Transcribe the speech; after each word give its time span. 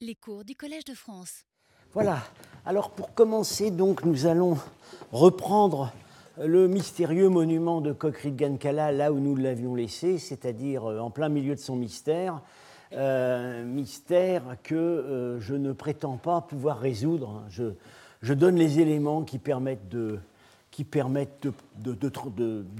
Les 0.00 0.14
cours 0.14 0.44
du 0.44 0.54
Collège 0.54 0.84
de 0.84 0.94
France. 0.94 1.44
Voilà. 1.92 2.22
Alors 2.64 2.90
pour 2.90 3.14
commencer, 3.14 3.72
donc, 3.72 4.04
nous 4.04 4.26
allons 4.26 4.56
reprendre 5.10 5.92
le 6.40 6.68
mystérieux 6.68 7.28
monument 7.28 7.80
de 7.80 7.92
Kokrit 7.92 8.30
Gankala 8.30 8.92
là 8.92 9.12
où 9.12 9.18
nous 9.18 9.34
l'avions 9.34 9.74
laissé, 9.74 10.18
c'est-à-dire 10.18 10.88
euh, 10.88 11.00
en 11.00 11.10
plein 11.10 11.28
milieu 11.28 11.56
de 11.56 11.60
son 11.60 11.74
mystère. 11.74 12.42
Euh, 12.92 13.64
mystère 13.64 14.44
que 14.62 14.76
euh, 14.76 15.40
je 15.40 15.56
ne 15.56 15.72
prétends 15.72 16.16
pas 16.16 16.42
pouvoir 16.42 16.78
résoudre. 16.78 17.42
Je, 17.48 17.72
je 18.22 18.34
donne 18.34 18.54
les 18.54 18.78
éléments 18.78 19.24
qui 19.24 19.40
permettent 19.40 19.88
de, 19.88 20.20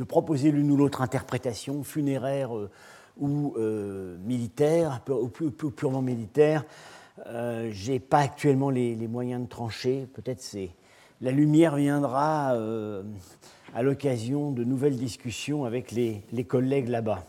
proposer 0.06 0.52
l'une 0.52 0.70
ou 0.70 0.76
l'autre 0.76 1.02
interprétation 1.02 1.82
funéraire 1.82 2.52
ou 3.18 3.56
militaire, 4.24 5.00
purement 5.74 6.02
militaire. 6.02 6.64
Euh, 7.26 7.70
je 7.72 7.92
n'ai 7.92 8.00
pas 8.00 8.20
actuellement 8.20 8.70
les, 8.70 8.96
moyens 9.08 9.42
de 9.42 9.48
trancher. 9.48 10.06
Peut-être 10.12 10.40
c'est 10.40 10.70
la 11.20 11.30
lumière 11.30 11.76
viendra 11.76 12.54
euh, 12.54 13.02
à 13.74 13.82
l'occasion 13.82 14.52
de 14.52 14.64
nouvelles 14.64 14.96
discussions 14.96 15.64
avec 15.64 15.90
les, 15.90 16.22
collègues 16.44 16.88
là-bas. 16.88 17.24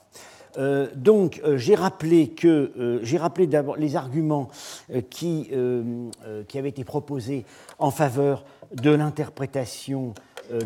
Euh, 0.57 0.87
donc, 0.95 1.41
j'ai 1.55 1.75
rappelé 1.75 2.29
que 2.29 2.99
j'ai 3.03 3.17
rappelé 3.17 3.47
d'abord 3.47 3.77
les 3.77 3.95
arguments 3.95 4.49
qui, 5.09 5.49
qui 6.47 6.57
avaient 6.57 6.69
été 6.69 6.83
proposés 6.83 7.45
en 7.79 7.91
faveur 7.91 8.45
de 8.73 8.91
l'interprétation 8.91 10.13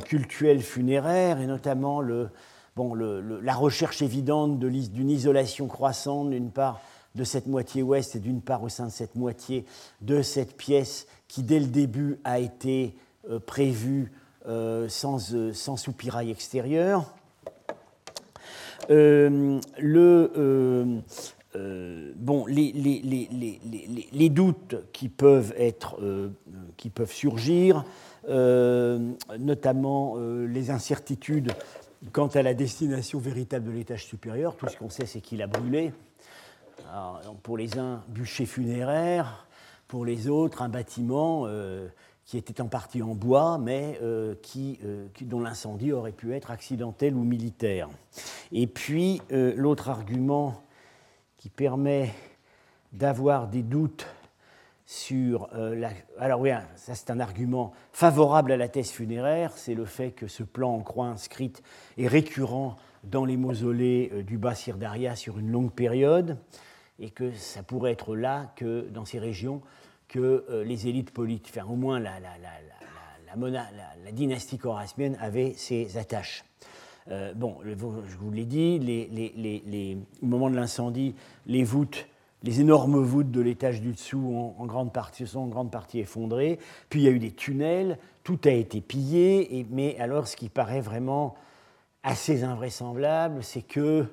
cultuelle 0.05 0.61
funéraire 0.61 1.39
et 1.39 1.45
notamment 1.45 2.01
le, 2.01 2.29
bon, 2.75 2.93
la 2.93 3.53
recherche 3.53 4.01
évidente 4.01 4.59
d'une 4.59 5.09
isolation 5.09 5.67
croissante 5.67 6.29
d'une 6.29 6.51
part 6.51 6.81
de 7.15 7.23
cette 7.23 7.47
moitié 7.47 7.83
ouest 7.83 8.15
et 8.15 8.19
d'une 8.19 8.41
part 8.41 8.63
au 8.63 8.69
sein 8.69 8.87
de 8.87 8.91
cette 8.91 9.15
moitié 9.15 9.65
de 10.01 10.21
cette 10.21 10.57
pièce 10.57 11.07
qui 11.27 11.43
dès 11.43 11.59
le 11.59 11.67
début 11.67 12.19
a 12.23 12.39
été 12.39 12.95
euh, 13.29 13.39
prévue 13.39 14.11
euh, 14.47 14.89
sans, 14.89 15.33
euh, 15.33 15.53
sans 15.53 15.77
soupirail 15.77 16.29
extérieur. 16.31 17.15
les, 18.89 19.61
les, 24.11 24.29
doutes 24.29 24.75
qui 24.91 25.07
peuvent, 25.07 25.53
être, 25.57 25.97
qui 26.75 26.89
peuvent 26.89 27.11
surgir, 27.11 27.85
notamment 29.39 30.17
les 30.17 30.69
incertitudes 30.69 31.53
quant 32.11 32.27
à 32.27 32.41
la 32.41 32.53
destination 32.53 33.19
véritable 33.19 33.67
de 33.67 33.71
l'étage 33.71 34.05
supérieur, 34.05 34.57
tout 34.57 34.67
ce 34.67 34.75
qu'on 34.75 34.89
sait 34.89 35.05
c'est 35.05 35.21
qu'il 35.21 35.41
a 35.41 35.47
brûlé, 35.47 35.93
pour 37.41 37.57
les 37.57 37.77
uns, 37.77 38.03
bûcher 38.07 38.45
funéraire, 38.45 39.47
pour 39.87 40.05
les 40.05 40.27
autres, 40.27 40.61
un 40.61 40.69
bâtiment 40.69 41.43
euh, 41.45 41.87
qui 42.25 42.37
était 42.37 42.61
en 42.61 42.67
partie 42.67 43.01
en 43.01 43.13
bois, 43.13 43.57
mais 43.57 43.99
euh, 44.01 44.35
euh, 44.57 45.07
dont 45.21 45.39
l'incendie 45.39 45.91
aurait 45.91 46.11
pu 46.11 46.33
être 46.33 46.51
accidentel 46.51 47.15
ou 47.15 47.23
militaire. 47.23 47.89
Et 48.51 48.67
puis, 48.67 49.21
l'autre 49.29 49.89
argument 49.89 50.63
qui 51.37 51.49
permet 51.49 52.11
d'avoir 52.91 53.47
des 53.47 53.63
doutes 53.63 54.07
sur 54.85 55.49
la... 55.53 55.89
Alors 56.19 56.41
oui, 56.41 56.51
ça 56.75 56.93
c'est 56.93 57.09
un 57.09 57.19
argument 57.19 57.73
favorable 57.91 58.51
à 58.51 58.57
la 58.57 58.67
thèse 58.67 58.91
funéraire, 58.91 59.51
c'est 59.55 59.73
le 59.73 59.85
fait 59.85 60.11
que 60.11 60.27
ce 60.27 60.43
plan 60.43 60.73
en 60.73 60.81
croix 60.81 61.07
inscrite 61.07 61.63
est 61.97 62.07
récurrent 62.07 62.77
dans 63.03 63.25
les 63.25 63.37
mausolées 63.37 64.23
du 64.25 64.37
bas 64.37 64.55
Sirdaria 64.55 65.15
sur 65.15 65.39
une 65.39 65.51
longue 65.51 65.71
période 65.71 66.37
et 67.03 67.09
que 67.09 67.33
ça 67.33 67.63
pourrait 67.63 67.91
être 67.91 68.15
là, 68.15 68.53
que 68.55 68.87
dans 68.89 69.03
ces 69.03 69.19
régions, 69.19 69.61
que 70.07 70.45
euh, 70.49 70.63
les 70.63 70.87
élites 70.87 71.11
politiques, 71.11 71.53
enfin 71.57 71.67
au 71.69 71.75
moins 71.75 71.99
la, 71.99 72.11
dynastie 74.13 74.57
corasmienne 74.57 75.17
avait 75.19 75.53
ses 75.53 75.97
attaches. 75.97 76.45
Euh, 77.11 77.33
bon, 77.33 77.57
je 77.65 77.75
vous 78.17 78.31
l'ai 78.31 78.45
dit, 78.45 78.79
au 80.21 80.25
moment 80.25 80.49
de 80.49 80.55
l'incendie, 80.55 81.13
les 81.45 81.65
voûtes, 81.65 82.07
les 82.41 82.61
énormes 82.61 83.01
voûtes 83.01 83.31
de 83.31 83.41
l'étage 83.41 83.81
du 83.81 83.91
dessous 83.91 84.53
en, 84.57 84.65
grande 84.65 84.93
partie, 84.93 85.27
sont 85.27 85.41
en 85.41 85.47
grande 85.47 85.71
partie 85.71 85.99
effondrées. 85.99 86.57
Puis 86.89 87.01
il 87.01 87.03
y 87.03 87.07
a 87.09 87.11
eu 87.11 87.19
des 87.19 87.31
tunnels, 87.31 87.97
tout 88.23 88.39
a 88.45 88.51
été 88.51 88.79
pillé. 88.79 89.65
Mais 89.71 89.97
alors, 89.99 90.27
ce 90.27 90.37
qui 90.37 90.47
paraît 90.47 90.81
vraiment 90.81 91.35
assez 92.03 92.43
invraisemblable, 92.43 93.43
c'est 93.43 93.61
que 93.61 94.05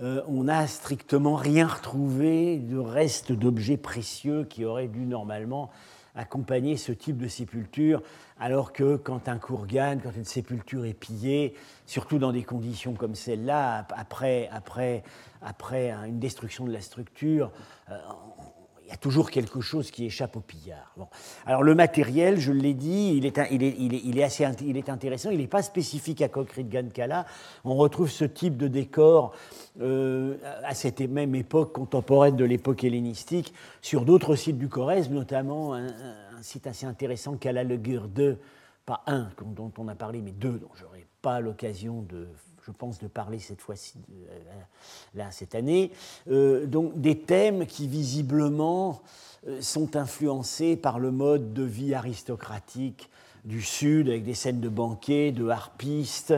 euh, 0.00 0.22
on 0.26 0.44
n'a 0.44 0.66
strictement 0.66 1.36
rien 1.36 1.68
retrouvé 1.68 2.58
de 2.58 2.78
reste 2.78 3.32
d'objets 3.32 3.76
précieux 3.76 4.44
qui 4.44 4.64
auraient 4.64 4.88
dû 4.88 5.06
normalement 5.06 5.70
accompagner 6.16 6.76
ce 6.76 6.92
type 6.92 7.18
de 7.18 7.28
sépulture, 7.28 8.02
alors 8.38 8.72
que 8.72 8.96
quand 8.96 9.28
un 9.28 9.38
courgane, 9.38 10.00
quand 10.00 10.14
une 10.16 10.24
sépulture 10.24 10.84
est 10.84 10.94
pillée, 10.94 11.54
surtout 11.86 12.18
dans 12.18 12.32
des 12.32 12.44
conditions 12.44 12.94
comme 12.94 13.14
celle-là, 13.14 13.86
après, 13.96 14.48
après, 14.52 15.02
après 15.42 15.90
une 15.90 16.18
destruction 16.18 16.64
de 16.66 16.72
la 16.72 16.80
structure, 16.80 17.50
euh, 17.90 17.98
il 18.84 18.90
y 18.90 18.92
a 18.92 18.96
toujours 18.96 19.30
quelque 19.30 19.60
chose 19.60 19.90
qui 19.90 20.04
échappe 20.04 20.36
au 20.36 20.40
pillard. 20.40 20.92
Bon. 20.96 21.06
Alors 21.46 21.62
le 21.62 21.74
matériel, 21.74 22.38
je 22.38 22.52
l'ai 22.52 22.74
dit, 22.74 23.14
il 23.16 23.24
est, 23.24 23.38
assez 24.22 24.46
il 24.60 24.76
est 24.76 24.88
intéressant, 24.90 25.30
il 25.30 25.38
n'est 25.38 25.46
pas 25.46 25.62
spécifique 25.62 26.20
à 26.20 26.28
Kokrit 26.28 26.64
Gankala. 26.64 27.24
On 27.64 27.76
retrouve 27.76 28.10
ce 28.10 28.24
type 28.24 28.58
de 28.58 28.68
décor 28.68 29.32
euh, 29.80 30.36
à 30.64 30.74
cette 30.74 31.00
même 31.00 31.34
époque 31.34 31.72
contemporaine 31.72 32.36
de 32.36 32.44
l'époque 32.44 32.84
hellénistique 32.84 33.54
sur 33.80 34.04
d'autres 34.04 34.36
sites 34.36 34.58
du 34.58 34.68
Corrèze, 34.68 35.08
notamment 35.10 35.74
un, 35.74 35.88
site 36.42 36.66
assez 36.66 36.84
intéressant 36.84 37.36
Kala 37.36 37.64
le 37.64 37.78
2, 37.78 38.38
pas 38.84 39.02
un 39.06 39.30
dont 39.46 39.72
on 39.78 39.88
a 39.88 39.94
parlé, 39.94 40.20
mais 40.20 40.32
deux 40.32 40.58
dont 40.58 40.70
j'aurais 40.78 41.06
pas 41.22 41.40
l'occasion 41.40 42.02
de 42.02 42.28
je 42.66 42.72
pense, 42.72 42.98
de 42.98 43.06
parler 43.06 43.38
cette 43.38 43.60
fois-ci, 43.60 43.98
euh, 44.10 44.38
là, 45.14 45.30
cette 45.30 45.54
année. 45.54 45.90
Euh, 46.28 46.66
donc 46.66 46.98
des 47.00 47.18
thèmes 47.18 47.66
qui 47.66 47.88
visiblement 47.88 49.02
euh, 49.46 49.60
sont 49.60 49.96
influencés 49.96 50.76
par 50.76 50.98
le 50.98 51.10
mode 51.10 51.52
de 51.52 51.62
vie 51.62 51.94
aristocratique 51.94 53.10
du 53.44 53.60
Sud, 53.60 54.08
avec 54.08 54.24
des 54.24 54.34
scènes 54.34 54.60
de 54.60 54.70
banquets, 54.70 55.30
de 55.30 55.48
harpistes. 55.48 56.34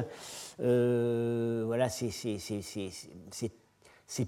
voilà, 0.58 1.88
ces, 1.88 2.10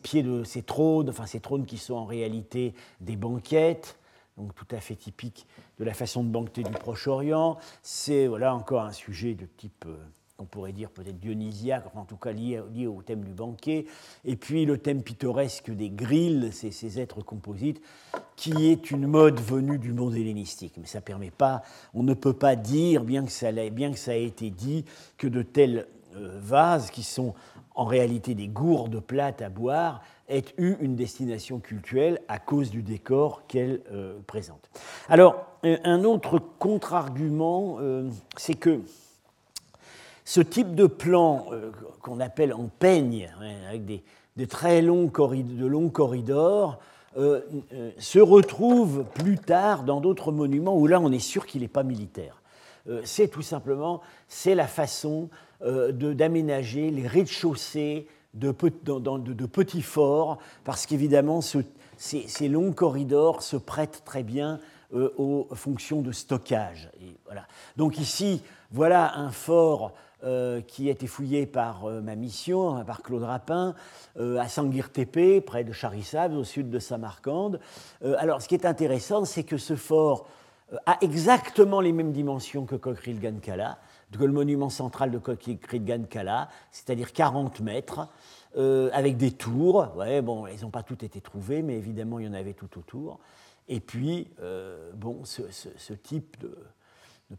pieds 0.03 0.22
de 0.22 0.44
ces 0.44 0.62
trônes, 0.62 1.10
enfin 1.10 1.26
ces 1.26 1.41
trônes 1.41 1.66
qui 1.66 1.78
sont 1.78 1.94
en 1.94 2.04
réalité 2.04 2.75
des 3.00 3.16
banquettes, 3.16 3.98
donc 4.36 4.54
tout 4.54 4.69
à 4.70 4.78
fait 4.78 4.94
typiques 4.94 5.48
de 5.80 5.84
la 5.84 5.92
façon 5.92 6.22
de 6.22 6.28
banqueter 6.28 6.62
du 6.62 6.70
Proche-Orient. 6.70 7.59
C'est 7.82 8.28
voilà 8.28 8.54
encore 8.54 8.82
un 8.82 8.92
sujet 8.92 9.34
de 9.34 9.47
type 9.56 9.84
on 10.41 10.44
pourrait 10.44 10.72
dire 10.72 10.91
peut-être 10.91 11.19
dionysiaque, 11.19 11.84
en 11.97 12.04
tout 12.04 12.16
cas 12.16 12.31
lié, 12.31 12.60
au 12.87 13.03
thème 13.03 13.25
du 13.25 13.32
banquet, 13.32 13.87
et 14.25 14.37
puis 14.37 14.65
le 14.65 14.78
thème 14.78 15.03
pittoresque 15.03 15.71
des 15.71 15.91
grilles, 15.91 16.50
ces, 16.53 16.71
ces 16.71 17.00
êtres 17.00 17.22
composites, 17.22 17.82
qui 18.37 18.71
est 18.71 18.93
une 18.93 19.09
mode 19.09 19.41
venue 19.41 19.78
du 19.78 19.93
monde 19.93 20.15
hellénistique. 20.15 20.75
Mais 20.78 20.87
ça 20.87 21.00
permet 21.00 21.32
pas, 21.32 21.62
on 21.93 22.04
ne 22.04 22.15
peut 22.15 22.34
pas 22.34 22.54
dire, 22.54 23.03
bien 23.03 23.25
que 23.25 23.32
ça, 23.32 23.50
bien 23.71 23.91
que 23.91 23.98
ça 23.98 24.16
ait 24.16 24.25
été 24.25 24.50
dit, 24.50 24.84
que 25.16 25.27
de 25.27 25.43
tels 25.43 25.88
euh, 26.15 26.38
vases, 26.41 26.91
qui 26.91 27.03
sont 27.03 27.34
en 27.75 27.84
réalité 27.84 28.37
des 28.37 28.48
gourdes 28.48 29.00
plates 29.00 29.43
à 29.43 29.48
boire, 29.48 30.03
aient 30.28 30.44
eu 30.56 30.77
une 30.81 30.94
destination 30.94 31.59
cultuelle 31.59 32.21
à 32.28 32.38
cause 32.38 32.71
du 32.71 32.82
décor 32.82 33.47
qu'elles 33.48 33.81
euh, 33.91 34.19
présentent. 34.27 34.71
Alors, 35.09 35.47
un 35.65 36.04
autre 36.04 36.38
contre-argument, 36.38 37.78
euh, 37.81 38.09
c'est 38.37 38.54
que 38.54 38.82
ce 40.28 40.43
type 40.43 40.75
de 40.75 40.87
plan 40.87 41.47
euh, 41.53 41.71
qu'on 42.03 42.21
appelle 42.21 42.53
en 42.53 42.69
peigne, 42.78 43.31
hein, 43.41 43.49
avec 43.66 43.87
des, 43.87 44.47
très 44.47 44.83
longs, 44.83 45.06
de 45.06 45.66
longs 45.66 45.89
corridors, 45.89 46.81
euh, 47.16 47.41
euh, 47.72 47.91
se 47.99 48.19
retrouve 48.19 49.05
plus 49.15 49.39
tard 49.39 49.84
dans 49.84 50.03
d'autres 50.03 50.30
monuments 50.30 50.77
où 50.77 50.86
là 50.86 51.01
on 51.01 51.10
est 51.13 51.19
sûr 51.19 51.47
qu'il 51.47 51.63
n'est 51.63 51.69
pas 51.69 51.83
militaire. 51.83 52.42
c'est 53.04 53.28
tout 53.28 53.42
simplement 53.42 54.03
c'est 54.28 54.54
la 54.54 54.66
façon 54.66 55.30
d'aménager 55.63 56.91
les 56.91 57.07
rez-de-chaussée 57.07 58.07
de, 58.34 58.53
petits 58.53 59.83
forts, 59.83 60.39
parce 60.65 60.84
qu'évidemment 60.84 61.41
ces, 61.41 62.48
longs 62.48 62.72
corridors 62.72 63.42
se 63.42 63.57
prêtent 63.57 64.03
très 64.04 64.22
bien 64.22 64.60
aux 64.92 65.48
fonctions 65.54 66.03
de 66.03 66.13
stockage. 66.13 66.91
Et 67.01 67.16
voilà. 67.25 67.47
Donc 67.77 67.98
ici, 67.98 68.42
voilà 68.71 69.16
un 69.16 69.30
fort 69.30 69.95
euh, 70.24 70.60
qui 70.62 70.88
a 70.88 70.91
été 70.91 71.06
fouillé 71.06 71.47
par 71.47 71.84
euh, 71.84 72.00
ma 72.00 72.16
mission, 72.16 72.74
hein, 72.74 72.84
par 72.84 73.03
Claude 73.03 73.22
Rapin, 73.22 73.76
euh, 74.18 74.36
à 74.38 74.48
Sangir-Tepe, 74.48 75.44
près 75.47 75.62
de 75.62 75.70
Charissab, 75.70 76.32
au 76.34 76.42
sud 76.42 76.70
de 76.70 76.80
Samarcande. 76.80 77.60
alors, 78.18 78.42
ce 78.42 78.48
qui 78.48 78.56
est 78.56 78.66
intéressant, 78.66 79.24
c'est 79.24 79.44
que 79.44 79.59
ce 79.59 79.76
fort 79.76 80.26
a 80.86 80.98
exactement 81.03 81.80
les 81.80 81.92
mêmes 81.92 82.10
dimensions 82.10 82.66
que 82.66 82.74
Kokril 82.74 83.20
Gankala, 83.20 83.78
que 84.10 84.24
le 84.24 84.32
monument 84.32 84.70
central 84.70 85.12
de 85.12 85.18
Kokril 85.18 85.84
Gankala, 85.84 86.48
c'est-à-dire 86.72 87.12
40 87.12 87.60
mètres, 87.60 88.09
avec 88.56 89.16
des 89.16 89.30
tours. 89.30 89.86
Ouais, 89.97 90.20
bon, 90.20 90.48
elles 90.48 90.62
n'ont 90.62 90.70
pas 90.70 90.82
toutes 90.82 91.04
été 91.04 91.20
trouvées, 91.20 91.62
mais 91.62 91.74
évidemment, 91.76 92.18
il 92.18 92.26
y 92.26 92.28
en 92.28 92.34
avait 92.34 92.54
tout 92.54 92.76
autour. 92.76 93.20
et 93.68 93.78
puis, 93.78 94.26
bon, 94.97 95.22
ce, 95.24 95.92
type 95.92 96.41
de, 96.41 96.59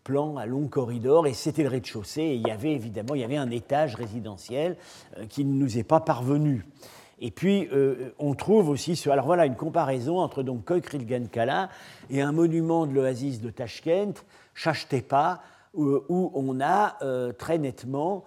plan 0.04 0.38
à 0.38 0.46
long 0.46 0.68
corridor, 0.68 1.28
et 1.28 1.34
c'était 1.34 1.64
le 1.64 1.70
rez-de-chaussée, 1.70 2.22
et 2.22 2.36
il 2.36 2.48
y 2.48 2.52
avait 2.52 2.74
évidemment 2.74 3.16
il 3.16 3.22
y 3.22 3.24
avait 3.24 3.38
un 3.38 3.50
étage 3.50 3.96
résidentiel 3.96 4.78
qui 5.30 5.46
ne 5.46 5.54
nous 5.54 5.78
est 5.78 5.84
pas 5.84 6.00
parvenu. 6.00 6.66
Et 7.22 7.32
puis, 7.32 7.68
on 8.18 8.34
trouve 8.34 8.70
aussi, 8.70 9.02
alors 9.10 9.26
voilà, 9.26 9.46
une 9.46 9.56
comparaison 9.56 10.20
entre 10.20 10.42
donc 10.42 10.64
Kala 11.32 11.70
et 12.10 12.22
un 12.22 12.32
monument 12.32 12.86
de 12.86 12.94
l'oasis 12.94 13.42
de 13.42 13.50
Tashkent, 13.50 14.24
Chachtepa, 14.54 15.42
où, 15.74 16.32
on 16.34 16.62
a 16.62 16.98
très 17.38 17.58
nettement 17.58 18.24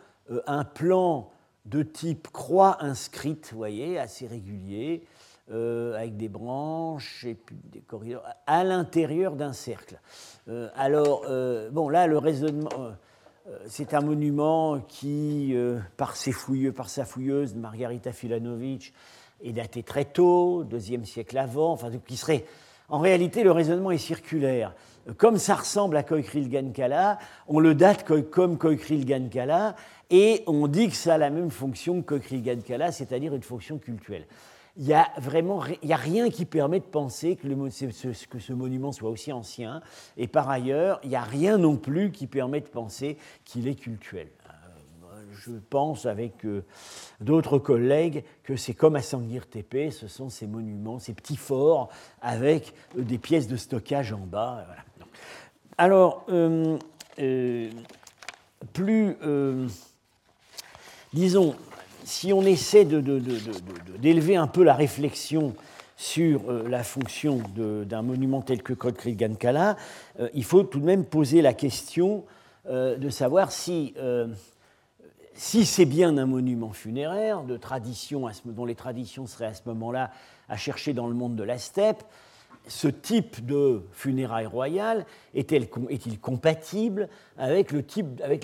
un 0.46 0.64
plan 0.64 1.30
de 1.64 1.82
type 1.82 2.28
croix 2.32 2.76
inscrite, 2.84 3.50
vous 3.52 3.58
voyez, 3.58 3.98
assez 3.98 4.26
régulier, 4.26 5.04
euh, 5.52 5.96
avec 5.96 6.16
des 6.16 6.28
branches 6.28 7.24
et 7.24 7.34
puis 7.34 7.56
des 7.64 7.80
corridors, 7.80 8.24
à 8.46 8.64
l'intérieur 8.64 9.36
d'un 9.36 9.52
cercle. 9.52 10.00
Euh, 10.48 10.68
alors, 10.76 11.24
euh, 11.28 11.70
bon, 11.70 11.88
là, 11.88 12.06
le 12.06 12.18
raisonnement, 12.18 12.70
c'est 13.66 13.92
un 13.92 14.00
monument 14.00 14.80
qui, 14.80 15.54
par, 15.96 16.16
ses 16.16 16.32
fouilleux, 16.32 16.72
par 16.72 16.88
sa 16.88 17.04
fouilleuse, 17.04 17.54
Margarita 17.54 18.12
Filanovic, 18.12 18.94
est 19.42 19.52
daté 19.52 19.82
très 19.82 20.04
tôt, 20.04 20.64
deuxième 20.64 21.04
siècle 21.04 21.36
avant, 21.36 21.72
enfin, 21.72 21.90
qui 22.06 22.16
serait. 22.16 22.44
En 22.88 23.00
réalité, 23.00 23.42
le 23.42 23.50
raisonnement 23.50 23.90
est 23.90 23.98
circulaire. 23.98 24.74
Comme 25.16 25.38
ça 25.38 25.56
ressemble 25.56 25.96
à 25.96 26.04
Koikril 26.04 26.48
Gankala, 26.48 27.18
on 27.48 27.58
le 27.58 27.74
date 27.74 28.04
comme 28.30 28.56
Koikril 28.58 29.04
Gankala, 29.04 29.74
et 30.12 30.44
on 30.46 30.68
dit 30.68 30.90
que 30.90 30.94
ça 30.94 31.14
a 31.14 31.18
la 31.18 31.30
même 31.30 31.50
fonction 31.50 32.02
que 32.02 32.14
Krigankala, 32.14 32.92
c'est-à-dire 32.92 33.34
une 33.34 33.42
fonction 33.42 33.78
cultuelle. 33.78 34.26
Il 34.76 34.84
n'y 34.84 34.94
a 34.94 35.10
vraiment 35.18 35.62
il 35.82 35.92
a 35.92 35.96
rien 35.96 36.30
qui 36.30 36.46
permet 36.46 36.80
de 36.80 36.84
penser 36.84 37.36
que, 37.36 37.46
que, 38.26 38.38
ce 38.38 38.52
monument 38.54 38.92
soit 38.92 39.10
aussi 39.10 39.30
ancien, 39.30 39.82
et 40.16 40.26
par 40.26 40.48
ailleurs, 40.48 40.98
il 41.02 41.10
n'y 41.10 41.16
a 41.16 41.22
rien 41.22 41.58
non 41.58 41.76
plus 41.76 42.10
qui 42.10 42.26
permet 42.26 42.62
de 42.62 42.68
penser 42.68 43.18
qu'il 43.44 43.68
est 43.68 43.74
cultuel. 43.74 44.28
Euh, 44.48 45.22
je 45.34 45.52
pense 45.68 46.06
avec 46.06 46.46
euh, 46.46 46.64
d'autres 47.20 47.58
collègues 47.58 48.24
que 48.44 48.56
c'est 48.56 48.72
comme 48.72 48.96
à 48.96 49.02
Sangir 49.02 49.46
Tepe, 49.46 49.92
ce 49.92 50.08
sont 50.08 50.30
ces 50.30 50.46
monuments, 50.46 50.98
ces 50.98 51.12
petits 51.12 51.36
forts 51.36 51.90
avec 52.22 52.72
euh, 52.96 53.02
des 53.02 53.18
pièces 53.18 53.48
de 53.48 53.56
stockage 53.56 54.14
en 54.14 54.20
bas. 54.20 54.66
Alors, 55.76 56.26
plus 58.72 59.16
disons, 61.12 61.56
si 62.04 62.32
on 62.32 62.42
essaie 62.42 62.84
d'élever 62.84 64.36
un 64.36 64.46
peu 64.46 64.62
la 64.62 64.74
réflexion 64.74 65.54
sur 65.96 66.50
euh, 66.50 66.68
la 66.68 66.82
fonction 66.82 67.40
d'un 67.54 68.02
monument 68.02 68.42
tel 68.42 68.62
que 68.62 68.72
Kodkri 68.72 69.14
Gankala, 69.14 69.76
euh, 70.18 70.28
il 70.34 70.44
faut 70.44 70.64
tout 70.64 70.80
de 70.80 70.84
même 70.84 71.04
poser 71.04 71.42
la 71.42 71.54
question 71.54 72.24
euh, 72.66 72.96
de 72.96 73.08
savoir 73.08 73.52
si, 73.52 73.94
si 75.34 75.64
c'est 75.64 75.84
bien 75.84 76.16
un 76.18 76.26
monument 76.26 76.72
funéraire, 76.72 77.42
de 77.42 77.56
tradition, 77.56 78.28
dont 78.44 78.64
les 78.64 78.74
traditions 78.74 79.26
seraient 79.26 79.46
à 79.46 79.54
ce 79.54 79.62
moment-là 79.66 80.10
à 80.48 80.56
chercher 80.56 80.92
dans 80.92 81.06
le 81.06 81.14
monde 81.14 81.36
de 81.36 81.44
la 81.44 81.58
steppe, 81.58 82.02
ce 82.68 82.88
type 82.88 83.44
de 83.44 83.82
funérailles 83.92 84.46
royales 84.46 85.04
est-il 85.34 85.68
compatible 86.20 87.08
avec, 87.36 87.72
le 87.72 87.84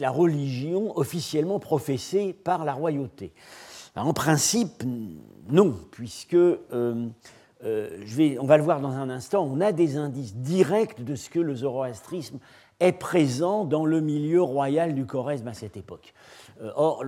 la 0.01 0.11
religion 0.11 0.97
officiellement 0.97 1.59
professée 1.59 2.33
par 2.33 2.65
la 2.65 2.73
royauté? 2.73 3.33
En 3.97 4.13
principe, 4.13 4.85
non, 5.51 5.75
puisque, 5.91 6.35
euh, 6.35 7.09
euh, 7.65 8.37
on 8.41 8.47
va 8.47 8.57
le 8.57 8.63
voir 8.63 8.81
dans 8.81 8.93
un 8.93 9.11
instant, 9.11 9.45
on 9.45 9.61
a 9.61 9.73
des 9.73 9.97
indices 9.97 10.37
directs 10.37 11.03
de 11.03 11.17
ce 11.17 11.31
que 11.31 11.41
le 11.41 11.55
zoroastrisme 11.57 12.39
est 12.81 12.93
présent 12.93 13.65
dans 13.65 13.85
le 13.85 14.01
milieu 14.01 14.41
royal 14.41 14.95
du 14.95 15.05
Choresme 15.05 15.49
à 15.49 15.55
cette 15.55 15.77
époque. 15.77 16.15
Euh, 16.61 16.71
or, 16.77 17.05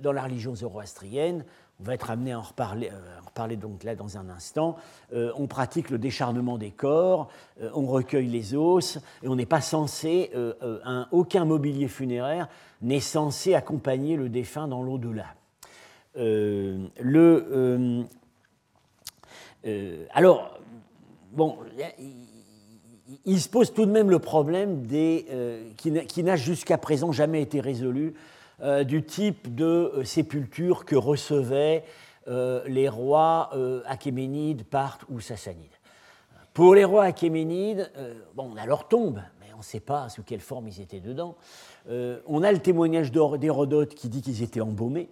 dans 0.00 0.12
la 0.12 0.22
religion 0.22 0.54
zoroastrienne, 0.54 1.44
on 1.80 1.84
va 1.84 1.94
être 1.94 2.10
amené 2.10 2.32
à 2.32 2.38
en 2.38 2.42
reparler, 2.42 2.90
euh, 2.90 3.56
donc 3.56 3.82
là 3.82 3.94
dans 3.94 4.18
un 4.18 4.28
instant. 4.28 4.76
Euh, 5.12 5.32
on 5.36 5.46
pratique 5.46 5.90
le 5.90 5.98
décharnement 5.98 6.58
des 6.58 6.70
corps, 6.70 7.28
euh, 7.60 7.70
on 7.74 7.86
recueille 7.86 8.28
les 8.28 8.54
os, 8.54 8.98
et 9.22 9.28
on 9.28 9.36
n'est 9.36 9.46
pas 9.46 9.60
censé, 9.60 10.30
aucun 11.10 11.44
mobilier 11.44 11.88
funéraire 11.88 12.48
n'est 12.82 13.00
censé 13.00 13.54
accompagner 13.54 14.16
le 14.16 14.28
défunt 14.28 14.68
dans 14.68 14.82
l'au-delà. 14.82 15.26
le, 16.14 18.04
alors, 20.12 20.58
bon, 21.32 21.56
il, 23.24 23.40
se 23.40 23.48
pose 23.48 23.72
tout 23.72 23.86
de 23.86 23.90
même 23.90 24.10
le 24.10 24.18
problème 24.18 24.82
des, 24.82 25.26
qui 25.76 26.22
n'a 26.22 26.36
jusqu'à 26.36 26.78
présent 26.78 27.12
jamais 27.12 27.42
été 27.42 27.60
résolu 27.60 28.14
euh, 28.14 28.18
du 28.84 29.04
type 29.04 29.54
de 29.54 29.64
euh, 29.64 30.04
sépulture 30.04 30.84
que 30.84 30.96
recevaient 30.96 31.84
euh, 32.28 32.62
les 32.66 32.88
rois 32.88 33.50
achéménides, 33.86 34.64
parthes 34.64 35.04
ou 35.10 35.20
sassanides. 35.20 35.70
Pour 36.54 36.74
les 36.74 36.84
rois 36.84 37.04
achéménides, 37.04 37.90
on 38.36 38.56
a 38.56 38.66
leur 38.66 38.86
tombe, 38.86 39.22
mais 39.40 39.46
on 39.54 39.58
ne 39.58 39.62
sait 39.62 39.80
pas 39.80 40.08
sous 40.10 40.22
quelle 40.22 40.40
forme 40.40 40.68
ils 40.68 40.82
étaient 40.82 41.00
dedans. 41.00 41.34
on 41.88 42.42
a 42.42 42.52
le 42.52 42.58
témoignage 42.58 43.10
d'Hérodote 43.10 43.94
qui 43.94 44.10
dit 44.10 44.20
qu'ils 44.20 44.42
étaient 44.42 44.60
embaumés. 44.60 45.08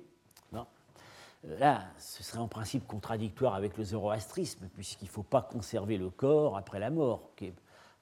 Là, 1.59 1.85
ce 1.99 2.23
serait 2.23 2.39
en 2.39 2.49
principe 2.49 2.87
contradictoire 2.87 3.55
avec 3.55 3.79
le 3.79 3.85
zoroastrisme, 3.85 4.69
puisqu'il 4.75 5.07
ne 5.07 5.11
faut 5.11 5.23
pas 5.23 5.41
conserver 5.41 5.97
le 5.97 6.11
corps 6.11 6.59
après 6.59 6.79
la 6.79 6.91
mort, 6.91 7.31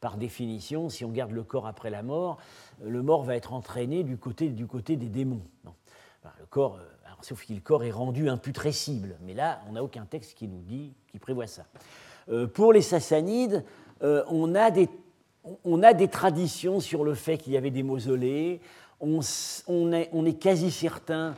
par 0.01 0.17
définition, 0.17 0.89
si 0.89 1.05
on 1.05 1.11
garde 1.11 1.33
le 1.33 1.43
corps 1.43 1.67
après 1.67 1.91
la 1.91 2.03
mort, 2.03 2.39
euh, 2.83 2.91
le 2.91 3.03
mort 3.03 3.25
va 3.25 3.37
être 3.37 3.53
entraîné 3.53 4.05
du 4.05 4.17
côté, 4.17 4.49
du 4.49 4.67
côté 4.67 4.97
des 4.97 5.09
démons. 5.09 5.43
le 6.39 6.47
corps, 6.47 6.77
euh, 6.77 7.09
sauf 7.23 7.47
que 7.47 7.53
le 7.53 7.61
corps 7.61 7.85
est 7.85 7.91
rendu 7.91 8.29
imputrescible, 8.29 9.17
mais 9.25 9.35
là, 9.35 9.61
on 9.69 9.73
n'a 9.73 9.83
aucun 9.83 10.05
texte 10.05 10.37
qui 10.37 10.47
nous 10.47 10.61
dit, 10.61 10.93
qui 11.11 11.19
prévoit 11.19 11.47
ça. 11.47 11.65
Euh, 12.29 12.47
pour 12.47 12.73
les 12.73 12.83
Sassanides, 12.83 13.65
on, 14.01 14.55
a 14.55 14.71
des, 14.71 14.89
on, 15.65 15.83
a 15.83 15.93
des, 15.93 16.07
traditions 16.07 16.79
sur 16.79 17.03
le 17.03 17.15
fait 17.15 17.37
qu'il 17.37 17.53
y 17.53 17.57
avait 17.57 17.73
des 17.73 17.83
mausolées. 17.83 18.61
On, 19.01 19.21
est, 19.93 20.09
on 20.13 20.25
est, 20.25 20.39
quasi 20.39 20.71
certain 20.71 21.35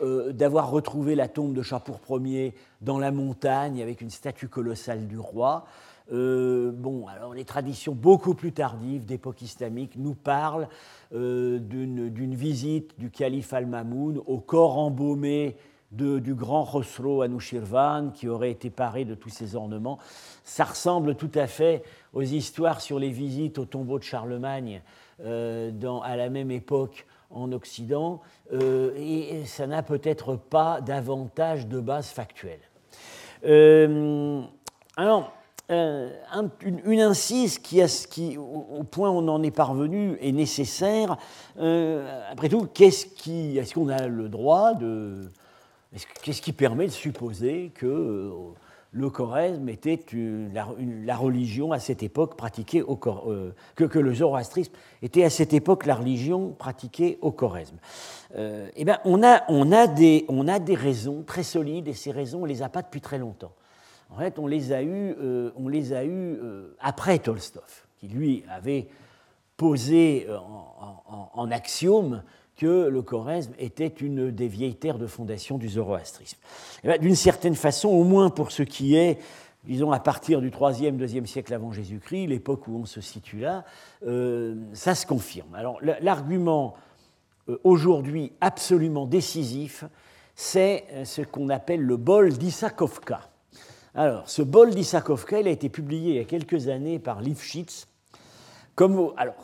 d'avoir 0.00 0.70
retrouvé 0.70 1.16
la 1.16 1.26
tombe 1.26 1.54
de 1.54 1.62
Chapour 1.62 2.00
Ier 2.20 2.54
dans 2.82 3.00
la 3.00 3.10
montagne 3.10 3.82
avec 3.82 4.00
une 4.00 4.10
statue 4.10 4.46
colossale 4.46 5.08
du 5.08 5.18
roi. 5.18 5.66
Euh, 6.12 6.70
bon, 6.70 7.06
alors 7.06 7.32
les 7.32 7.44
traditions 7.44 7.94
beaucoup 7.94 8.34
plus 8.34 8.52
tardives 8.52 9.06
d'époque 9.06 9.40
islamique 9.40 9.96
nous 9.96 10.14
parlent 10.14 10.68
euh, 11.14 11.58
d'une 11.58 12.34
visite 12.34 12.98
du 12.98 13.10
calife 13.10 13.54
al-Mamoun 13.54 14.20
au 14.26 14.38
corps 14.38 14.78
embaumé 14.78 15.56
du 15.90 16.34
grand 16.34 16.66
Khosrow 16.66 17.22
Anushirvan 17.22 18.10
qui 18.12 18.28
aurait 18.28 18.50
été 18.50 18.68
paré 18.68 19.04
de 19.04 19.14
tous 19.14 19.28
ses 19.28 19.54
ornements. 19.54 19.98
Ça 20.42 20.64
ressemble 20.64 21.14
tout 21.14 21.30
à 21.36 21.46
fait 21.46 21.84
aux 22.12 22.22
histoires 22.22 22.80
sur 22.80 22.98
les 22.98 23.10
visites 23.10 23.58
au 23.58 23.64
tombeau 23.64 24.00
de 24.00 24.04
Charlemagne 24.04 24.82
euh, 25.20 25.70
à 26.02 26.16
la 26.16 26.30
même 26.30 26.50
époque 26.50 27.06
en 27.30 27.50
Occident, 27.50 28.20
et 28.52 29.42
ça 29.46 29.66
n'a 29.66 29.82
peut-être 29.82 30.36
pas 30.36 30.80
davantage 30.80 31.66
de 31.66 31.80
base 31.80 32.06
factuelle. 32.10 32.60
alors, 34.96 35.32
euh, 35.70 36.10
une, 36.62 37.00
incise 37.00 37.58
qui, 37.58 38.36
au, 38.36 38.82
point 38.82 39.08
où 39.08 39.14
on 39.14 39.28
en 39.28 39.42
est 39.42 39.50
parvenu, 39.50 40.18
est 40.20 40.32
nécessaire. 40.32 41.16
Euh, 41.58 42.22
après 42.30 42.50
tout, 42.50 42.68
qu'est-ce 42.74 43.06
qui, 43.06 43.56
est-ce 43.56 43.72
qu'on 43.72 43.88
a 43.88 44.06
le 44.06 44.28
droit 44.28 44.74
de, 44.74 45.30
qu'est-ce 46.22 46.42
qui 46.42 46.52
permet 46.52 46.84
de 46.86 46.92
supposer 46.92 47.72
que 47.74 47.86
euh, 47.86 48.30
le 48.92 49.08
choresme 49.08 49.66
était 49.70 49.98
la, 50.52 51.16
religion 51.16 51.72
à 51.72 51.78
cette 51.78 52.02
époque 52.02 52.36
pratiquée 52.36 52.82
au 52.82 52.96
que, 52.96 53.84
que, 53.84 53.98
le 53.98 54.14
zoroastrisme 54.14 54.72
était 55.00 55.24
à 55.24 55.30
cette 55.30 55.54
époque 55.54 55.86
la 55.86 55.94
religion 55.94 56.50
pratiquée 56.50 57.18
au 57.22 57.32
choresme 57.32 57.78
Eh 58.36 58.84
bien, 58.84 58.98
on 59.06 59.22
a, 59.22 59.44
on, 59.48 59.72
a 59.72 59.86
des, 59.86 60.26
on 60.28 60.46
a 60.46 60.58
des 60.58 60.74
raisons 60.74 61.22
très 61.26 61.42
solides 61.42 61.88
et 61.88 61.94
ces 61.94 62.12
raisons, 62.12 62.42
on 62.42 62.44
les 62.44 62.62
a 62.62 62.68
pas 62.68 62.82
depuis 62.82 63.00
très 63.00 63.18
longtemps. 63.18 63.52
En 64.14 64.18
fait, 64.18 64.38
on 64.38 64.46
les 64.46 64.72
a 64.72 64.80
eus, 64.80 65.16
euh, 65.20 65.50
euh, 65.58 66.76
après 66.78 67.18
Tolstov, 67.18 67.82
qui 67.98 68.06
lui 68.06 68.44
avait 68.48 68.86
posé 69.56 70.26
euh, 70.28 70.38
en, 71.34 71.50
axiome 71.50 72.22
que 72.56 72.86
le 72.86 73.02
Choresme 73.02 73.54
était 73.58 73.88
une 73.88 74.30
des 74.30 74.46
vieilles 74.46 74.76
terres 74.76 74.98
de 74.98 75.08
fondation 75.08 75.58
du 75.58 75.68
zoroastrisme. 75.68 76.38
Ben, 76.84 77.00
d'une 77.00 77.16
certaine 77.16 77.56
façon, 77.56 77.88
au 77.88 78.04
moins 78.04 78.30
pour 78.30 78.52
ce 78.52 78.62
qui 78.62 78.94
est, 78.94 79.18
disons, 79.64 79.90
à 79.90 79.98
partir 79.98 80.40
du 80.40 80.50
3e, 80.50 80.96
2e 80.96 81.26
siècle 81.26 81.52
avant 81.52 81.72
Jésus-Christ, 81.72 82.28
l'époque 82.28 82.68
où 82.68 82.76
on 82.76 82.84
se 82.84 83.00
situe 83.00 83.40
là, 83.40 83.64
ça 84.74 84.94
se 84.94 85.06
confirme. 85.06 85.52
Alors 85.56 85.80
l'argument 85.82 86.74
aujourd'hui 87.64 88.32
absolument 88.40 89.06
décisif, 89.06 89.84
c'est 90.36 90.84
ce 91.04 91.22
qu'on 91.22 91.48
appelle 91.48 91.80
le 91.80 91.96
bol 91.96 92.32
d'Issakovka. 92.32 93.33
Alors, 93.94 94.28
ce 94.28 94.42
bol 94.42 94.70
d'Issakovka, 94.70 95.40
il 95.40 95.46
a 95.46 95.50
été 95.50 95.68
publié 95.68 96.10
il 96.10 96.16
y 96.16 96.20
a 96.20 96.24
quelques 96.24 96.68
années 96.68 96.98
par 96.98 97.20
Lifshitz. 97.20 97.86
Alors, 98.76 99.34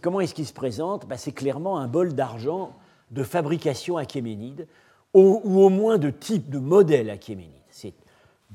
comment 0.00 0.20
est-ce 0.20 0.34
qu'il 0.34 0.46
se 0.46 0.52
présente? 0.52 1.06
Ben, 1.08 1.16
C'est 1.16 1.32
clairement 1.32 1.78
un 1.78 1.88
bol 1.88 2.14
d'argent 2.14 2.72
de 3.10 3.24
fabrication 3.24 3.96
achéménide, 3.96 4.68
ou, 5.12 5.40
ou, 5.42 5.60
au 5.60 5.70
moins 5.70 5.98
de 5.98 6.10
type, 6.10 6.50
de 6.50 6.60
modèle 6.60 7.10
achéménide. 7.10 7.50
C'est 7.70 7.94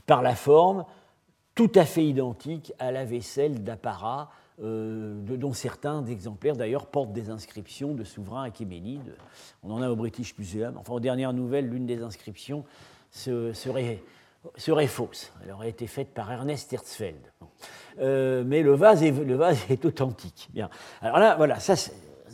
par 0.05 0.21
la 0.21 0.35
forme 0.35 0.85
tout 1.53 1.71
à 1.75 1.83
fait 1.83 2.05
identique 2.05 2.71
à 2.79 2.91
la 2.91 3.03
vaisselle 3.03 3.63
d'apparat 3.63 4.29
euh, 4.63 5.19
dont 5.21 5.51
certains 5.51 6.05
exemplaires 6.05 6.55
d'ailleurs 6.55 6.85
portent 6.85 7.11
des 7.11 7.29
inscriptions 7.29 7.93
de 7.93 8.05
souverains 8.05 8.43
achéménides. 8.43 9.15
On 9.63 9.71
en 9.71 9.81
a 9.81 9.89
au 9.89 9.97
British 9.97 10.37
Museum. 10.37 10.77
Enfin, 10.77 10.93
aux 10.93 10.99
dernières 11.01 11.33
nouvelles, 11.33 11.67
l'une 11.67 11.85
des 11.85 12.01
inscriptions 12.01 12.63
serait, 13.11 14.01
serait, 14.57 14.87
fausse. 14.87 15.31
Elle 15.43 15.51
aurait 15.51 15.69
été 15.69 15.87
faite 15.87 16.13
par 16.13 16.31
Ernest 16.31 16.71
Herzfeld. 16.73 17.31
Euh, 17.99 18.43
mais 18.45 18.61
le 18.61 18.73
vase, 18.73 19.03
est, 19.03 19.85
authentique. 19.85 20.49
Bien. 20.53 20.69
Alors 21.01 21.19
là, 21.19 21.35
voilà, 21.37 21.59
ça, 21.59 21.75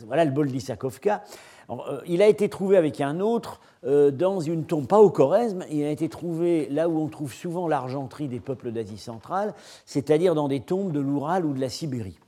le 0.00 0.30
bol 0.30 0.48
d'Issakovka. 0.48 1.22
Euh, 1.70 2.00
il 2.06 2.22
a 2.22 2.26
été 2.26 2.48
trouvé 2.48 2.76
avec 2.76 3.00
un 3.00 3.20
autre 3.20 3.60
euh, 3.84 4.10
dans 4.10 4.40
une 4.40 4.64
tombe, 4.64 4.86
pas 4.86 5.00
au 5.00 5.10
Choresme, 5.10 5.64
il 5.70 5.84
a 5.84 5.90
été 5.90 6.08
trouvé 6.08 6.68
là 6.70 6.88
où 6.88 7.00
on 7.00 7.08
trouve 7.08 7.32
souvent 7.32 7.66
l'argenterie 7.66 8.28
des 8.28 8.40
peuples 8.40 8.70
d'Asie 8.70 8.98
centrale, 8.98 9.54
c'est-à-dire 9.86 10.34
dans 10.34 10.48
des 10.48 10.60
tombes 10.60 10.92
de 10.92 11.00
l'Oural 11.00 11.44
ou 11.44 11.52
de 11.52 11.60
la 11.60 11.68
Sibérie. 11.68 12.18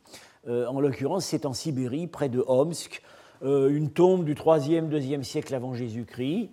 Euh, 0.48 0.66
en 0.66 0.80
l'occurrence, 0.80 1.24
c'est 1.24 1.46
en 1.46 1.52
Sibérie, 1.52 2.06
près 2.06 2.28
de 2.28 2.44
Omsk, 2.46 3.02
une 3.44 3.90
tombe 3.90 4.24
du 4.24 4.34
3e, 4.34 4.88
2e 4.88 5.22
siècle 5.22 5.54
avant 5.54 5.74
Jésus-Christ, 5.74 6.50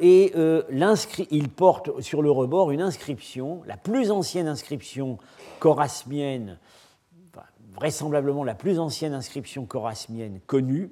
et 0.00 0.32
il 1.30 1.48
porte 1.48 2.00
sur 2.00 2.22
le 2.22 2.30
rebord 2.30 2.70
une 2.70 2.80
inscription, 2.80 3.62
la 3.66 3.76
plus 3.76 4.10
ancienne 4.10 4.46
inscription 4.46 5.18
chorasmienne, 5.58 6.58
vraisemblablement 7.74 8.44
la 8.44 8.54
plus 8.54 8.78
ancienne 8.78 9.14
inscription 9.14 9.66
chorasmienne 9.66 10.40
connue, 10.46 10.90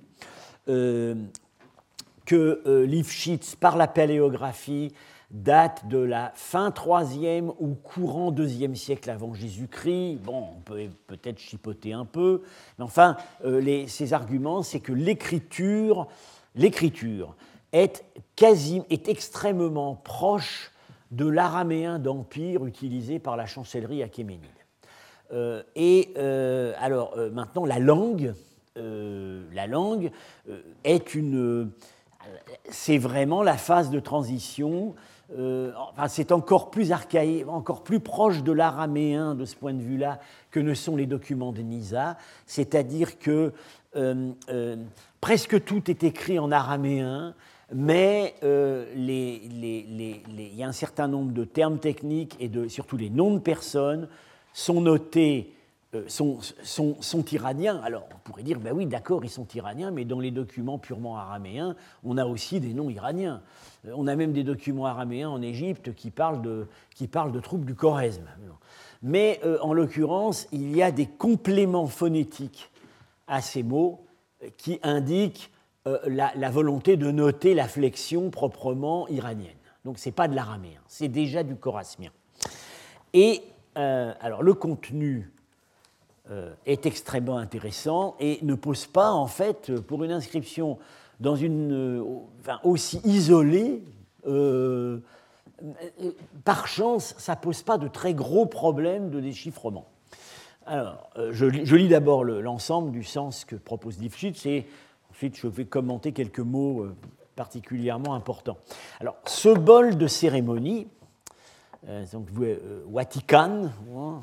que 2.31 2.63
euh, 2.65 2.87
Lifshitz, 2.87 3.57
par 3.57 3.77
la 3.77 3.89
paléographie, 3.89 4.93
date 5.31 5.87
de 5.87 5.99
la 5.99 6.33
fin 6.35 6.71
3e 6.71 7.55
ou 7.59 7.75
courant 7.75 8.33
2e 8.33 8.75
siècle 8.75 9.11
avant 9.11 9.33
Jésus-Christ. 9.33 10.19
Bon, 10.23 10.49
on 10.57 10.61
peut 10.61 10.89
peut-être 11.07 11.39
chipoter 11.39 11.93
un 11.93 12.05
peu, 12.05 12.43
mais 12.79 12.85
enfin, 12.85 13.17
euh, 13.45 13.87
ces 13.87 14.13
arguments, 14.13 14.63
c'est 14.63 14.81
que 14.81 14.93
l'écriture, 14.93 16.09
l'écriture 16.55 17.37
est, 17.73 18.05
est 18.43 19.09
extrêmement 19.09 19.95
proche 19.95 20.73
de 21.13 21.27
l'araméen 21.27 21.99
d'empire 21.99 22.67
utilisé 22.67 23.19
par 23.19 23.37
la 23.37 23.47
chancellerie 23.47 24.03
achéménide. 24.03 24.49
Euh, 25.33 25.63
et 25.77 26.13
alors 26.79 27.17
maintenant, 27.33 27.65
la 27.65 27.79
langue, 27.79 28.35
la 28.77 29.67
langue 29.67 30.11
est 30.85 31.15
une 31.15 31.71
c'est 32.71 32.99
vraiment 32.99 33.43
la 33.43 33.57
phase 33.57 33.91
de 33.91 34.01
transition. 34.01 34.95
Euh, 35.39 35.73
enfin, 35.77 36.09
c'est 36.09 36.33
encore 36.33 36.71
plus 36.71 36.91
archaïque, 36.93 37.47
encore 37.49 37.83
plus 37.83 38.01
proche 38.01 38.43
de 38.43 38.53
l'araméen 38.53 39.35
de 39.35 39.45
ce 39.45 39.55
point 39.55 39.73
de 39.73 39.83
vue-là 39.83 40.19
que 40.51 40.59
ne 40.59 40.75
sont 40.75 40.97
les 40.97 41.07
documents 41.07 41.53
de 41.53 41.63
Nisa. 41.63 42.17
C'est-à-dire 42.47 43.19
que 43.19 43.53
euh, 43.97 44.33
euh, 44.49 44.77
presque 45.21 45.65
tout 45.65 45.89
est 45.91 46.03
écrit 46.03 46.39
en 46.39 46.51
araméen, 46.51 47.35
mais 47.73 48.35
il 48.43 48.97
y 50.57 50.63
a 50.63 50.67
un 50.67 50.73
certain 50.73 51.07
nombre 51.07 51.33
de 51.33 51.45
termes 51.45 51.79
techniques 51.79 52.37
et 52.41 52.49
de, 52.49 52.67
surtout 52.67 52.97
les 52.97 53.11
noms 53.11 53.35
de 53.35 53.41
personnes 53.41 54.09
sont 54.53 54.81
notés 54.81 55.53
euh, 55.93 56.05
sont, 56.07 57.25
iraniens. 57.33 57.81
Alors 57.83 58.07
on 58.15 58.19
pourrait 58.19 58.45
dire, 58.45 58.61
ben 58.61 58.73
oui, 58.73 58.87
d'accord, 58.87 59.25
ils 59.25 59.31
sont 59.31 59.49
iraniens, 59.57 59.91
mais 59.91 60.05
dans 60.05 60.21
les 60.21 60.31
documents 60.31 60.79
purement 60.79 61.17
araméens, 61.17 61.75
on 62.05 62.17
a 62.17 62.27
aussi 62.27 62.61
des 62.61 62.75
noms 62.75 62.91
iraniens. 62.91 63.43
Euh, 63.89 63.93
on 63.97 64.07
a 64.07 64.15
même 64.15 64.33
des 64.33 64.45
documents 64.45 64.87
araméens 64.87 65.29
en 65.29 65.43
Égypte 65.43 65.93
qui 65.97 66.13
parlent 66.13 66.43
de, 66.43 66.69
qui 66.95 67.09
parlent 67.09 67.33
de 67.33 67.41
troupes 67.41 67.65
du 67.65 67.75
Choresme. 67.75 68.29
Mais 69.03 69.41
euh, 69.45 69.59
en 69.63 69.73
l'occurrence, 69.73 70.47
il 70.53 70.77
y 70.77 70.81
a 70.81 70.93
des 70.93 71.07
compléments 71.07 71.89
phonétiques 71.89 72.71
à 73.27 73.41
ces 73.41 73.65
mots 73.65 74.07
qui 74.59 74.79
indiquent 74.85 75.51
la, 76.07 76.51
volonté 76.51 76.97
de 76.97 77.11
noter 77.11 77.53
la 77.55 77.67
flexion 77.67 78.31
proprement 78.31 79.09
iranienne. 79.09 79.57
Donc 79.85 79.99
ce 79.99 80.09
n'est 80.09 80.13
pas 80.13 80.29
de 80.29 80.37
l'araméen, 80.37 80.81
c'est 80.87 81.09
déjà 81.09 81.43
du 81.43 81.57
chorasmien. 81.57 82.11
Et 83.13 83.43
alors 83.75 84.43
le 84.43 84.55
contenu 84.55 85.31
est 86.67 86.87
extrêmement 86.87 87.39
intéressant 87.39 88.15
et 88.21 88.39
ne 88.43 88.55
pose 88.55 88.87
pas, 88.87 89.11
en 89.11 89.27
fait, 89.27 89.81
pour 89.81 90.05
une 90.05 90.13
inscription 90.13 90.79
dans 91.21 91.37
une, 91.37 91.73
euh, 91.73 92.57
aussi 92.65 93.01
isolée, 93.05 93.85
euh, 94.27 94.99
par 96.45 96.67
chance, 96.67 97.15
ça 97.19 97.35
ne 97.35 97.41
pose 97.41 97.63
pas 97.63 97.77
de 97.77 97.87
très 97.87 98.15
gros 98.15 98.47
problèmes 98.47 99.11
de 99.11 99.21
déchiffrement. 99.21 99.87
Alors, 100.67 101.11
je, 101.33 101.47
lis 101.47 101.89
d'abord 101.89 102.25
l'ensemble 102.25 102.93
du 102.93 103.03
sens 103.03 103.45
que 103.45 103.57
propose 103.57 103.99
Lifshitz 103.99 104.47
et 104.47 104.67
ensuite 105.11 105.37
je 105.37 105.49
vais 105.49 105.65
commenter 105.65 106.13
quelques 106.13 106.41
mots 106.41 106.87
particulièrement 107.35 108.15
importants. 108.15 108.57
Alors, 109.01 109.17
ce 109.27 109.49
bol 109.49 109.99
de 109.99 110.07
cérémonie, 110.07 110.87
donc 112.13 112.29
Vatican, 112.89 113.71
hein, 113.97 114.23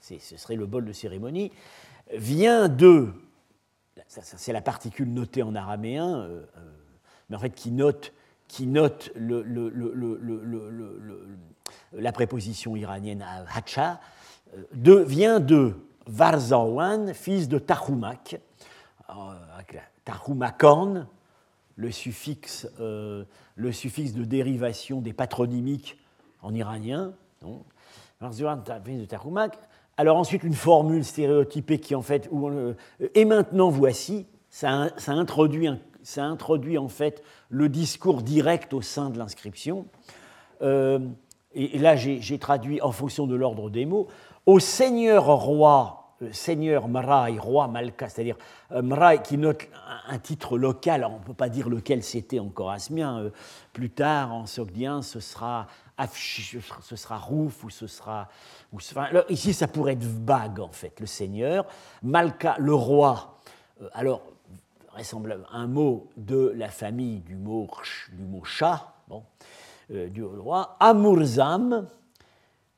ce 0.00 0.36
serait 0.36 0.56
le 0.56 0.66
bol 0.66 0.84
de 0.84 0.92
cérémonie, 0.92 1.50
vient 2.12 2.68
de, 2.68 3.12
c'est 4.08 4.52
la 4.52 4.60
particule 4.60 5.12
notée 5.12 5.42
en 5.42 5.54
araméen, 5.54 6.20
euh, 6.20 6.42
euh, 6.56 6.72
mais 7.28 7.36
en 7.36 7.40
fait 7.40 7.50
qui 7.50 7.70
note, 7.70 8.12
qui 8.48 8.66
note 8.66 9.10
la 11.92 12.12
préposition 12.12 12.76
iranienne 12.76 13.24
hacha, 13.54 14.00
euh, 14.56 15.04
vient 15.04 15.40
de 15.40 15.74
Varzawan, 16.06 17.12
fils 17.14 17.48
de 17.48 17.58
Tahumak, 17.58 18.40
Tahumakorn, 20.04 21.08
le 21.74 21.90
suffixe, 21.90 22.68
le 22.78 23.72
suffixe 23.72 24.12
de 24.12 24.24
dérivation 24.24 25.00
des 25.00 25.12
patronymiques 25.12 25.98
en 26.42 26.54
iranien. 26.54 27.12
Fils 28.20 28.38
de 28.40 29.04
Tahumak, 29.04 29.58
alors 29.96 30.16
ensuite, 30.16 30.42
une 30.42 30.54
formule 30.54 31.04
stéréotypée 31.04 31.78
qui 31.78 31.94
en 31.94 32.02
fait, 32.02 32.28
où 32.30 32.50
et 33.14 33.24
maintenant 33.24 33.70
voici, 33.70 34.26
ça, 34.50 34.88
introduit, 35.08 35.68
ça, 36.02 36.24
introduit, 36.24 36.78
en 36.78 36.88
fait 36.88 37.22
le 37.48 37.68
discours 37.68 38.22
direct 38.22 38.74
au 38.74 38.82
sein 38.82 39.10
de 39.10 39.18
l'inscription. 39.18 39.86
Euh, 40.62 40.98
et, 41.54 41.78
là, 41.78 41.96
j'ai 41.96 42.38
traduit 42.38 42.80
en 42.82 42.92
fonction 42.92 43.26
de 43.26 43.34
l'ordre 43.34 43.70
des 43.70 43.86
mots. 43.86 44.08
Au 44.44 44.58
seigneur 44.60 45.24
roi, 45.26 46.06
euh, 46.22 46.32
seigneur 46.32 46.88
Mrai, 46.88 47.38
roi 47.38 47.68
Malka, 47.68 48.08
c'est-à-dire 48.08 48.36
euh, 48.72 49.16
qui 49.18 49.36
note 49.36 49.68
un, 50.08 50.18
titre 50.18 50.56
local, 50.56 51.06
on 51.10 51.18
ne 51.18 51.24
peut 51.24 51.34
pas 51.34 51.50
dire 51.50 51.68
lequel 51.68 52.02
c'était 52.02 52.38
encore 52.38 52.70
asmien, 52.70 53.18
euh, 53.18 53.30
plus 53.74 53.90
tard 53.90 54.32
en 54.32 54.46
sogdien 54.46 55.02
ce 55.02 55.20
sera 55.20 55.66
ce 56.08 56.96
sera 56.96 57.18
Rouf 57.18 57.64
ou 57.64 57.70
ce 57.70 57.86
sera. 57.86 58.28
ici, 59.28 59.54
ça 59.54 59.68
pourrait 59.68 59.94
être 59.94 60.06
Bag, 60.06 60.60
en 60.60 60.72
fait, 60.72 61.00
le 61.00 61.06
seigneur. 61.06 61.66
Malka, 62.02 62.56
le 62.58 62.74
roi. 62.74 63.38
Euh, 63.82 63.88
alors, 63.94 64.22
vraisemblablement, 64.92 65.50
un 65.52 65.66
mot 65.66 66.08
de 66.16 66.52
la 66.56 66.68
famille 66.68 67.20
du 67.20 67.36
mot, 67.36 67.68
du 68.12 68.24
mot 68.24 68.44
chat, 68.44 68.94
bon, 69.08 69.22
euh, 69.90 70.08
du 70.08 70.24
roi. 70.24 70.76
Amurzam, 70.80 71.88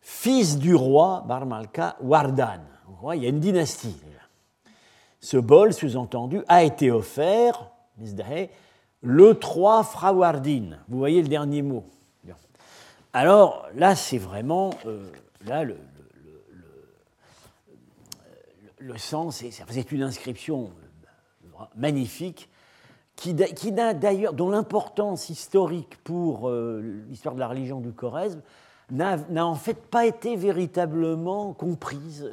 fils 0.01 0.59
du 0.59 0.75
roi, 0.75 1.25
Bar 1.27 1.47
Malka, 1.47 1.97
Wardan. 2.01 2.61
Il 3.15 3.23
y 3.23 3.27
a 3.27 3.29
une 3.29 3.41
dynastie. 3.41 3.97
Ce 5.21 5.37
bol, 5.37 5.73
sous-entendu, 5.73 6.43
a 6.49 6.63
été 6.63 6.91
offert, 6.91 7.71
le 9.03 9.35
3 9.35 9.83
Frawardin. 9.83 10.79
Vous 10.89 10.99
voyez 10.99 11.23
le 11.23 11.29
dernier 11.29 11.63
mot. 11.63 11.85
Alors 13.13 13.67
là, 13.75 13.95
c'est 13.95 14.19
vraiment 14.19 14.71
euh, 14.87 15.11
là, 15.47 15.65
le, 15.65 15.77
sens, 18.99 19.43
c'est 19.71 19.93
une 19.93 20.03
inscription 20.03 20.71
euh, 21.45 21.65
magnifique 21.77 22.51
qui, 23.17 23.35
qui 23.35 23.73
d'ailleurs, 23.73 24.35
dont 24.35 24.51
l'importance 24.51 25.31
historique 25.31 25.97
pour 26.05 26.49
euh, 26.49 27.03
l'histoire 27.09 27.35
de 27.35 27.41
la 27.41 27.49
religion 27.49 27.81
du 27.81 27.93
Choresme 27.93 28.43
n'a 28.91 29.19
en 29.45 29.55
fait 29.55 29.87
pas 29.87 30.07
été 30.07 30.37
véritablement 30.37 31.53
comprise. 31.53 32.27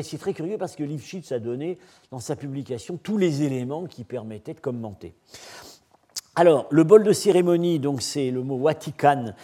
c'est 0.00 0.18
très 0.18 0.32
curieux 0.32 0.56
parce 0.56 0.76
que 0.76 0.84
Lifshitz 0.84 1.32
a 1.32 1.40
donné 1.40 1.76
dans 2.12 2.20
sa 2.20 2.36
publication 2.36 2.96
tous 2.96 3.18
les 3.18 3.42
éléments 3.42 3.86
qui 3.86 4.04
permettaient 4.04 4.54
de 4.54 4.60
commenter. 4.60 5.12
Alors, 6.36 6.66
le 6.70 6.84
bol 6.84 7.02
de 7.02 7.12
cérémonie, 7.12 7.80
donc 7.80 8.00
c'est 8.00 8.30
le 8.30 8.42
mot 8.42 8.58
Vatican 8.58 9.34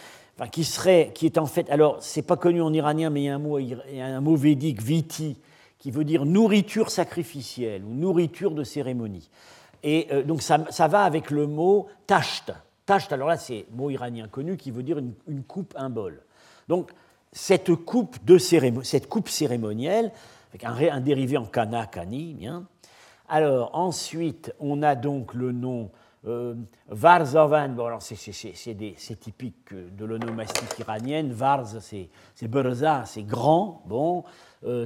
qui 0.47 0.63
serait, 0.63 1.11
qui 1.13 1.25
est 1.25 1.37
en 1.37 1.45
fait, 1.45 1.69
alors 1.69 1.97
c'est 1.99 2.21
pas 2.21 2.37
connu 2.37 2.61
en 2.61 2.71
iranien, 2.71 3.09
mais 3.09 3.23
il 3.23 3.25
y 3.25 3.29
a 3.29 3.35
un 3.35 3.39
mot, 3.39 3.57
un 3.57 4.21
mot 4.21 4.35
védique, 4.35 4.81
viti, 4.81 5.37
qui 5.77 5.91
veut 5.91 6.03
dire 6.03 6.25
nourriture 6.25 6.91
sacrificielle 6.91 7.83
ou 7.83 7.93
nourriture 7.93 8.51
de 8.51 8.63
cérémonie. 8.63 9.29
Et 9.83 10.07
euh, 10.11 10.23
donc 10.23 10.41
ça, 10.41 10.65
ça, 10.69 10.87
va 10.87 11.03
avec 11.03 11.31
le 11.31 11.47
mot 11.47 11.87
tasht. 12.05 12.51
Tasht, 12.85 13.11
alors 13.11 13.29
là 13.29 13.37
c'est 13.37 13.65
mot 13.71 13.89
iranien 13.89 14.27
connu 14.27 14.57
qui 14.57 14.71
veut 14.71 14.83
dire 14.83 14.97
une, 14.97 15.43
coupe, 15.43 15.73
un 15.77 15.89
bol. 15.89 16.21
Donc 16.67 16.91
cette 17.31 17.73
coupe, 17.75 18.23
de 18.25 18.37
cette 18.37 19.07
coupe 19.07 19.29
cérémonielle, 19.29 20.11
avec 20.49 20.63
un, 20.63 20.75
un 20.95 20.99
dérivé 20.99 21.37
en 21.37 21.45
kana, 21.45 21.85
kani, 21.85 22.33
bien. 22.33 22.65
Alors 23.27 23.71
ensuite 23.73 24.53
on 24.59 24.83
a 24.83 24.95
donc 24.95 25.33
le 25.33 25.51
nom 25.51 25.91
euh, 26.27 26.53
Varzovan, 26.89 27.69
bon, 27.75 27.85
alors 27.85 28.01
c'est 28.01 29.19
typique 29.19 29.73
de 29.73 30.05
l'onomastique 30.05 30.79
iranienne. 30.79 31.31
Varz, 31.31 31.79
c'est 31.79 32.47
Berza, 32.47 33.03
c'est 33.05 33.23
grand. 33.23 33.83
Bon, 33.85 34.23
euh, 34.65 34.85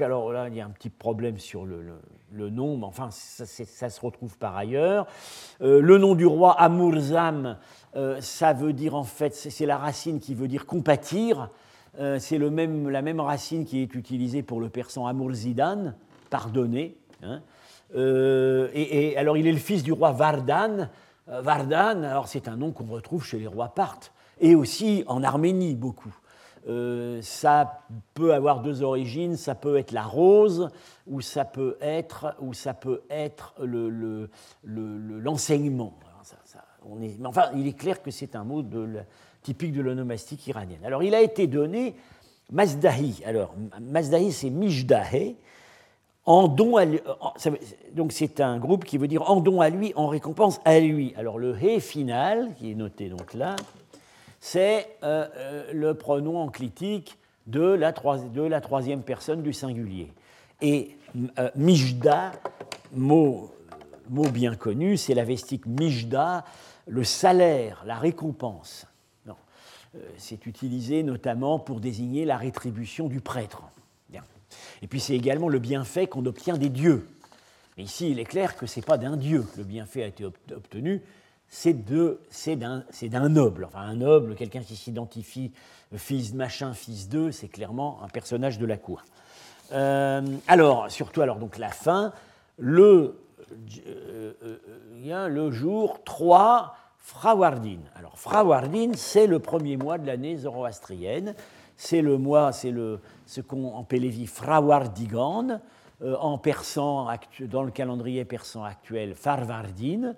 alors 0.00 0.32
là, 0.32 0.48
il 0.48 0.54
y 0.54 0.60
a 0.60 0.66
un 0.66 0.70
petit 0.70 0.90
problème 0.90 1.38
sur 1.38 1.66
le, 1.66 2.50
nom, 2.50 2.78
mais 2.78 2.84
enfin, 2.84 3.10
ça, 3.10 3.44
ça, 3.46 3.90
se 3.90 4.00
retrouve 4.00 4.38
par 4.38 4.56
ailleurs. 4.56 5.06
Euh, 5.60 5.80
le 5.80 5.98
nom 5.98 6.14
du 6.14 6.26
roi, 6.26 6.58
Amurzam, 6.60 7.58
euh, 7.96 8.20
ça 8.20 8.52
veut 8.52 8.72
dire 8.72 8.94
en 8.94 9.04
fait, 9.04 9.34
c'est 9.34 9.66
la 9.66 9.76
racine 9.76 10.20
qui 10.20 10.34
veut 10.34 10.48
dire 10.48 10.66
compatir. 10.66 11.50
c'est 12.18 12.38
même, 12.38 12.88
la 12.88 13.02
même 13.02 13.20
racine 13.20 13.64
qui 13.64 13.82
est 13.82 13.94
utilisée 13.94 14.42
pour 14.42 14.60
le 14.60 14.68
persan 14.68 15.06
Amurzidan, 15.06 15.94
pardonner. 16.30 16.96
Hein. 17.22 17.42
Euh, 17.94 18.68
et, 18.74 19.16
alors, 19.16 19.36
il 19.36 19.46
est 19.46 19.52
le 19.52 19.58
fils 19.58 19.82
du 19.82 19.92
roi 19.92 20.12
Vardan. 20.12 20.88
Euh, 21.28 21.40
Vardan, 21.40 22.02
alors 22.02 22.28
c'est 22.28 22.48
un 22.48 22.56
nom 22.56 22.72
qu'on 22.72 22.86
retrouve 22.86 23.24
chez 23.24 23.38
les 23.38 23.46
rois 23.46 23.68
Parthes, 23.68 24.12
et 24.40 24.54
aussi 24.54 25.04
en 25.06 25.22
Arménie 25.22 25.74
beaucoup. 25.74 26.14
Euh, 26.68 27.20
ça 27.22 27.80
peut 28.14 28.34
avoir 28.34 28.60
deux 28.60 28.82
origines, 28.82 29.36
ça 29.36 29.54
peut 29.54 29.78
être 29.78 29.92
la 29.92 30.02
rose, 30.02 30.68
ou 31.06 31.20
ça 31.20 31.44
peut 31.44 31.76
être, 31.80 32.34
ou 32.40 32.52
ça 32.52 32.74
peut 32.74 33.02
être 33.08 33.54
l'enseignement. 34.64 35.94
Le, 36.84 37.26
enfin, 37.26 37.50
il 37.54 37.66
est 37.66 37.78
clair 37.78 38.02
que 38.02 38.10
c'est 38.10 38.36
un 38.36 38.44
mot 38.44 38.62
typique 39.42 39.72
de 39.72 39.80
l'onomastique 39.80 40.46
iranienne. 40.46 40.84
Alors, 40.84 41.02
il 41.02 41.14
a 41.14 41.22
été 41.22 41.46
donné 41.46 41.94
Mazdahi. 42.50 43.22
Alors, 43.24 43.54
Mazdahi, 43.80 44.32
c'est 44.32 44.50
Mijdahe, 44.50 45.36
en 46.28 46.46
don 46.46 46.76
à 46.76 46.84
donc 47.94 48.12
c'est 48.12 48.40
un 48.40 48.58
groupe 48.58 48.84
qui 48.84 48.98
veut 48.98 49.08
dire 49.08 49.28
en 49.30 49.40
don 49.40 49.62
à 49.62 49.70
lui, 49.70 49.94
en 49.96 50.08
récompense 50.08 50.60
à 50.66 50.78
lui. 50.78 51.14
Alors 51.16 51.38
le 51.38 51.56
he 51.56 51.80
final, 51.80 52.50
qui 52.58 52.70
est 52.70 52.74
noté 52.74 53.08
donc 53.08 53.32
là, 53.32 53.56
c'est 54.38 54.98
euh, 55.02 55.26
euh, 55.36 55.72
le 55.72 55.94
pronom 55.94 56.36
enclitique 56.36 57.16
de 57.46 57.62
la, 57.62 57.92
de 57.92 58.42
la, 58.42 58.60
troisième 58.60 59.02
personne 59.02 59.42
du 59.42 59.54
singulier. 59.54 60.12
Et 60.60 60.98
euh, 61.38 61.48
mijda, 61.56 62.32
mot, 62.92 63.50
mot, 64.10 64.28
bien 64.28 64.54
connu, 64.54 64.98
c'est 64.98 65.14
la 65.14 65.24
vestique 65.24 65.64
mijda, 65.64 66.44
le 66.86 67.04
salaire, 67.04 67.82
la 67.86 67.96
récompense. 67.96 68.86
C'est 70.18 70.44
utilisé 70.44 71.02
notamment 71.02 71.58
pour 71.58 71.80
désigner 71.80 72.26
la 72.26 72.36
rétribution 72.36 73.08
du 73.08 73.22
prêtre. 73.22 73.62
Et 74.82 74.86
puis 74.86 75.00
c'est 75.00 75.14
également 75.14 75.48
le 75.48 75.58
bienfait 75.58 76.06
qu'on 76.06 76.24
obtient 76.26 76.56
des 76.56 76.68
dieux. 76.68 77.06
Mais 77.76 77.84
ici, 77.84 78.10
il 78.10 78.18
est 78.18 78.24
clair 78.24 78.56
que 78.56 78.66
ce 78.66 78.80
n'est 78.80 78.84
pas 78.84 78.98
d'un 78.98 79.16
dieu 79.16 79.46
le 79.56 79.64
bienfait 79.64 80.02
a 80.02 80.06
été 80.06 80.24
obtenu, 80.24 81.02
c'est 81.48 81.74
d'un 81.74 83.28
noble. 83.28 83.64
Enfin, 83.64 83.80
un 83.80 83.96
noble, 83.96 84.34
quelqu'un 84.34 84.62
qui 84.62 84.76
s'identifie 84.76 85.52
fils 85.96 86.32
de 86.32 86.36
machin, 86.36 86.74
fils 86.74 87.08
d'eux, 87.08 87.32
c'est 87.32 87.48
clairement 87.48 88.02
un 88.02 88.08
personnage 88.08 88.58
de 88.58 88.66
la 88.66 88.76
cour. 88.76 89.02
Euh, 89.72 90.22
alors, 90.46 90.90
surtout, 90.90 91.22
alors, 91.22 91.38
donc 91.38 91.58
la 91.58 91.70
fin, 91.70 92.12
le, 92.58 93.20
euh, 93.88 94.32
euh, 94.42 95.28
le 95.28 95.50
jour 95.50 96.02
3, 96.04 96.74
Frawardin. 96.98 97.78
Alors, 97.94 98.18
Frawardin, 98.18 98.92
c'est 98.94 99.26
le 99.26 99.38
premier 99.38 99.76
mois 99.76 99.98
de 99.98 100.06
l'année 100.06 100.36
zoroastrienne 100.36 101.34
c'est 101.78 102.02
le 102.02 102.18
mois, 102.18 102.52
c'est 102.52 102.74
ce 103.24 103.40
qu'on 103.40 103.84
Pélévi 103.84 104.26
Frawardigan, 104.26 105.60
euh, 106.02 106.16
en 106.16 106.40
dans 107.40 107.62
le 107.62 107.70
calendrier 107.70 108.24
persan 108.24 108.64
actuel, 108.64 109.14
Farvardin, 109.14 110.14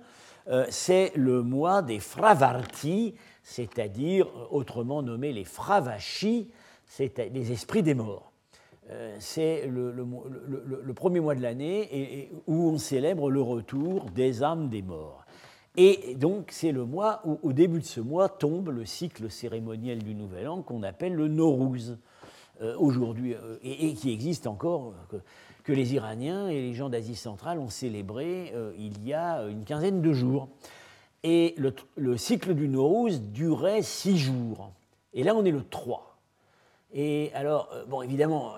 euh, 0.49 0.67
c'est 0.71 1.13
le 1.15 1.43
mois 1.43 1.83
des 1.83 2.01
Fravarti, 2.01 3.15
c'est-à-dire 3.43 4.27
euh, 4.27 4.47
autrement 4.51 5.03
nommé 5.03 5.33
les 5.33 5.45
Fravashi, 5.45 6.51
c'est 6.87 7.17
les 7.19 7.53
esprits 7.53 7.83
des 7.83 7.95
morts. 7.95 8.33
c'est 9.21 9.67
le, 9.67 9.93
le, 9.93 10.95
premier 10.95 11.21
mois 11.21 11.37
de 11.37 11.43
l'année 11.43 12.33
où 12.49 12.71
on 12.71 12.79
célèbre 12.79 13.31
le 13.31 13.41
retour 13.41 14.07
des 14.07 14.43
âmes 14.43 14.69
des 14.69 14.83
morts. 14.83 15.20
Et 15.77 16.17
donc, 16.17 16.49
c'est 16.51 16.73
le 16.73 16.85
mois 16.85 17.23
où, 17.25 17.39
au 17.43 17.53
début 17.53 17.79
de 17.79 17.85
ce 17.85 18.01
mois, 18.01 18.29
tombe 18.29 18.71
le 18.71 18.85
cycle 18.85 19.31
cérémoniel 19.31 20.03
du 20.03 20.15
Nouvel 20.15 20.49
An 20.49 20.63
qu'on 20.63 20.83
appelle 20.83 21.15
le 21.15 21.29
Nowruz, 21.29 21.97
euh, 22.61 22.77
aujourd'hui, 22.77 23.35
euh, 23.35 23.57
et, 23.63 23.95
qui 23.95 24.13
existe 24.13 24.47
encore, 24.47 24.95
que, 25.65 25.73
les 25.73 25.95
Iraniens 25.95 26.49
et 26.49 26.61
les 26.61 26.75
gens 26.75 26.89
d'Asie 26.89 27.15
centrale 27.15 27.61
ont 27.61 27.71
célébré 27.71 28.51
euh, 28.57 28.73
il 28.77 29.07
y 29.07 29.15
a 29.15 29.45
une 29.45 29.65
quinzaine 29.65 30.03
de 30.03 30.13
jours. 30.13 30.49
Et 31.23 31.55
le, 31.97 32.17
cycle 32.17 32.55
du 32.55 32.67
Nowruz 32.67 33.21
durait 33.21 33.83
six 33.83 34.19
jours. 34.19 34.73
Et 35.15 35.23
là, 35.23 35.37
on 35.37 35.45
est 35.45 35.53
le 35.53 35.63
3. 35.63 36.19
Et 36.93 37.31
alors, 37.35 37.71
bon, 37.89 38.03
évidemment, 38.03 38.55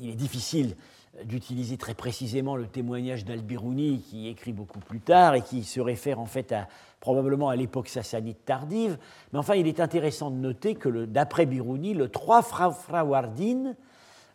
il 0.00 0.08
est 0.08 0.14
difficile 0.14 0.76
d'utiliser 1.22 1.76
très 1.76 1.94
précisément 1.94 2.56
le 2.56 2.66
témoignage 2.66 3.24
d'Al-Biruni 3.24 4.00
qui 4.00 4.28
écrit 4.28 4.52
beaucoup 4.52 4.80
plus 4.80 5.00
tard 5.00 5.34
et 5.34 5.42
qui 5.42 5.62
se 5.62 5.80
réfère 5.80 6.18
en 6.18 6.26
fait 6.26 6.54
probablement 7.00 7.48
à 7.48 7.56
l'époque 7.56 7.88
sassanide 7.88 8.36
tardive. 8.44 8.98
Mais 9.32 9.38
enfin, 9.38 9.54
il 9.54 9.68
est 9.68 9.80
intéressant 9.80 10.30
de 10.30 10.36
noter 10.36 10.74
que 10.74 11.04
d'après 11.04 11.46
Biruni, 11.46 11.94
le 11.94 12.08
3 12.08 12.42
Frawardin, 12.42 13.74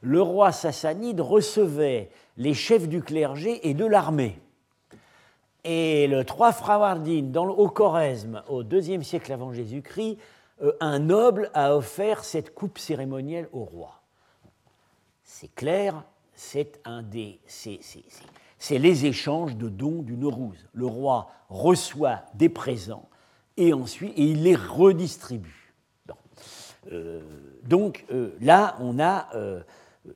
le 0.01 0.21
roi 0.21 0.51
sassanide 0.51 1.19
recevait 1.19 2.09
les 2.37 2.53
chefs 2.53 2.87
du 2.87 3.01
clergé 3.01 3.67
et 3.67 3.73
de 3.73 3.85
l'armée. 3.85 4.39
Et 5.65 6.07
le 6.07 6.23
3 6.23 6.53
Frawardin, 6.53 7.23
dans 7.23 7.45
le, 7.45 7.51
au 7.51 7.67
Choresme, 7.67 8.43
au 8.47 8.63
IIe 8.63 9.03
siècle 9.03 9.33
avant 9.33 9.51
Jésus-Christ, 9.51 10.17
euh, 10.61 10.71
un 10.79 10.99
noble 10.99 11.51
a 11.53 11.75
offert 11.75 12.23
cette 12.23 12.53
coupe 12.53 12.77
cérémonielle 12.77 13.49
au 13.51 13.63
roi. 13.63 14.01
C'est 15.23 15.53
clair, 15.53 16.03
c'est 16.39 16.80
un 16.86 17.04
des, 17.04 17.41
c'est 17.47 18.78
les 18.78 19.06
échanges 19.06 19.58
de 19.58 19.67
dons 19.67 20.02
du 20.02 20.15
Nowruz. 20.15 20.56
Le 20.71 20.86
roi 20.86 21.32
reçoit 21.49 22.21
des 22.34 22.47
présents 22.47 23.10
et 23.58 23.73
ensuite 23.73 24.13
et 24.15 24.23
il 24.23 24.43
les 24.43 24.56
redistribue. 24.56 25.75
Euh, 26.93 27.19
donc 27.65 28.06
euh, 28.13 28.30
là, 28.39 28.78
on 28.80 28.99
a, 28.99 29.28
euh, 29.36 29.60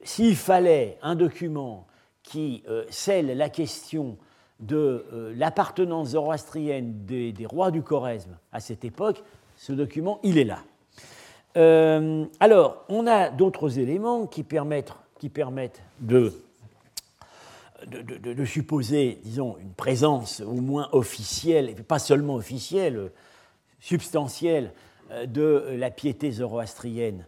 s'il 0.03 0.37
fallait 0.37 0.97
un 1.01 1.15
document 1.15 1.87
qui 2.23 2.63
scelle 2.89 3.35
la 3.37 3.49
question 3.49 4.17
de 4.61 5.33
l'appartenance 5.35 6.11
zoroastrienne 6.11 7.05
des, 7.05 7.33
des, 7.33 7.45
rois 7.45 7.69
du 7.69 7.81
Choresme 7.81 8.37
à 8.53 8.61
cette 8.61 8.85
époque, 8.85 9.21
ce 9.57 9.73
document, 9.73 10.21
il 10.23 10.37
est 10.37 10.45
là. 10.45 10.63
alors, 12.39 12.85
on 12.87 13.07
a 13.07 13.29
d'autres 13.29 13.77
éléments 13.77 14.25
qui 14.25 14.43
permettent 14.43 14.93
qui 15.23 15.29
permettent 15.29 15.81
de, 16.01 16.33
de, 17.87 18.43
supposer, 18.43 19.21
disons, 19.23 19.55
une 19.57 19.71
présence 19.71 20.41
au 20.41 20.55
moins 20.55 20.89
officielle, 20.91 21.69
et 21.69 21.75
pas 21.75 21.97
seulement 21.97 22.35
officielle, 22.35 23.09
substantielle, 23.79 24.73
euh, 25.11 25.25
de 25.25 25.77
la 25.77 25.91
piété 25.91 26.29
zoroastrienne 26.29 27.25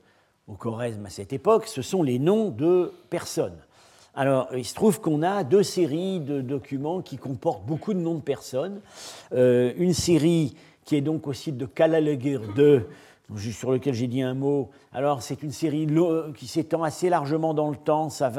au 0.50 0.56
Choresme 0.56 1.06
à 1.06 1.10
cette 1.10 1.32
époque, 1.32 1.68
ce 1.68 1.82
sont 1.82 2.04
les 2.04 2.20
noms 2.20 2.50
de 2.50 2.92
personnes. 3.10 3.62
Alors, 4.14 4.50
il 4.54 4.66
se 4.66 4.76
trouve 4.76 5.00
qu'on 5.00 5.24
a 5.24 5.46
deux 5.46 5.64
séries 5.64 6.20
de 6.20 6.42
documents 6.42 7.02
qui 7.02 7.16
comportent 7.16 7.66
beaucoup 7.66 7.94
de 7.94 8.00
noms 8.00 8.16
de 8.16 8.24
personnes. 8.24 8.82
Euh, 9.32 9.72
une 9.78 9.94
série 9.94 10.58
qui 10.84 10.98
est 10.98 11.02
donc 11.02 11.28
au 11.28 11.34
site 11.34 11.56
de 11.56 11.66
Kalalegir 11.66 12.42
II, 12.58 12.82
sur 13.38 13.72
lequel 13.72 13.94
j'ai 13.94 14.08
dit 14.08 14.22
un 14.22 14.34
mot. 14.34 14.70
Alors, 14.94 15.22
c'est 15.22 15.44
une 15.44 15.52
série 15.52 15.88
qui 16.36 16.48
s'étend 16.48 16.84
assez 16.84 17.10
largement 17.10 17.54
dans 17.54 17.70
le 17.70 17.76
temps. 17.76 18.10
Ça, 18.10 18.30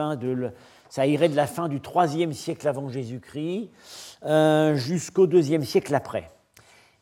irait 1.07 1.29
de 1.29 1.37
la 1.37 1.47
fin 1.47 1.69
du 1.69 1.81
IIIe 1.81 2.35
siècle 2.35 2.67
avant 2.69 2.89
Jésus-Christ 2.89 3.71
euh, 4.25 4.75
jusqu'au 4.77 5.27
IIe 5.29 5.65
siècle 5.65 5.95
après. 5.95 6.31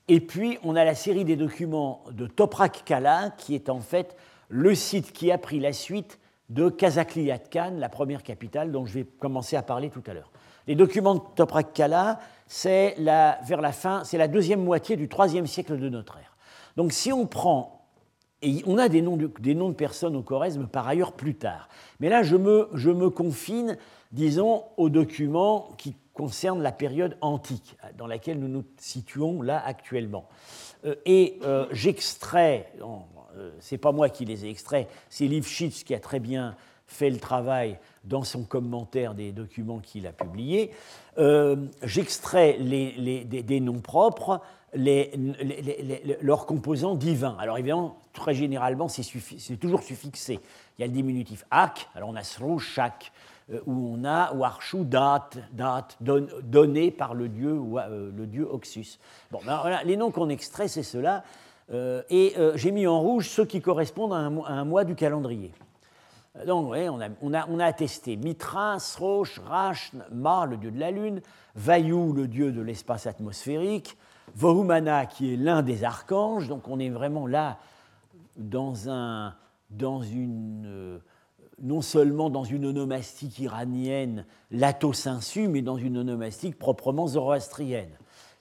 Et 0.09 0.21
puis, 0.21 0.59
on 0.63 0.77
a 0.77 0.85
la 0.85 0.95
série 0.95 1.25
des 1.25 1.37
documents 1.37 2.03
de 2.11 2.27
Toprak 2.27 2.83
Kala, 2.85 3.31
qui 3.39 3.55
est 3.55 3.71
en 3.71 3.81
fait 3.81 4.17
le 4.49 4.75
site 4.75 5.13
qui 5.13 5.31
a 5.31 5.39
pris 5.39 5.61
la 5.61 5.73
suite 5.73 6.19
de 6.51 6.69
Kazakliat 6.69 7.39
Khan, 7.39 7.73
la 7.79 7.89
première 7.89 8.23
capitale 8.23 8.71
dont 8.71 8.85
je 8.85 8.93
vais 8.93 9.05
commencer 9.05 9.57
à 9.57 9.63
parler 9.63 9.89
tout 9.89 10.03
à 10.07 10.13
l'heure. 10.13 10.31
Les 10.67 10.75
documents 10.75 11.15
de 11.15 11.23
Toprak 11.37 11.73
Kala, 11.73 12.21
c'est 12.47 12.95
la, 12.99 13.39
vers 13.47 13.61
la 13.61 13.73
fin, 13.73 14.05
c'est 14.05 14.19
la 14.19 14.29
deuxième 14.29 14.63
moitié 14.63 14.97
du 14.97 15.09
IIIe 15.09 15.49
siècle 15.49 15.79
de 15.79 15.89
notre 15.89 16.19
ère. 16.19 16.34
Donc 16.77 16.93
si 16.93 17.13
on 17.13 17.27
prend, 17.27 17.89
et 18.43 18.63
on 18.67 18.79
a 18.79 18.89
des 18.89 19.03
noms 19.03 19.17
de, 19.17 19.31
des 19.41 19.55
noms 19.55 19.71
de 19.71 19.75
personnes 19.75 20.17
au 20.17 20.23
Choresme 20.23 20.67
par 20.67 20.87
ailleurs 20.87 21.13
plus 21.13 21.35
tard, 21.35 21.69
mais 22.01 22.09
là 22.09 22.23
je 22.23 22.37
me, 22.37 22.69
je 22.75 22.91
me 22.91 23.11
confine, 23.11 23.79
disons, 24.13 24.65
aux 24.77 24.89
documents 24.89 25.71
qui 25.79 25.97
concernent 26.15 26.63
la 26.63 26.73
période 26.73 27.17
antique 27.21 27.77
dans 27.99 28.07
laquelle 28.07 28.39
nous 28.39 28.49
nous 28.49 28.65
situons 28.79 29.43
là 29.43 29.63
actuellement. 29.65 30.29
Euh, 30.87 30.95
et 31.05 31.39
euh, 31.43 31.67
j'extrais, 31.73 32.73
euh, 33.37 33.51
c'est 33.59 33.79
pas 33.79 33.93
moi 33.93 34.09
qui 34.09 34.25
les 34.25 34.47
ai 34.47 34.51
extraits, 34.51 34.89
c'est 35.11 35.27
Lifshitz 35.27 35.83
qui 35.85 35.95
a 35.95 36.01
très 36.01 36.21
bien 36.21 36.57
fait 36.87 37.11
le 37.11 37.19
travail 37.19 37.79
dans 38.05 38.23
son 38.23 38.45
commentaire 38.45 39.15
des 39.15 39.33
documents 39.33 39.81
qu'il 39.81 40.07
a 40.07 40.13
publiés. 40.13 40.71
J'extrais 41.83 42.59
les, 42.59 43.25
des, 43.25 43.61
noms 43.61 43.81
propres, 43.81 44.43
les, 44.75 45.13
leurs 46.21 46.47
composants 46.47 46.95
divins. 46.95 47.37
Alors 47.39 47.59
évidemment, 47.59 47.99
très 48.13 48.35
généralement, 48.35 48.89
c'est 48.89 49.57
toujours 49.57 49.83
suffixé. 49.83 50.41
Il 50.79 50.83
y 50.83 50.85
a 50.85 50.87
le 50.87 50.93
diminutif 50.93 51.45
ak, 51.51 51.89
alors 51.95 52.09
on 52.09 52.17
a 52.17 52.23
sro, 52.23 52.59
shak, 52.59 53.13
où 53.67 53.97
on 53.97 54.05
a 54.05 54.33
warshu, 54.35 54.85
date, 54.85 55.39
date, 55.53 55.97
donné 56.01 56.91
par 56.91 57.15
le 57.15 57.29
dieu, 57.29 57.61
le 58.17 58.27
dieu 58.27 58.49
Oxus. 58.51 58.99
Bon, 59.31 59.41
ben 59.45 59.59
voilà, 59.61 59.85
les 59.85 59.97
noms 59.97 60.11
qu'on 60.11 60.29
extrait, 60.29 60.69
c'est 60.69 60.83
cela. 60.83 61.25
Euh, 61.73 62.03
et 62.11 62.35
euh, 62.39 62.53
j'ai 62.57 62.71
mis 62.71 62.87
en 62.87 63.01
rouge 63.01 63.29
ceux 63.29 63.45
qui 63.45 63.61
correspondent 63.61 64.13
à 64.13 64.17
un, 64.17 64.65
mois 64.65 64.85
du 64.85 64.95
calendrier. 64.95 65.53
Donc, 66.47 66.67
on, 66.69 66.73
a, 66.73 67.09
on, 67.23 67.33
a, 67.33 67.47
on, 67.49 67.59
a, 67.61 67.65
attesté 67.65 68.17
Mitra, 68.17 68.79
Srosh, 68.79 69.39
Rashn, 69.39 70.05
Ma, 70.11 70.47
le 70.47 70.57
dieu 70.57 70.71
de 70.71 70.81
la 70.81 70.91
lune, 70.91 71.23
Vayu, 71.55 72.13
le 72.13 72.27
dieu 72.27 72.51
de 72.51 72.61
l'espace 72.61 73.07
atmosphérique, 73.07 73.97
Vohumana, 74.35 75.07
qui 75.07 75.35
est 75.35 75.37
l'un 75.37 75.63
des 75.63 75.85
archanges. 75.85 76.49
Donc, 76.49 76.69
on 76.69 76.79
est 76.79 76.91
vraiment 76.91 77.27
là 77.27 77.59
dans, 78.37 78.89
un, 78.89 79.35
dans 79.71 80.03
une. 80.03 80.65
Euh, 80.67 80.99
non 81.63 81.83
seulement 81.83 82.31
dans 82.31 82.45
une 82.45 82.67
onomastique 82.67 83.39
iranienne 83.39 84.27
lato-sensu, 84.51 85.49
mais 85.49 85.63
dans 85.63 85.77
une 85.77 85.99
onomastique 85.99 86.59
proprement 86.59 87.07
zoroastrienne. 87.07 87.97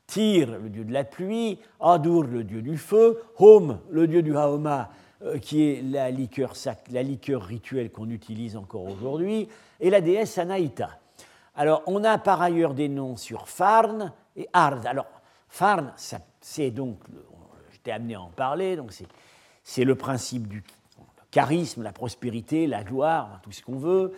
Tyr, 0.08 0.60
le 0.60 0.70
dieu 0.70 0.84
de 0.84 0.92
la 0.92 1.04
pluie, 1.04 1.60
Adur, 1.80 2.24
le 2.24 2.44
dieu 2.44 2.62
du 2.62 2.78
feu, 2.78 3.22
Hom, 3.38 3.80
le 3.90 4.08
dieu 4.08 4.22
du 4.22 4.36
Haoma, 4.36 4.90
euh, 5.24 5.38
qui 5.38 5.64
est 5.64 5.82
la 5.82 6.12
liqueur, 6.12 6.54
rituelle 7.42 7.92
qu'on 7.92 8.10
utilise 8.10 8.58
encore 8.58 8.86
aujourd'hui, 8.86 9.48
et 9.80 9.90
la 9.90 10.02
déesse 10.02 10.38
Anaïta. 10.38 10.90
Alors, 11.56 11.84
on 11.88 12.04
a 12.04 12.18
par 12.18 12.42
ailleurs 12.42 12.74
des 12.74 12.90
noms 12.90 13.16
sur 13.16 13.48
Farn 13.48 14.12
et 14.36 14.50
Ard. 14.54 14.86
Alors, 14.86 15.06
Farn, 15.54 15.94
c'est 16.42 16.72
donc, 16.72 16.98
j'étais 17.72 17.92
amené 17.92 18.16
à 18.16 18.22
en 18.22 18.32
parler, 18.32 18.76
donc 18.76 18.92
c'est 19.64 19.84
le 19.84 19.94
principe 19.94 20.48
du 20.48 20.64
charisme, 21.30 21.84
la 21.84 21.94
prospérité, 21.94 22.66
la 22.66 22.84
gloire, 22.84 23.40
tout 23.44 23.52
ce 23.52 23.62
qu'on 23.62 23.78
veut 23.78 24.14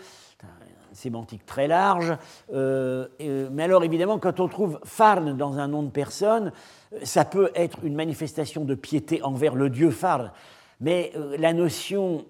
sémantique 0.94 1.46
très 1.46 1.68
large. 1.68 2.16
Euh, 2.54 3.10
euh, 3.20 3.50
mais 3.52 3.64
alors 3.64 3.84
évidemment, 3.84 4.18
quand 4.18 4.40
on 4.40 4.48
trouve 4.48 4.80
Farn 4.86 5.36
dans 5.36 5.60
un 5.60 5.68
nom 5.68 5.84
de 5.84 5.90
personne, 5.90 6.54
euh, 6.94 7.00
ça 7.04 7.26
peut 7.26 7.52
être 7.54 7.80
une 7.84 7.96
manifestation 7.96 8.64
de 8.64 8.74
piété 8.74 9.22
envers 9.22 9.56
le 9.56 9.70
dieu 9.70 9.92
Farn. 9.92 10.32
Mais 10.80 11.12
la 11.38 11.52
notion 11.52 12.26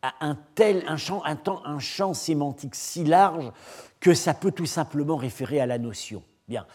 a 0.00 0.14
un 0.22 0.38
tel, 0.54 0.82
un 0.88 0.96
champ, 0.96 1.22
un 1.24 1.78
champ 1.78 2.14
sémantique 2.14 2.74
si 2.74 3.04
large 3.04 3.52
que 4.00 4.14
ça 4.14 4.32
peut 4.32 4.52
tout 4.52 4.64
simplement 4.64 5.16
référer 5.16 5.60
à 5.60 5.66
la 5.66 5.76
notion. 5.76 6.22
Bien. 6.48 6.66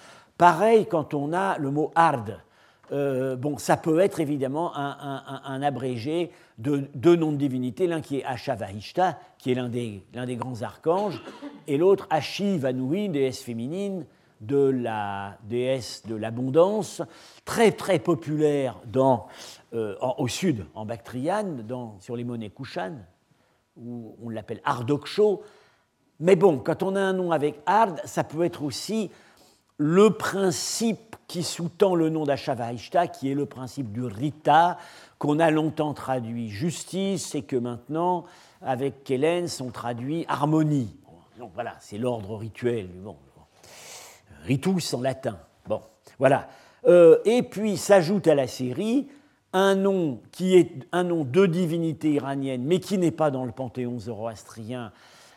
Pareil 0.41 0.87
quand 0.87 1.13
on 1.13 1.33
a 1.33 1.59
le 1.59 1.69
mot 1.69 1.91
hard. 1.93 2.41
bon, 2.89 3.59
ça 3.59 3.77
peut 3.77 3.99
être 3.99 4.19
évidemment 4.19 4.75
un 4.75 5.61
abrégé 5.61 6.31
de 6.57 6.89
deux 6.95 7.15
noms 7.15 7.31
de 7.31 7.37
divinité, 7.37 7.85
l'un 7.85 8.01
qui 8.01 8.17
est 8.17 8.23
Ashavahishta, 8.25 9.19
qui 9.37 9.51
est 9.51 9.53
l'un 9.53 9.69
des, 9.69 10.03
des, 10.11 10.35
grands 10.35 10.63
archanges, 10.63 11.21
et 11.67 11.77
l'autre 11.77 12.07
Ashivanui, 12.09 13.09
déesse 13.09 13.43
féminine, 13.43 14.07
de 14.39 14.57
la 14.57 15.37
déesse 15.43 16.07
de 16.07 16.15
l'abondance, 16.15 17.03
très 17.45 17.71
très 17.71 17.99
populaire 17.99 18.81
dans, 18.87 19.27
euh, 19.75 19.95
au 20.17 20.27
sud, 20.27 20.65
en 20.73 20.87
Bactriane, 20.87 21.63
sur 21.99 22.15
les 22.15 22.23
monnaies 22.23 22.49
Kushan, 22.49 22.95
où 23.77 24.15
on 24.23 24.29
l'appelle 24.29 24.61
Ardoksho. 24.65 25.43
Mais 26.19 26.35
bon, 26.35 26.57
quand 26.57 26.81
on 26.81 26.95
a 26.95 26.99
un 26.99 27.13
nom 27.13 27.31
avec 27.31 27.59
Ard, 27.67 27.97
ça 28.05 28.23
peut 28.23 28.43
être 28.43 28.63
aussi 28.63 29.11
le 29.81 30.11
principe 30.11 31.15
qui 31.25 31.41
sous-tend 31.41 31.95
le 31.95 32.09
nom 32.09 32.23
d'Ashavahishta, 32.23 33.07
qui 33.07 33.31
est 33.31 33.33
le 33.33 33.47
principe 33.47 33.91
du 33.91 34.03
Rita, 34.03 34.77
qu'on 35.17 35.39
a 35.39 35.49
longtemps 35.49 35.95
traduit 35.95 36.51
justice 36.51 37.33
et 37.33 37.41
que 37.41 37.55
maintenant, 37.55 38.25
avec 38.61 39.03
Kélens, 39.03 39.59
on 39.59 39.71
traduit 39.71 40.23
harmonie. 40.27 40.95
Donc 41.39 41.49
voilà, 41.55 41.77
c'est 41.79 41.97
l'ordre 41.97 42.35
rituel. 42.35 42.89
Ritus 44.45 44.93
en 44.93 45.01
latin. 45.01 45.39
Bon, 45.67 45.81
voilà. 46.19 46.47
Euh, 46.85 47.17
et 47.25 47.41
puis 47.41 47.75
s'ajoute 47.75 48.27
à 48.27 48.35
la 48.35 48.45
série 48.45 49.07
un 49.51 49.73
nom 49.73 50.19
qui 50.31 50.55
est 50.57 50.73
un 50.91 51.03
nom 51.03 51.23
de 51.23 51.47
divinité 51.47 52.11
iranienne, 52.11 52.63
mais 52.63 52.79
qui 52.79 52.99
n'est 52.99 53.09
pas 53.09 53.31
dans 53.31 53.45
le 53.45 53.51
panthéon 53.51 53.97
zoroastrien, 53.97 54.91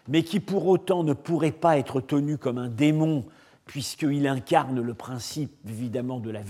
mais 0.07 0.23
qui 0.23 0.39
pour 0.39 0.67
autant 0.67 1.03
ne 1.03 1.15
pourrait 1.15 1.51
pas 1.51 1.79
être 1.79 2.03
tenu 2.03 2.37
comme 2.37 2.59
un 2.59 2.69
démon, 2.69 3.25
puisqu'il 3.67 4.27
incarne 4.27 4.81
le 4.81 4.95
principe 4.95 5.53
évidemment 5.69 6.21
de 6.21 6.31
la 6.31 6.41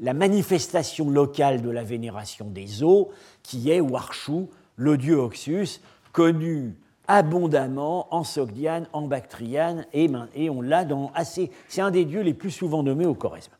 la 0.00 0.14
manifestation 0.14 1.10
locale 1.10 1.60
de 1.60 1.70
la 1.70 1.82
vénération 1.82 2.46
des 2.46 2.82
eaux, 2.82 3.10
qui 3.42 3.70
est 3.70 3.80
Warshu, 3.80 4.46
le 4.76 4.96
dieu 4.96 5.16
Oxus, 5.16 5.80
connu 6.12 6.76
abondamment 7.08 8.14
en 8.14 8.22
Sogdiane, 8.22 8.86
en 8.92 9.02
Bactriane, 9.08 9.86
et, 9.92 10.10
et 10.34 10.50
on 10.50 10.60
l'a 10.60 10.84
dans 10.84 11.10
assez. 11.14 11.50
C'est 11.68 11.80
un 11.80 11.90
des 11.90 12.04
dieux 12.04 12.20
les 12.20 12.34
plus 12.34 12.50
souvent 12.50 12.82
nommés 12.82 13.06
au 13.06 13.14
Choresme. 13.14 13.52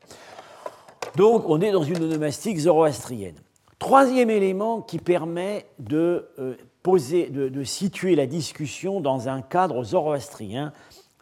Donc 1.17 1.49
on 1.49 1.61
est 1.61 1.73
dans 1.73 1.83
une 1.83 2.03
onomastique 2.03 2.59
zoroastrienne. 2.59 3.37
Troisième 3.79 4.31
élément 4.31 4.83
qui 4.83 4.99
permet 4.99 5.67
de, 5.79 6.29
euh, 6.39 6.57
poser, 6.83 7.31
de 7.31 7.65
situer 7.65 8.17
la 8.17 8.27
discussion 8.27 9.01
dans 9.01 9.29
un 9.29 9.41
cadre 9.41 9.83
zoroastrien, 9.83 10.73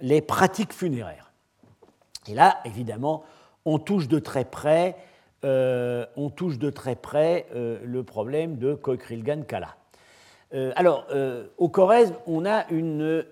les 0.01 0.21
pratiques 0.21 0.73
funéraires. 0.73 1.33
Et 2.29 2.35
là, 2.35 2.59
évidemment, 2.65 3.25
on 3.65 3.79
touche 3.79 4.09
de 4.09 4.19
très 4.19 4.45
près, 4.45 4.97
euh, 5.45 6.07
on 6.17 6.31
touche 6.31 6.59
de 6.59 6.71
très 6.71 6.97
près 6.97 7.47
euh, 7.55 7.79
le 7.85 8.03
problème 8.03 8.59
de 8.59 8.75
Koikrilgan 8.75 9.43
Kala. 9.43 9.77
Euh, 10.55 10.73
alors, 10.77 11.07
au 11.59 11.69
Corrèze, 11.69 12.15
on 12.27 12.47
a 12.47 12.69
une, 12.71 13.25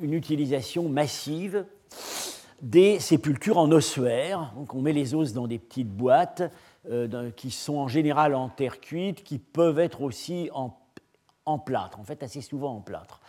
utilisation 0.00 0.88
massive 0.88 1.66
des 2.62 2.98
sépultures 2.98 3.58
en 3.58 3.70
ossuaire. 3.70 4.52
Donc, 4.56 4.74
on 4.74 4.80
met 4.80 4.92
les 4.92 5.14
os 5.14 5.32
dans 5.32 5.46
des 5.46 5.58
petites 5.58 5.90
boîtes 5.90 6.42
qui 7.36 7.50
sont 7.50 7.76
en 7.76 7.88
général 7.88 8.34
en 8.34 8.48
terre 8.48 8.80
cuite, 8.80 9.22
qui 9.22 9.38
peuvent 9.38 9.78
être 9.78 10.02
aussi 10.02 10.50
en, 10.52 10.70
plâtre, 11.58 12.00
en 12.00 12.04
fait 12.04 12.22
assez 12.22 12.40
souvent 12.40 12.76
en 12.76 12.80
plâtre. 12.80 13.20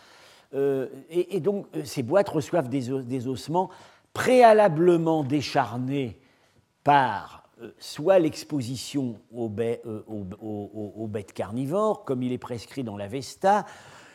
Et, 1.10 1.40
donc, 1.40 1.66
ces 1.84 2.02
boîtes 2.02 2.28
reçoivent 2.28 2.68
des 2.68 3.28
ossements 3.28 3.70
préalablement 4.12 5.24
décharnés 5.24 6.18
par 6.82 7.46
euh, 7.62 7.70
soit 7.78 8.18
l'exposition 8.18 9.18
euh, 9.34 10.02
aux, 10.06 11.06
bêtes 11.06 11.32
carnivores, 11.32 12.04
comme 12.04 12.22
il 12.22 12.32
est 12.32 12.38
prescrit 12.38 12.84
dans 12.84 12.98
la 12.98 13.08
Vesta, 13.08 13.64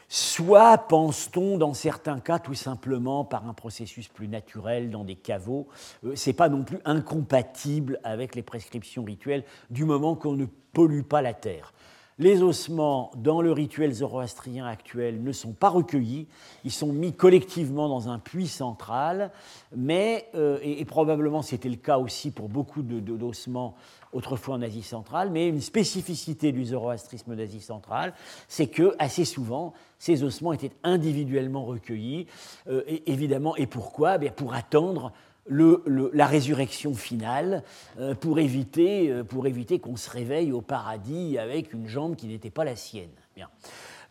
soit 0.08 0.78
pense-t-on 0.78 1.58
dans 1.58 1.74
certains 1.74 2.20
cas 2.20 2.38
tout 2.38 2.54
simplement 2.54 3.26
par 3.26 3.48
un 3.48 3.54
processus 3.54 4.08
plus 4.08 4.28
naturel 4.28 4.92
dans 4.92 5.04
des 5.04 5.16
caveaux. 5.16 5.68
Euh, 6.06 6.16
Ce 6.16 6.30
n'est 6.30 6.36
pas 6.36 6.50
non 6.50 6.64
plus 6.64 6.80
incompatible 6.86 8.00
avec 8.04 8.36
les 8.36 8.44
prescriptions 8.44 9.04
rituelles 9.04 9.44
du 9.72 9.86
moment 9.86 10.16
qu'on 10.16 10.36
ne 10.36 10.46
pollue 10.46 11.02
pas 11.02 11.24
la 11.24 11.34
terre. 11.34 11.74
Les 12.22 12.44
ossements, 12.44 13.10
dans 13.18 13.42
le 13.42 13.52
rituel 13.52 13.92
zoroastrien 13.92 14.68
actuel, 14.68 15.24
ne 15.24 15.32
sont 15.32 15.54
pas 15.54 15.70
recueillis, 15.70 16.28
ils 16.64 16.72
sont 16.72 16.94
mis 16.94 17.14
collectivement 17.14 17.90
dans 17.90 18.10
un 18.10 18.20
puits 18.20 18.46
central, 18.46 19.32
mais, 19.76 20.28
euh, 20.36 20.60
et, 20.62 20.86
probablement 20.86 21.42
c'était 21.42 21.68
le 21.68 21.78
cas 21.78 21.98
aussi 21.98 22.30
pour 22.30 22.48
beaucoup 22.48 22.84
d'ossements 22.84 23.74
autrefois 24.14 24.54
en 24.54 24.62
Asie 24.62 24.84
centrale, 24.84 25.32
mais 25.32 25.48
une 25.48 25.62
spécificité 25.62 26.52
du 26.52 26.64
zoroastrisme 26.64 27.36
d'Asie 27.36 27.60
centrale, 27.60 28.14
c'est 28.48 28.68
que 28.68 28.94
assez 29.00 29.26
souvent, 29.26 29.74
ces 29.98 30.22
ossements 30.22 30.54
étaient 30.54 30.74
individuellement 30.84 31.66
recueillis, 31.66 32.28
euh, 32.68 32.84
évidemment, 33.08 33.56
et 33.56 33.66
pourquoi? 33.66 34.20
Eh 34.22 34.30
Pour 34.30 34.54
attendre 34.54 35.12
la 35.48 36.26
résurrection 36.26 36.94
finale 36.94 37.64
euh, 38.00 38.14
pour 38.16 38.40
éviter, 38.40 39.10
euh, 39.10 39.24
éviter 39.46 39.80
qu'on 39.80 39.96
se 39.96 40.10
réveille 40.10 40.52
au 40.52 40.62
paradis 40.62 41.38
avec 41.38 41.74
une 41.74 41.88
jambe 41.88 42.16
qui 42.16 42.28
n'était 42.28 42.50
pas 42.50 42.64
la 42.64 42.76
sienne. 42.76 43.10
Bien. 43.36 43.50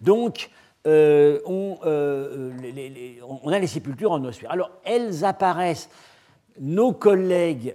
Donc, 0.00 0.50
euh, 0.86 1.40
on, 1.46 1.78
on, 1.82 3.52
a 3.52 3.58
les 3.58 3.66
sépultures 3.66 4.12
en 4.12 4.24
ossuaire. 4.24 4.50
Alors, 4.50 4.70
elles 4.84 5.24
apparaissent 5.24 5.90
nos 6.58 6.92
collègues, 6.92 7.74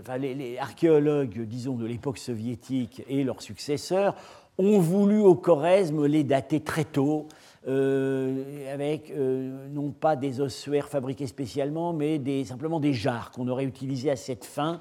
enfin, 0.00 0.18
les, 0.18 0.58
archéologues, 0.58 1.40
disons, 1.46 1.74
de 1.74 1.86
l'époque 1.86 2.18
soviétique 2.18 3.02
et 3.08 3.24
leurs 3.24 3.42
successeurs, 3.42 4.14
ont 4.58 4.78
voulu 4.78 5.18
au 5.20 5.34
Choresme 5.34 6.06
les 6.06 6.22
dater 6.22 6.60
très 6.60 6.84
tôt, 6.84 7.28
euh, 7.68 8.72
avec 8.72 9.10
euh, 9.10 9.68
non 9.68 9.90
pas 9.90 10.16
des 10.16 10.40
ossuaires 10.40 10.88
fabriqués 10.88 11.26
spécialement, 11.26 11.92
mais 11.92 12.18
simplement 12.44 12.80
des 12.80 12.94
jarres 12.94 13.30
qu'on 13.32 13.48
aurait 13.48 13.64
utilisées 13.64 14.10
à 14.10 14.16
cette 14.16 14.46
fin. 14.46 14.80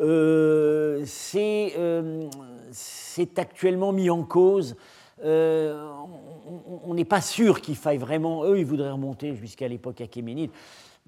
Euh, 0.00 1.04
c'est 2.72 3.38
actuellement 3.38 3.92
mis 3.92 4.10
en 4.10 4.24
cause. 4.24 4.74
on 5.22 6.94
n'est 6.94 7.04
pas 7.04 7.20
sûr 7.20 7.60
qu'il 7.60 7.76
faille 7.76 7.98
vraiment. 7.98 8.44
Eux, 8.44 8.58
ils 8.58 8.66
voudraient 8.66 8.90
remonter 8.90 9.36
jusqu'à 9.36 9.68
l'époque 9.68 10.00
achéménide. 10.00 10.50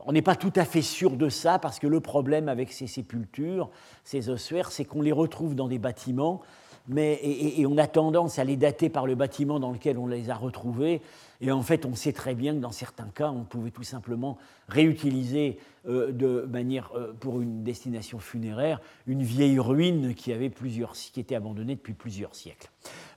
On 0.07 0.13
n'est 0.13 0.23
pas 0.23 0.37
tout 0.37 0.53
à 0.55 0.65
fait 0.65 0.83
sûr 0.83 1.17
de 1.17 1.29
ça 1.29 1.59
parce 1.59 1.81
que 1.81 1.89
le 1.89 1.99
problème 1.99 2.49
avec 2.49 2.71
ces 2.71 2.87
sépultures, 2.87 3.71
ces 4.05 4.31
ossuaires, 4.31 4.71
c'est 4.71 4.85
qu'on 4.85 5.03
les 5.03 5.11
retrouve 5.11 5.57
dans 5.57 5.67
des 5.67 5.81
bâtiments 5.81 6.43
mais, 6.89 7.21
et, 7.23 7.67
on 7.67 7.77
a 7.77 7.87
tendance 7.87 8.39
à 8.39 8.45
les 8.45 8.57
dater 8.57 8.89
par 8.89 9.07
le 9.07 9.15
bâtiment 9.15 9.61
dans 9.61 9.71
lequel 9.71 9.99
on 9.99 10.07
les 10.07 10.31
a 10.31 10.35
retrouvés. 10.35 11.03
Et 11.41 11.53
en 11.53 11.63
fait, 11.63 11.85
on 11.85 11.95
sait 11.95 12.13
très 12.13 12.35
bien 12.35 12.55
que 12.55 12.61
dans 12.61 12.73
certains 12.73 13.09
cas, 13.15 13.31
on 13.31 13.45
pouvait 13.45 13.71
tout 13.71 13.83
simplement 13.83 14.39
réutiliser 14.69 15.59
euh, 15.87 16.11
de 16.11 16.49
manière, 16.51 16.91
euh, 16.97 17.13
pour 17.21 17.41
une 17.41 17.63
destination 17.63 18.19
funéraire 18.19 18.81
une 19.07 19.23
vieille 19.23 19.59
ruine 19.59 20.15
qui, 20.15 20.33
avait 20.33 20.51
plusieurs, 20.51 20.93
qui 20.93 21.21
était 21.21 21.35
abandonnée 21.35 21.77
depuis 21.77 21.93
plusieurs 21.93 22.35
siècles. 22.35 22.71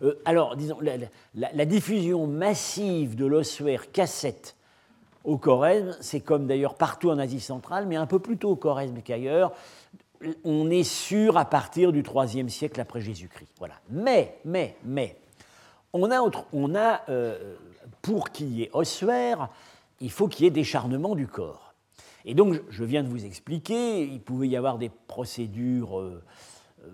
Euh, 0.03 0.21
alors, 0.25 0.55
disons, 0.55 0.77
la, 1.33 1.65
diffusion 1.65 2.27
massive 2.27 3.15
de 3.15 3.25
l'ossuaire 3.25 3.91
cassette 3.91 4.55
au 5.23 5.37
Corrèze, 5.37 5.97
c'est 6.01 6.19
comme 6.19 6.47
d'ailleurs 6.47 6.75
partout 6.75 7.09
en 7.09 7.19
Asie 7.19 7.39
centrale, 7.39 7.85
mais 7.87 7.95
un 7.95 8.07
peu 8.07 8.19
plus 8.19 8.37
tôt 8.37 8.51
au 8.51 8.55
Corrèze 8.55 8.91
qu'ailleurs, 9.03 9.53
on 10.43 10.69
est 10.69 10.83
sûr 10.83 11.37
à 11.37 11.45
partir 11.45 11.91
du 11.91 12.03
IIIe 12.03 12.49
siècle 12.49 12.79
après 12.79 13.01
Jésus-Christ. 13.01 13.53
Voilà. 13.59 13.75
Mais, 13.89 14.37
mais, 14.45 14.75
mais, 14.83 15.17
on 15.93 16.11
a, 16.11 16.19
on 16.53 16.75
a 16.75 17.01
euh, 17.09 17.55
pour 18.01 18.31
qu'il 18.31 18.53
y 18.53 18.63
ait 18.63 18.69
ossuaire, 18.73 19.49
il 19.99 20.11
faut 20.11 20.27
qu'il 20.27 20.45
y 20.45 20.47
ait 20.47 20.51
décharnement 20.51 21.15
du 21.15 21.27
corps. 21.27 21.73
Et 22.25 22.33
donc, 22.33 22.61
je 22.69 22.83
viens 22.83 23.03
de 23.03 23.07
vous 23.07 23.25
expliquer, 23.25 24.03
il 24.03 24.21
pouvait 24.21 24.47
y 24.47 24.55
avoir 24.55 24.77
des 24.77 24.89
procédures, 24.89 25.99
euh, 25.99 26.23
euh, 26.83 26.89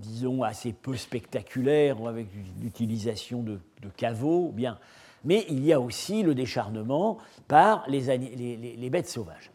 disons, 0.00 0.42
assez 0.42 0.72
peu 0.72 0.96
spectaculaires, 0.96 1.98
avec 2.06 2.28
l'utilisation 2.60 3.42
de, 3.42 3.60
caveaux, 3.96 4.50
bien. 4.52 4.78
Mais 5.24 5.44
il 5.48 5.64
y 5.64 5.72
a 5.72 5.80
aussi 5.80 6.22
le 6.22 6.34
décharnement 6.34 7.18
par 7.48 7.84
les 7.88 8.90
bêtes 8.90 9.08
sauvages. 9.08 9.50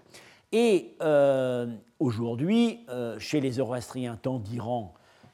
Et 0.52 0.96
euh, 1.02 1.68
aujourd'hui, 2.00 2.82
euh, 2.90 3.18
chez 3.20 3.40
les 3.40 3.52
Zoroastriens, 3.52 4.18
tant 4.22 4.40
d'Iran 4.40 4.94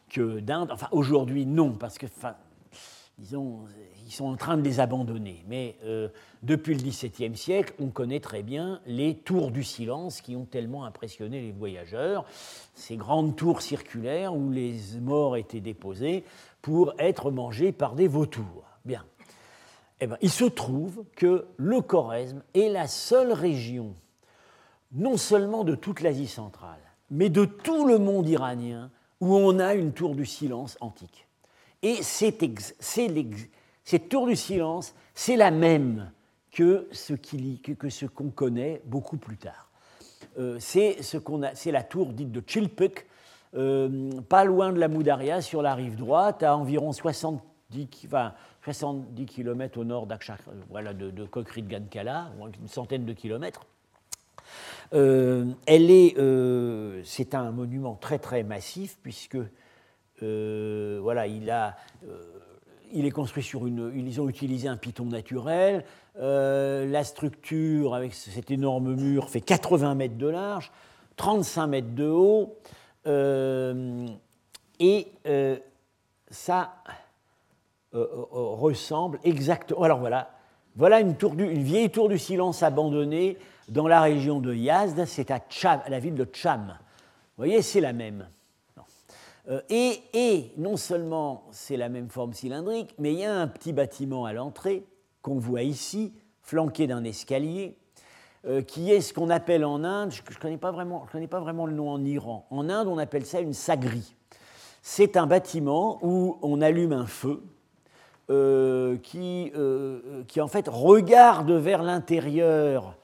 que 0.10 0.40
d'Inde, 0.40 0.70
enfin 0.72 0.88
aujourd'hui 0.92 1.46
non, 1.46 1.72
parce 1.72 1.98
que, 1.98 2.06
disons, 3.18 3.62
ils 4.06 4.12
sont 4.12 4.28
en 4.28 4.36
train 4.36 4.58
de 4.58 4.62
les 4.62 4.80
abandonner. 4.80 5.44
Mais 5.48 5.76
euh, 5.84 6.10
depuis 6.44 6.76
le 6.76 6.82
XVIIe 6.82 7.36
siècle, 7.36 7.74
on 7.80 7.88
connaît 7.88 8.20
très 8.20 8.44
bien 8.44 8.80
les 8.86 9.16
tours 9.16 9.50
du 9.50 9.64
silence 9.64 10.22
qui 10.22 10.36
ont 10.36 10.46
tellement 10.46 10.86
impressionné 10.86 11.42
les 11.42 11.52
voyageurs, 11.52 12.26
ces 12.76 12.96
grandes 12.96 13.36
tours 13.36 13.64
circulaires 13.64 14.36
où 14.36 14.52
les 14.52 14.78
morts 15.02 15.36
étaient 15.36 15.62
déposés 15.62 16.24
pour 16.62 16.94
être 17.00 17.32
mangés 17.32 17.72
par 17.72 17.96
des 17.96 18.08
vautours. 18.08 18.66
Bien. 18.86 19.04
Eh 20.00 20.06
bien, 20.06 20.18
il 20.22 20.30
se 20.30 20.46
trouve 20.46 21.04
que 21.16 21.48
le 21.58 21.82
Choresme 21.82 22.44
est 22.54 22.70
la 22.70 22.88
seule 22.88 23.34
région 23.34 23.96
non 24.92 25.18
seulement 25.18 25.64
de 25.64 25.76
toute 25.76 26.02
l'Asie 26.02 26.28
centrale, 26.28 26.80
mais 27.10 27.30
de 27.30 27.46
tout 27.46 27.88
le 27.88 27.98
monde 27.98 28.28
iranien 28.28 28.92
où 29.20 29.36
on 29.36 29.60
a 29.60 29.74
une 29.74 29.94
tour 29.94 30.16
du 30.16 30.26
silence 30.26 30.78
antique. 30.80 31.28
Et 31.82 32.02
cette 32.02 32.40
tour 34.10 34.28
du 34.28 34.36
silence, 34.36 34.94
c'est 35.14 35.36
la 35.36 35.52
même 35.52 36.12
que 36.52 36.88
ce 36.92 38.06
qu'on 38.06 38.30
connaît 38.30 38.82
beaucoup 38.86 39.18
plus 39.18 39.38
tard. 39.38 39.70
Euh, 40.40 40.58
c'est 40.60 41.72
la 41.72 41.84
tour 41.84 42.14
dite 42.14 42.32
de 42.32 42.44
Chilpuk, 42.46 43.08
euh, 43.56 44.12
pas 44.28 44.44
loin 44.44 44.72
de 44.72 44.80
la 44.80 44.88
Moudaria, 44.88 45.42
sur 45.42 45.62
la 45.62 45.76
rive 45.76 45.96
droite, 45.96 46.44
à 46.44 46.56
environ 46.56 46.92
70, 46.92 47.88
70 48.64 49.26
km 49.26 49.80
au 49.80 49.84
nord 49.84 50.08
voilà, 50.70 50.94
de, 50.94 51.10
de 51.10 51.26
Kokri 51.26 51.64
de 51.64 51.70
Gankala, 51.70 52.32
une 52.60 52.68
centaine 52.68 53.06
de 53.06 53.14
kilomètres. 53.14 53.66
Euh, 54.94 55.46
elle 55.66 55.92
est, 55.92 56.18
euh, 56.18 57.02
c'est 57.04 57.36
un 57.36 57.52
monument 57.52 57.96
très 57.96 58.20
très 58.20 58.44
massif 58.44 58.98
puisque 59.04 59.38
euh, 60.24 61.00
voilà, 61.02 61.28
il 61.28 61.50
a, 61.52 61.76
il 62.92 63.06
est 63.06 63.12
construit 63.12 63.44
sur 63.44 63.68
une, 63.68 63.92
ils 63.96 64.22
ont 64.22 64.30
utilisé 64.30 64.68
un 64.68 64.78
piton 64.78 65.06
naturel. 65.06 65.84
la 66.16 67.04
structure 67.04 67.94
avec 67.94 68.14
cet 68.14 68.50
énorme 68.50 68.96
mur 68.96 69.30
fait 69.30 69.42
80 69.42 69.96
mètres 69.96 70.18
de 70.18 70.28
large, 70.28 70.72
35 71.18 71.68
mètres 71.68 71.94
de 71.94 72.08
haut, 72.08 72.56
et 74.80 75.08
ça 76.32 76.74
ressemble 77.94 79.20
exactement. 79.24 79.84
Alors 79.84 80.00
voilà, 80.00 80.37
voilà 80.78 81.00
une, 81.00 81.16
vieille 81.64 81.90
tour 81.90 82.08
du 82.08 82.20
silence 82.20 82.62
abandonnée 82.62 83.40
dans 83.68 83.88
la 83.88 84.00
région 84.00 84.40
de 84.40 84.54
Yazd, 84.54 85.06
c'est 85.06 85.32
à, 85.32 85.42
la 85.90 86.00
ville 86.00 86.14
de 86.14 86.28
Cham. 86.32 86.68
Vous 86.70 87.44
voyez, 87.44 87.64
c'est 87.64 87.82
la 87.82 87.94
même. 87.94 88.30
Euh, 89.50 89.60
et, 89.70 90.52
non 90.58 90.78
seulement 90.78 91.46
c'est 91.52 91.78
la 91.78 91.90
même 91.90 92.10
forme 92.10 92.34
cylindrique, 92.34 92.94
mais 93.00 93.14
il 93.14 93.20
y 93.20 93.26
a 93.26 93.34
un 93.34 93.48
petit 93.48 93.74
bâtiment 93.74 94.26
à 94.26 94.34
l'entrée 94.34 94.86
qu'on 95.24 95.40
voit 95.40 95.64
ici, 95.64 96.14
flanqué 96.44 96.86
d'un 96.86 97.04
escalier, 97.04 97.76
euh, 98.46 98.62
qui 98.62 98.92
est 98.92 99.02
ce 99.02 99.16
qu'on 99.16 99.32
appelle 99.32 99.66
en 99.66 99.84
Inde, 99.84 100.12
je 100.12 100.22
ne 100.22 100.38
connais 100.38 100.58
pas 100.58 101.40
vraiment 101.40 101.66
le 101.66 101.74
nom 101.74 101.90
en 101.90 102.06
Iran, 102.06 102.46
en 102.52 102.70
Inde 102.70 102.88
on 102.88 103.00
appelle 103.00 103.26
ça 103.26 103.40
une 103.40 103.54
sagri. 103.54 104.16
C'est 104.84 105.18
un 105.18 105.26
bâtiment 105.26 105.98
où 106.04 106.38
on 106.44 106.62
allume 106.62 106.94
un 106.94 107.08
feu 107.08 107.42
euh, 108.30 108.98
qui, 108.98 109.52
qui 110.28 110.42
en 110.42 110.48
fait 110.48 110.68
regarde 110.68 111.52
vers 111.52 111.84
l'intérieur 111.84 112.96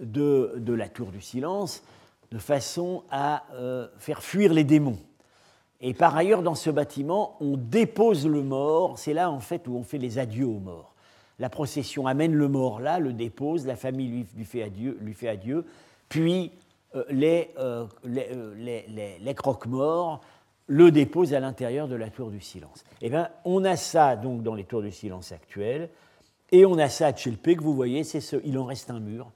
de, 0.00 0.72
la 0.72 0.88
tour 0.88 1.10
du 1.10 1.20
silence 1.20 1.82
de 2.30 2.38
façon 2.38 3.04
à 3.10 3.44
euh, 3.54 3.86
faire 3.98 4.22
fuir 4.22 4.52
les 4.52 4.64
démons. 4.64 4.98
Et 5.80 5.94
par 5.94 6.16
ailleurs, 6.16 6.42
dans 6.42 6.54
ce 6.54 6.70
bâtiment, 6.70 7.36
on 7.40 7.56
dépose 7.56 8.26
le 8.26 8.42
mort. 8.42 8.98
C'est 8.98 9.12
là, 9.12 9.30
en 9.30 9.40
fait, 9.40 9.68
où 9.68 9.76
on 9.76 9.82
fait 9.82 9.98
les 9.98 10.18
adieux 10.18 10.46
aux 10.46 10.58
morts. 10.58 10.94
La 11.38 11.50
procession 11.50 12.06
amène 12.06 12.34
le 12.34 12.48
mort 12.48 12.80
là, 12.80 12.98
le 12.98 13.12
dépose, 13.12 13.66
la 13.66 13.76
famille 13.76 14.26
lui, 14.36 14.44
fait, 14.44 14.62
adieu, 14.62 14.96
lui 15.00 15.14
fait 15.14 15.28
adieu, 15.28 15.64
puis 16.08 16.52
euh, 16.94 17.04
les, 17.10 17.50
euh, 17.58 17.86
les, 18.04 19.34
croque-morts 19.34 20.20
le 20.66 20.90
déposent 20.90 21.34
à 21.34 21.40
l'intérieur 21.40 21.88
de 21.88 21.94
la 21.94 22.10
tour 22.10 22.30
du 22.30 22.40
silence. 22.40 22.84
Eh 23.02 23.10
bien, 23.10 23.28
on 23.44 23.64
a 23.64 23.76
ça 23.76 24.16
donc 24.16 24.42
dans 24.42 24.54
les 24.54 24.64
tours 24.64 24.82
du 24.82 24.90
silence 24.90 25.32
actuelles, 25.32 25.90
et 26.52 26.64
on 26.66 26.78
a 26.78 26.88
ça 26.88 27.08
à 27.08 27.12
que 27.12 27.60
vous 27.62 27.74
voyez, 27.74 28.04
c'est 28.04 28.20
ce, 28.20 28.36
il 28.44 28.58
en 28.58 28.64
reste 28.64 28.90
un 28.90 29.00
mur, 29.00 29.30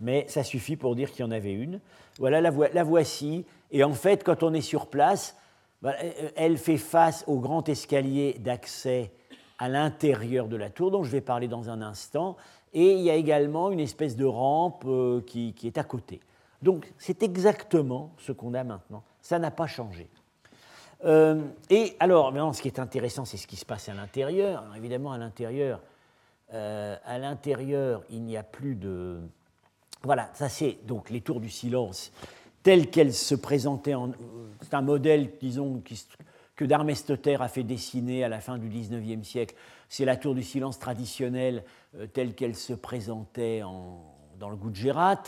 mais 0.00 0.24
ça 0.28 0.42
suffit 0.42 0.76
pour 0.76 0.94
dire 0.94 1.10
qu'il 1.10 1.24
y 1.24 1.28
en 1.28 1.30
avait 1.30 1.52
une. 1.52 1.80
Voilà, 2.18 2.40
la, 2.40 2.84
voici. 2.84 3.44
Et 3.70 3.84
en 3.84 3.92
fait, 3.92 4.24
quand 4.24 4.42
on 4.42 4.54
est 4.54 4.60
sur 4.60 4.86
place, 4.86 5.36
bah, 5.82 5.94
elle 6.36 6.56
fait 6.56 6.76
face 6.76 7.24
au 7.26 7.38
grand 7.38 7.68
escalier 7.68 8.36
d'accès 8.38 9.10
à 9.58 9.68
l'intérieur 9.68 10.48
de 10.48 10.56
la 10.56 10.70
tour, 10.70 10.90
dont 10.90 11.02
je 11.02 11.10
vais 11.10 11.20
parler 11.20 11.48
dans 11.48 11.70
un 11.70 11.82
instant. 11.82 12.36
Et 12.72 12.92
il 12.92 13.00
y 13.00 13.10
a 13.10 13.14
également 13.14 13.70
une 13.70 13.80
espèce 13.80 14.16
de 14.16 14.24
rampe 14.24 14.84
euh, 14.86 15.20
qui, 15.20 15.54
est 15.62 15.78
à 15.78 15.84
côté. 15.84 16.20
Donc 16.62 16.92
c'est 16.98 17.22
exactement 17.22 18.12
ce 18.18 18.32
qu'on 18.32 18.54
a 18.54 18.64
maintenant. 18.64 19.02
Ça 19.20 19.38
n'a 19.38 19.50
pas 19.50 19.66
changé. 19.66 20.08
Euh, 21.04 21.40
et 21.70 21.96
alors, 22.00 22.32
ce 22.54 22.62
qui 22.62 22.68
est 22.68 22.78
intéressant, 22.78 23.24
c'est 23.24 23.36
ce 23.36 23.46
qui 23.46 23.56
se 23.56 23.64
passe 23.64 23.88
à 23.88 23.94
l'intérieur. 23.94 24.64
Évidemment, 24.76 25.12
à 25.12 25.18
l'intérieur, 25.18 25.80
euh, 26.52 26.96
à 27.04 27.18
l'intérieur, 27.18 28.02
il 28.10 28.22
n'y 28.22 28.36
a 28.36 28.42
plus 28.42 28.74
de, 28.74 29.20
voilà, 30.02 30.30
ça 30.34 30.48
c'est 30.48 30.78
donc 30.84 31.10
les 31.10 31.20
tours 31.20 31.40
du 31.40 31.50
silence 31.50 32.12
telles 32.62 32.90
qu'elles 32.90 33.14
se 33.14 33.34
présentaient. 33.34 33.94
C'est 34.62 34.74
un 34.74 34.82
modèle, 34.82 35.32
disons, 35.40 35.82
que 36.56 36.64
Darmesteter 36.64 37.36
a 37.40 37.48
fait 37.48 37.62
dessiner 37.62 38.24
à 38.24 38.28
la 38.28 38.40
fin 38.40 38.58
du 38.58 38.68
XIXe 38.68 39.26
siècle. 39.26 39.54
C'est 39.88 40.06
la 40.06 40.16
tour 40.16 40.34
du 40.34 40.42
silence 40.42 40.78
traditionnelle 40.78 41.62
euh, 41.96 42.06
telle 42.06 42.34
qu'elle 42.34 42.56
se 42.56 42.72
présentait 42.72 43.60
dans 43.60 44.48
le 44.50 44.56
Gujarat, 44.56 45.22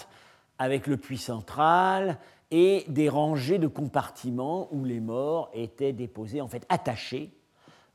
avec 0.58 0.86
le 0.86 0.96
puits 0.96 1.18
central 1.18 2.18
et 2.50 2.84
des 2.88 3.08
rangées 3.08 3.58
de 3.58 3.66
compartiments 3.66 4.68
où 4.72 4.84
les 4.84 5.00
morts 5.00 5.50
étaient 5.52 5.92
déposés, 5.92 6.40
en 6.40 6.48
fait 6.48 6.64
attachés, 6.68 7.30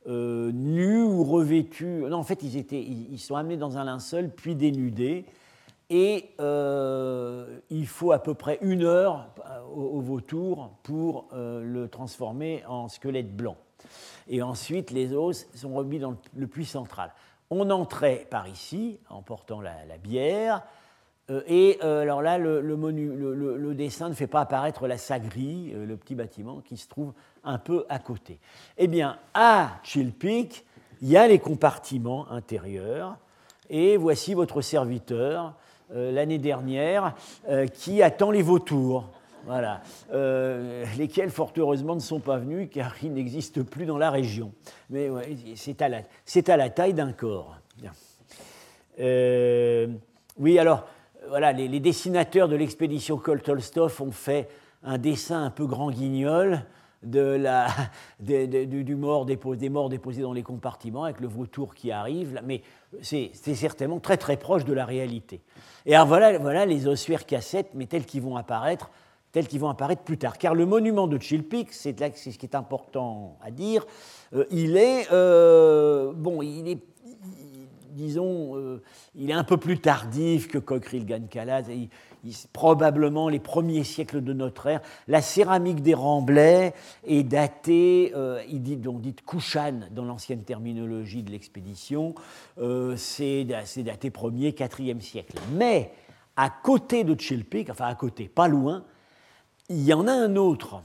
euh, 0.08 0.50
nus 0.52 1.02
ou 1.02 1.24
revêtus. 1.24 2.02
Non, 2.08 2.18
en 2.18 2.22
fait, 2.22 2.42
ils, 2.42 2.56
étaient, 2.56 2.82
ils 2.82 3.18
sont 3.18 3.36
amenés 3.36 3.56
dans 3.56 3.78
un 3.78 3.84
linceul, 3.84 4.30
puis 4.30 4.54
dénudés 4.54 5.24
et 5.90 6.30
il 6.38 7.86
faut 7.86 8.12
à 8.12 8.18
peu 8.18 8.32
près 8.32 8.58
une 8.62 8.82
heure 8.82 9.28
au, 9.74 10.00
vautour 10.00 10.70
pour 10.82 11.28
le 11.34 11.86
transformer 11.86 12.64
en 12.66 12.88
squelette 12.88 13.36
blanc. 13.36 13.58
Et 14.28 14.42
ensuite, 14.42 14.90
les 14.90 15.14
os 15.14 15.46
sont 15.54 15.74
remis 15.74 15.98
dans 15.98 16.16
le 16.34 16.46
puits 16.46 16.64
central. 16.64 17.12
On 17.50 17.68
entrait 17.70 18.26
par 18.30 18.48
ici 18.48 18.98
en 19.10 19.22
portant 19.22 19.60
la, 19.60 19.98
bière. 20.02 20.62
Euh, 21.32 21.42
et 21.46 21.78
euh, 21.82 22.02
alors 22.02 22.22
là, 22.22 22.38
le, 22.38 23.74
dessin 23.74 24.08
ne 24.08 24.14
fait 24.14 24.26
pas 24.26 24.40
apparaître 24.40 24.86
la 24.86 24.98
sagrie, 24.98 25.72
euh, 25.74 25.86
le 25.86 25.96
petit 25.96 26.14
bâtiment 26.14 26.60
qui 26.60 26.76
se 26.76 26.88
trouve 26.88 27.12
un 27.44 27.58
peu 27.58 27.84
à 27.88 27.98
côté. 27.98 28.38
Eh 28.78 28.86
bien, 28.86 29.18
à 29.34 29.80
Chilpic, 29.82 30.64
il 31.00 31.08
y 31.08 31.16
a 31.16 31.26
les 31.26 31.38
compartiments 31.38 32.30
intérieurs. 32.30 33.16
Et 33.70 33.96
voici 33.96 34.34
votre 34.34 34.60
serviteur, 34.60 35.54
l'année 35.94 36.38
dernière, 36.38 37.14
qui 37.72 38.02
attend 38.02 38.30
les 38.30 38.42
vautours. 38.42 39.08
Voilà. 39.46 39.80
lesquels, 40.98 41.30
fort 41.30 41.52
heureusement, 41.56 41.94
ne 41.94 42.00
sont 42.00 42.20
pas 42.20 42.36
venus 42.36 42.68
car 42.70 42.94
ils 43.02 43.12
n'existent 43.12 43.62
plus 43.62 43.86
dans 43.86 43.96
la 43.96 44.10
région. 44.10 44.52
Mais 44.90 45.08
c'est 45.54 45.80
à, 45.80 45.86
à, 45.86 46.56
la 46.56 46.70
taille 46.70 46.92
d'un 46.92 47.12
corps. 47.12 47.56
oui, 48.98 50.58
alors, 50.58 50.86
voilà, 51.28 51.52
les, 51.52 51.80
dessinateurs 51.80 52.48
de 52.48 52.56
l'expédition 52.56 53.16
Koltolstov 53.16 54.00
ont 54.02 54.12
fait 54.12 54.48
un 54.82 54.98
dessin 54.98 55.44
un 55.44 55.50
peu 55.50 55.66
grand 55.66 55.90
guignol 55.90 56.64
de 57.02 57.20
la, 57.20 57.68
du, 58.20 58.96
mort 58.96 59.26
déposé, 59.26 59.60
des 59.60 59.68
morts 59.68 59.88
déposés 59.88 60.22
dans 60.22 60.32
les 60.32 60.42
compartiments 60.42 61.04
avec 61.04 61.20
le 61.20 61.28
vautour 61.28 61.74
qui 61.74 61.90
arrive, 61.90 62.40
mais 62.44 62.62
c'est 63.00 63.32
certainement 63.34 64.00
très 64.00 64.16
très 64.16 64.36
proche 64.36 64.64
de 64.64 64.72
la 64.72 64.84
réalité. 64.84 65.40
Et 65.86 65.94
alors 65.94 66.06
voilà, 66.06 66.38
voilà 66.38 66.66
les 66.66 66.86
ossuaires 66.86 67.26
cassettes, 67.26 67.70
mais 67.74 67.86
tels 67.86 68.06
qu'ils 68.06 68.22
vont 68.22 68.36
apparaître, 68.36 68.90
vont 69.54 69.68
apparaître 69.68 70.02
plus 70.02 70.18
tard. 70.18 70.38
Car 70.38 70.54
le 70.54 70.66
monument 70.66 71.06
de 71.06 71.18
Chilpik, 71.18 71.72
c'est 71.72 71.98
ce 72.14 72.38
qui 72.38 72.46
est 72.46 72.54
important 72.54 73.38
à 73.42 73.50
dire, 73.50 73.86
euh, 74.34 74.44
il 74.50 74.76
est 74.76 75.08
euh, 75.12 76.12
bon, 76.14 76.42
il 76.42 76.68
est 76.68 76.78
disons, 77.92 78.56
euh, 78.56 78.82
il 79.14 79.30
est 79.30 79.34
un 79.34 79.44
peu 79.44 79.56
plus 79.56 79.78
tardif 79.78 80.48
que 80.48 80.58
Cockerill 80.58 81.06
Gancalaz, 81.06 81.64
probablement 82.52 83.28
les 83.28 83.38
premiers 83.38 83.84
siècles 83.84 84.22
de 84.22 84.32
notre 84.32 84.66
ère. 84.66 84.80
La 85.08 85.22
céramique 85.22 85.82
des 85.82 85.94
Remblais 85.94 86.74
est 87.06 87.22
datée, 87.22 88.12
euh, 88.16 88.42
il 88.48 88.62
dit, 88.62 88.80
Kushan 89.26 89.88
dans 89.90 90.04
l'ancienne 90.04 90.42
terminologie 90.42 91.22
de 91.22 91.30
l'expédition, 91.30 92.14
euh, 92.58 92.96
c'est 92.96 93.44
daté 93.44 94.10
1er, 94.10 94.52
4e 94.52 95.00
siècle. 95.00 95.36
Mais 95.52 95.92
à 96.36 96.50
côté 96.50 97.04
de 97.04 97.18
Chilpik, 97.18 97.70
enfin 97.70 97.86
à 97.86 97.94
côté, 97.94 98.28
pas 98.28 98.48
loin, 98.48 98.84
il 99.68 99.82
y 99.82 99.92
en 99.92 100.06
a 100.06 100.12
un 100.12 100.36
autre 100.36 100.82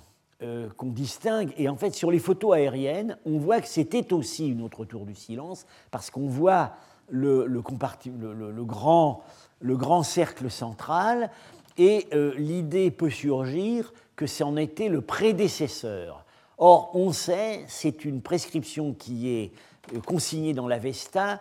qu'on 0.77 0.91
distingue. 0.91 1.51
Et 1.57 1.67
en 1.67 1.75
fait, 1.77 1.95
sur 1.95 2.11
les 2.11 2.19
photos 2.19 2.53
aériennes, 2.53 3.17
on 3.25 3.39
voit 3.39 3.59
que 3.59 3.67
c'était 3.67 4.13
aussi 4.13 4.47
une 4.47 4.61
autre 4.61 4.85
tour 4.85 5.07
du 5.07 5.15
silence, 5.15 5.65
parce 5.89 6.11
qu'on 6.11 6.27
voit 6.27 6.73
le, 7.09 8.63
grand, 8.63 9.23
le 9.59 9.77
grand, 9.77 10.03
cercle 10.03 10.49
central, 10.49 11.29
et 11.77 12.07
euh, 12.13 12.33
l'idée 12.37 12.91
peut 12.91 13.09
surgir 13.09 13.93
que 14.15 14.25
c'en 14.25 14.57
était 14.57 14.89
le 14.89 15.01
prédécesseur. 15.01 16.25
Or, 16.57 16.91
on 16.95 17.11
sait, 17.11 17.63
c'est 17.67 18.03
une 18.03 18.21
prescription 18.21 18.93
qui 18.93 19.29
est 19.29 19.51
euh, 19.93 19.99
consignée 19.99 20.53
dans 20.53 20.67
l'Avesta, 20.67 21.39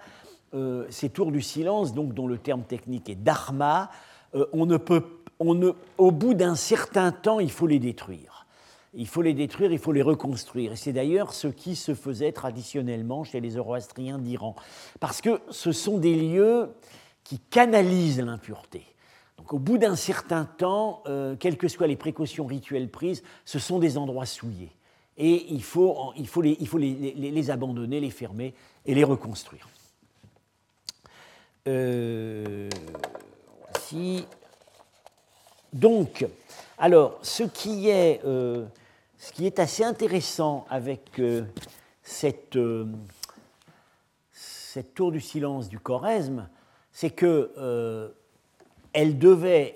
euh, 0.54 0.86
ces 0.90 1.08
tours 1.08 1.32
du 1.32 1.40
silence, 1.40 1.94
donc 1.94 2.12
dont 2.12 2.26
le 2.26 2.38
terme 2.38 2.62
technique 2.62 3.08
est 3.08 3.14
dharma, 3.14 3.90
on 4.52 4.66
ne 4.66 4.76
peut, 4.76 5.02
on 5.38 5.54
ne, 5.54 5.70
au 5.96 6.10
bout 6.10 6.34
d'un 6.34 6.56
certain 6.56 7.10
temps, 7.10 7.40
il 7.40 7.50
faut 7.50 7.66
les 7.66 7.78
détruire 7.78 8.35
il 8.96 9.06
faut 9.06 9.22
les 9.22 9.34
détruire, 9.34 9.72
il 9.72 9.78
faut 9.78 9.92
les 9.92 10.02
reconstruire. 10.02 10.72
Et 10.72 10.76
c'est 10.76 10.92
d'ailleurs 10.92 11.34
ce 11.34 11.48
qui 11.48 11.76
se 11.76 11.94
faisait 11.94 12.32
traditionnellement 12.32 13.24
chez 13.24 13.40
les 13.40 13.50
Zoroastriens 13.50 14.18
d'Iran. 14.18 14.56
Parce 15.00 15.20
que 15.20 15.40
ce 15.50 15.70
sont 15.70 15.98
des 15.98 16.14
lieux 16.14 16.70
qui 17.22 17.38
canalisent 17.38 18.20
l'impureté. 18.20 18.84
Donc 19.36 19.52
au 19.52 19.58
bout 19.58 19.76
d'un 19.76 19.96
certain 19.96 20.46
temps, 20.46 21.02
euh, 21.06 21.36
quelles 21.38 21.58
que 21.58 21.68
soient 21.68 21.86
les 21.86 21.96
précautions 21.96 22.46
rituelles 22.46 22.88
prises, 22.88 23.22
ce 23.44 23.58
sont 23.58 23.78
des 23.78 23.98
endroits 23.98 24.24
souillés. 24.24 24.72
Et 25.18 25.46
il 25.50 25.62
faut, 25.62 26.12
il 26.16 26.26
faut, 26.26 26.40
les, 26.42 27.50
abandonner, 27.50 28.00
les 28.00 28.10
fermer 28.10 28.54
et 28.86 28.94
les 28.94 29.04
reconstruire. 29.04 29.68
Euh, 31.68 32.68
voici. 33.72 34.24
Donc, 35.72 36.26
alors, 36.78 37.18
ce 37.20 37.42
qui 37.42 37.88
est... 37.90 38.22
Euh, 38.24 38.64
ce 39.18 39.32
qui 39.32 39.46
est 39.46 39.58
assez 39.58 39.82
intéressant 39.84 40.66
avec 40.68 41.18
euh, 41.18 41.44
euh, 42.56 42.86
cette, 44.32 44.94
tour 44.94 45.12
du 45.12 45.20
silence 45.20 45.68
du 45.68 45.78
Choresme, 45.78 46.48
c'est 46.92 47.10
que 47.10 47.52
euh, 47.56 48.10
elle 48.92 49.18
devait, 49.18 49.74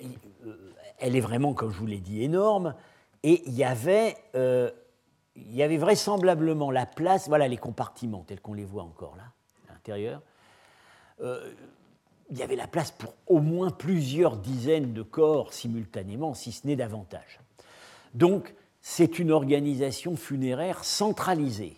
elle 0.98 1.16
est 1.16 1.20
vraiment, 1.20 1.54
comme 1.54 1.70
je 1.70 1.78
vous 1.78 1.86
l'ai 1.86 2.00
dit, 2.00 2.22
énorme, 2.22 2.74
et 3.22 3.42
il 3.46 3.54
y 3.54 3.64
avait, 3.64 4.16
il 4.34 5.54
y 5.54 5.62
avait 5.62 5.76
vraisemblablement 5.76 6.70
la 6.70 6.86
place, 6.86 7.28
voilà 7.28 7.48
les 7.48 7.58
compartiments 7.58 8.24
tels 8.26 8.40
qu'on 8.40 8.54
les 8.54 8.64
voit 8.64 8.82
encore 8.82 9.14
là, 9.16 9.24
à 9.68 9.74
l'intérieur. 9.74 10.22
il 11.20 12.38
y 12.38 12.42
avait 12.42 12.56
la 12.56 12.66
place 12.66 12.92
pour 12.92 13.12
au 13.26 13.40
moins 13.40 13.70
plusieurs 13.70 14.38
dizaines 14.38 14.94
de 14.94 15.02
corps 15.02 15.52
simultanément, 15.52 16.32
si 16.32 16.50
ce 16.50 16.66
n'est 16.66 16.76
davantage. 16.76 17.40
Donc, 18.14 18.54
c'est 18.90 19.20
une 19.20 19.30
organisation 19.30 20.16
funéraire 20.16 20.82
centralisée. 20.82 21.76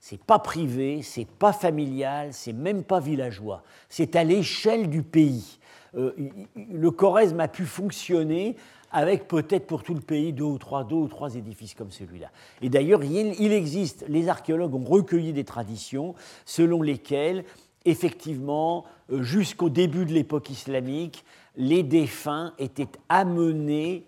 C'est 0.00 0.18
pas 0.18 0.38
privé, 0.38 1.02
c'est 1.02 1.26
pas 1.26 1.52
familial, 1.52 2.32
c'est 2.32 2.54
même 2.54 2.84
pas 2.84 3.00
villageois. 3.00 3.62
C'est 3.90 4.16
à 4.16 4.24
l'échelle 4.24 4.88
du 4.88 5.02
pays. 5.02 5.58
Euh, 5.94 6.12
le 6.56 6.90
Choresme 6.90 7.38
a 7.40 7.48
pu 7.48 7.66
fonctionner 7.66 8.56
avec 8.90 9.28
peut-être 9.28 9.66
pour 9.66 9.82
tout 9.82 9.92
le 9.92 10.00
pays 10.00 10.32
deux 10.32 10.44
ou 10.44 10.56
trois, 10.56 10.84
deux 10.84 10.96
ou 10.96 11.06
trois 11.06 11.34
édifices 11.34 11.74
comme 11.74 11.90
celui-là. 11.90 12.30
Et 12.62 12.70
d'ailleurs, 12.70 13.04
il 13.04 13.52
existe, 13.52 14.06
les 14.08 14.30
archéologues 14.30 14.74
ont 14.74 14.84
recueilli 14.84 15.34
des 15.34 15.44
traditions 15.44 16.14
selon 16.46 16.80
lesquelles, 16.80 17.44
effectivement, 17.84 18.86
euh, 19.12 19.22
jusqu'au 19.22 19.68
début 19.68 20.06
de 20.06 20.14
l'époque 20.14 20.48
islamique, 20.48 21.26
les 21.58 21.82
défunts 21.82 22.54
étaient 22.58 22.88
amenés 23.10 24.06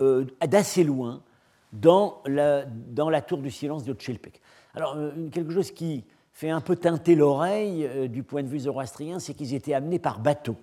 euh, 0.00 0.24
d'assez 0.44 0.82
loin 0.82 1.22
dans 1.72 2.22
la, 2.26 3.22
tour 3.22 3.38
du 3.38 3.50
silence 3.50 3.84
de 3.84 3.94
Tchelpek. 3.94 4.40
Alors, 4.74 4.94
euh, 4.96 5.28
quelque 5.30 5.52
chose 5.52 5.70
qui 5.70 6.04
fait 6.32 6.50
un 6.50 6.60
peu 6.60 6.76
teinter 6.76 7.14
l'oreille 7.14 7.86
euh, 7.86 8.08
du 8.08 8.22
point 8.22 8.42
de 8.42 8.48
vue 8.48 8.60
zoroastrien, 8.60 9.18
c'est 9.18 9.34
qu'ils 9.34 9.54
étaient 9.54 9.74
amenés 9.74 9.98
par 9.98 10.18
bateau. 10.18 10.56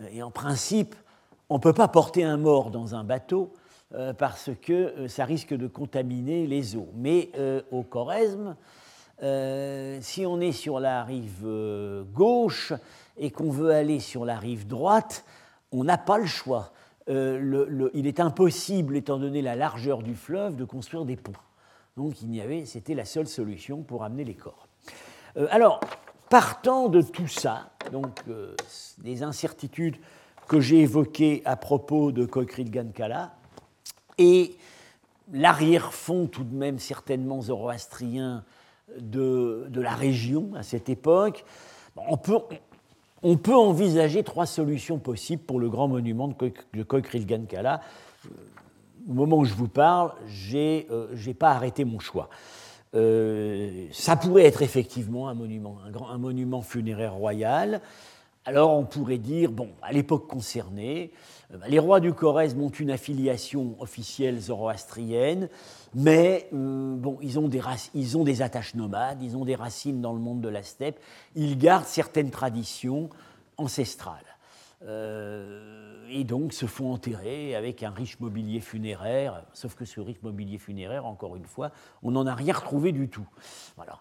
Euh, 0.00 0.06
et 0.12 0.22
en 0.22 0.30
principe, 0.30 0.94
on 1.48 1.56
ne 1.56 1.60
peut 1.60 1.72
pas 1.72 1.88
porter 1.88 2.24
un 2.24 2.36
mort 2.36 2.70
dans 2.70 2.94
un 2.94 3.04
bateau 3.04 3.52
parce 4.16 4.48
que 4.62 5.06
ça 5.06 5.26
risque 5.26 5.52
de 5.52 5.66
contaminer 5.66 6.46
les 6.46 6.76
eaux. 6.76 6.88
Mais 6.94 7.30
au 7.70 7.82
Choresme, 7.82 8.56
si 10.00 10.24
on 10.24 10.40
est 10.40 10.52
sur 10.52 10.80
la 10.80 11.04
rive 11.04 11.46
gauche 12.14 12.72
et 13.18 13.30
qu'on 13.30 13.50
veut 13.50 13.70
aller 13.70 14.00
sur 14.00 14.24
la 14.24 14.38
rive 14.38 14.66
droite, 14.66 15.26
on 15.72 15.84
n'a 15.84 15.98
pas 15.98 16.16
le 16.16 16.24
choix. 16.24 16.72
Euh, 17.08 17.90
il 17.94 18.06
est 18.06 18.20
impossible, 18.20 18.96
étant 18.96 19.18
donné 19.18 19.42
la 19.42 19.56
largeur 19.56 20.02
du 20.02 20.14
fleuve, 20.14 20.56
de 20.56 20.64
construire 20.64 21.04
des 21.04 21.16
ponts. 21.16 21.32
Donc 21.96 22.22
il 22.22 22.34
y 22.34 22.40
avait, 22.40 22.64
c'était 22.64 22.94
la 22.94 23.04
seule 23.04 23.26
solution 23.26 23.82
pour 23.82 24.04
amener 24.04 24.24
les 24.24 24.34
corps. 24.34 24.68
Euh, 25.36 25.46
alors, 25.50 25.80
partant 26.28 26.88
de 26.88 27.02
tout 27.02 27.28
ça, 27.28 27.70
donc 27.90 28.20
euh, 28.28 28.54
des 28.98 29.22
incertitudes 29.22 29.96
que 30.48 30.60
j'ai 30.60 30.80
évoquées 30.80 31.42
à 31.44 31.56
propos 31.56 32.12
de 32.12 32.24
Kokrid 32.24 32.70
Gankala, 32.70 33.34
et 34.18 34.56
l'arrière-fond 35.32 36.26
tout 36.26 36.44
de 36.44 36.54
même 36.54 36.78
certainement 36.78 37.42
zoroastrien 37.42 38.44
de, 38.98 39.66
de, 39.68 39.80
la 39.80 39.94
région 39.94 40.50
à 40.54 40.62
cette 40.62 40.88
époque, 40.88 41.44
on 41.96 42.16
peut, 42.16 42.38
on 43.22 43.36
peut 43.36 43.54
envisager 43.54 44.22
trois 44.22 44.46
solutions 44.46 44.98
possibles 44.98 45.42
pour 45.42 45.60
le 45.60 45.68
grand 45.68 45.88
monument 45.88 46.28
de 46.28 46.82
Koikrilgankala. 46.82 47.80
Au 49.08 49.12
moment 49.12 49.38
où 49.38 49.44
je 49.44 49.54
vous 49.54 49.68
parle, 49.68 50.12
je 50.26 50.56
n'ai 50.56 50.86
euh, 50.90 51.34
pas 51.38 51.50
arrêté 51.50 51.84
mon 51.84 51.98
choix. 51.98 52.28
Euh, 52.94 53.86
ça 53.90 54.16
pourrait 54.16 54.44
être 54.44 54.62
effectivement 54.62 55.28
un 55.28 55.34
monument, 55.34 55.78
un, 56.10 56.18
monument 56.18 56.62
funéraire 56.62 57.14
royal. 57.14 57.80
Alors 58.44 58.72
on 58.72 58.84
pourrait 58.84 59.18
dire, 59.18 59.50
bon, 59.50 59.70
à 59.82 59.92
l'époque 59.92 60.28
concernée, 60.28 61.12
euh, 61.52 61.58
les 61.68 61.78
rois 61.78 62.00
du 62.00 62.12
Corrèze 62.12 62.56
ont 62.56 62.68
une 62.68 62.90
affiliation 62.90 63.76
officielle 63.80 64.38
zoroastrienne, 64.38 65.48
mais 65.94 66.48
euh, 66.52 66.96
bon, 66.96 67.18
ils 67.20 67.38
ont, 67.38 67.48
des 67.48 68.42
attaches 68.42 68.74
nomades, 68.74 69.22
ils 69.22 69.36
ont 69.36 69.44
des 69.44 69.54
racines 69.54 70.00
dans 70.00 70.12
le 70.12 70.20
monde 70.20 70.40
de 70.40 70.48
la 70.48 70.62
steppe, 70.62 70.98
ils 71.34 71.58
gardent 71.58 71.86
certaines 71.86 72.30
traditions 72.30 73.10
ancestrales. 73.58 74.24
et 74.82 76.24
donc 76.24 76.52
se 76.52 76.66
font 76.66 76.92
enterrer 76.92 77.54
avec 77.54 77.82
un 77.82 77.90
riche 77.90 78.18
mobilier 78.20 78.60
funéraire, 78.60 79.44
sauf 79.52 79.74
que 79.74 79.84
ce 79.84 80.00
riche 80.00 80.22
mobilier 80.22 80.58
funéraire, 80.58 81.06
encore 81.06 81.36
une 81.36 81.44
fois, 81.44 81.70
on 82.02 82.12
n'en 82.12 82.26
a 82.26 82.34
rien 82.34 82.54
retrouvé 82.54 82.92
du 82.92 83.08
tout. 83.08 83.26
Voilà. 83.76 84.00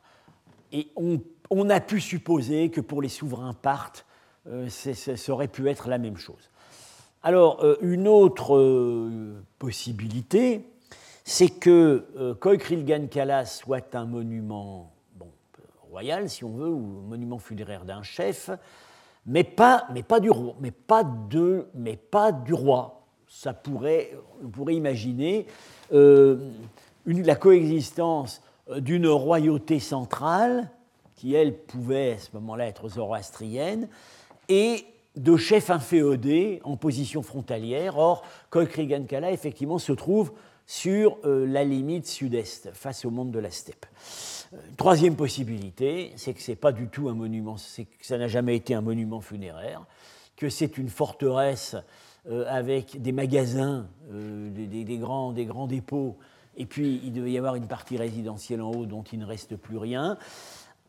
Et 0.72 0.88
on, 0.96 1.70
a 1.70 1.80
pu 1.82 2.00
supposer 2.00 2.70
que 2.70 2.80
pour 2.80 3.02
les 3.02 3.10
souverains 3.10 3.54
partent, 3.54 4.06
ça 4.70 5.34
aurait 5.34 5.50
pu 5.50 5.70
être 5.70 5.90
la 5.90 5.98
même 5.98 6.18
chose. 6.18 6.50
Alors, 7.22 7.64
une 7.82 8.08
autre 8.08 8.58
possibilité, 9.60 10.66
c'est 11.24 11.50
que 11.50 12.06
euh, 12.18 13.08
Kala 13.08 13.46
soit 13.46 13.96
un 13.96 14.06
monument 14.06 14.92
royal, 15.92 16.30
si 16.30 16.44
on 16.44 16.52
veut, 16.52 16.70
ou 16.70 16.80
monument 16.80 17.38
funéraire 17.38 17.86
d'un 17.86 18.02
chef, 18.02 18.50
mais 19.26 19.44
pas, 19.44 19.88
du 20.20 20.30
roi, 20.30 20.56
mais 20.60 20.72
pas, 20.72 21.04
du 22.32 22.54
roi. 22.54 23.04
Ça 23.28 23.54
pourrait, 23.54 24.12
on 24.44 24.50
pourrait 24.50 24.76
imaginer 24.76 25.46
euh, 25.94 26.50
la 27.06 27.36
coexistence 27.36 28.42
euh, 28.70 28.80
d'une 28.80 29.08
royauté 29.08 29.80
centrale, 29.80 30.70
qui 31.16 31.36
elle 31.36 31.56
pouvait 31.56 32.14
à 32.14 32.18
ce 32.18 32.30
moment-là 32.34 32.68
être 32.68 32.90
zoroastrienne, 32.90 33.88
et 34.50 34.86
de 35.16 35.36
chefs 35.38 35.70
inféodés 35.70 36.62
en 36.64 36.78
position 36.78 37.22
frontalière. 37.22 37.98
Or, 37.98 38.24
Kala, 38.50 39.32
effectivement, 39.32 39.78
se 39.78 39.92
trouve 39.92 40.32
sur 40.66 41.18
euh, 41.26 41.46
la 41.46 41.64
limite 41.64 42.08
sud-est, 42.08 42.72
face 42.74 43.06
au 43.06 43.10
monde 43.10 43.32
de 43.32 43.40
la 43.40 43.52
steppe. 43.52 43.86
Euh, 44.54 44.58
troisième 44.78 45.16
possibilité, 45.16 46.14
c'est 46.16 46.34
que 46.34 46.42
ce 46.42 46.52
n'est 46.52 46.58
pas 46.58 46.72
du 46.72 46.88
tout 46.88 47.10
un 47.10 47.14
monument, 47.14 47.58
c'est 47.58 47.86
que 47.86 48.06
ça 48.06 48.18
n'a 48.18 48.28
jamais 48.28 48.56
été 48.56 48.74
un 48.74 48.82
monument 48.82 49.22
funéraire, 49.22 49.86
que 50.36 50.50
c'est 50.50 50.78
une 50.78 50.90
forteresse 50.90 51.76
euh, 52.30 52.46
avec 52.48 53.02
des 53.02 53.12
magasins, 53.12 53.88
des, 54.10 54.98
grands, 54.98 55.32
des 55.32 55.46
grands 55.46 55.68
dépôts, 55.68 56.18
et 56.58 56.66
puis 56.66 57.02
il 57.04 57.14
devait 57.14 57.32
y 57.32 57.38
avoir 57.38 57.56
une 57.56 57.68
partie 57.68 57.98
résidentielle 57.98 58.62
en 58.62 58.72
haut 58.72 58.86
dont 58.86 59.04
il 59.04 59.20
ne 59.20 59.26
reste 59.26 59.56
plus 59.56 59.78
rien. 59.78 60.18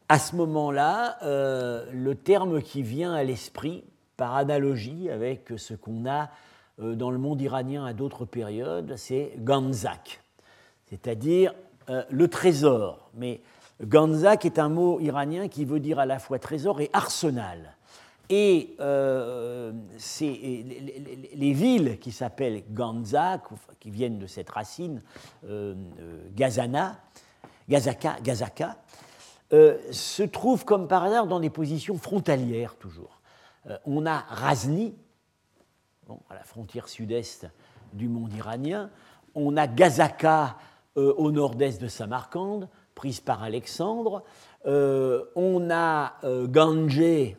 À 0.08 0.18
ce 0.18 0.36
moment-là, 0.36 1.18
le 1.22 2.14
terme 2.14 2.60
qui 2.60 2.82
vient 2.82 3.14
à 3.14 3.22
l'esprit, 3.22 3.84
par 4.16 4.36
analogie 4.36 5.10
avec 5.10 5.52
ce 5.56 5.74
qu'on 5.74 6.06
a 6.06 6.30
dans 6.82 7.10
le 7.10 7.18
monde 7.18 7.40
iranien 7.40 7.84
à 7.84 7.92
d'autres 7.92 8.24
périodes, 8.24 8.94
c'est 8.96 9.32
Ganzak, 9.38 10.20
c'est-à-dire 10.90 11.54
euh, 11.88 12.02
le 12.10 12.28
trésor. 12.28 13.10
Mais 13.14 13.40
Ganzak 13.82 14.44
est 14.44 14.58
un 14.58 14.68
mot 14.68 15.00
iranien 15.00 15.48
qui 15.48 15.64
veut 15.64 15.80
dire 15.80 15.98
à 15.98 16.06
la 16.06 16.18
fois 16.18 16.38
trésor 16.38 16.80
et 16.80 16.90
arsenal. 16.92 17.76
Et 18.28 18.76
euh, 18.80 19.72
les, 20.20 21.52
villes 21.52 21.98
qui 21.98 22.12
s'appellent 22.12 22.62
Ganzak, 22.70 23.42
qui 23.78 23.90
viennent 23.90 24.18
de 24.18 24.26
cette 24.26 24.48
racine 24.48 25.02
Gazana, 26.34 26.98
Gazaka, 27.68 28.16
Gazaka 28.22 28.76
se 29.50 30.22
trouvent 30.22 30.64
comme 30.64 30.88
par 30.88 31.04
hasard 31.04 31.26
dans 31.26 31.40
des 31.40 31.50
positions 31.50 31.98
frontalières 31.98 32.76
toujours. 32.76 33.20
on 33.84 34.06
a 34.06 34.18
Razni, 34.28 34.94
à 36.30 36.34
la 36.34 36.42
frontière 36.42 36.88
sud-est 36.88 37.46
du 37.92 38.08
monde 38.08 38.32
iranien. 38.34 38.90
On 39.34 39.56
a 39.56 39.66
Gazaka 39.66 40.56
euh, 40.96 41.12
au 41.16 41.30
nord-est 41.30 41.80
de 41.80 41.88
Samarcande, 41.88 42.68
prise 42.94 43.20
par 43.20 43.42
Alexandre. 43.42 44.22
Euh, 44.66 45.24
on 45.36 45.70
a 45.70 46.14
euh, 46.24 46.46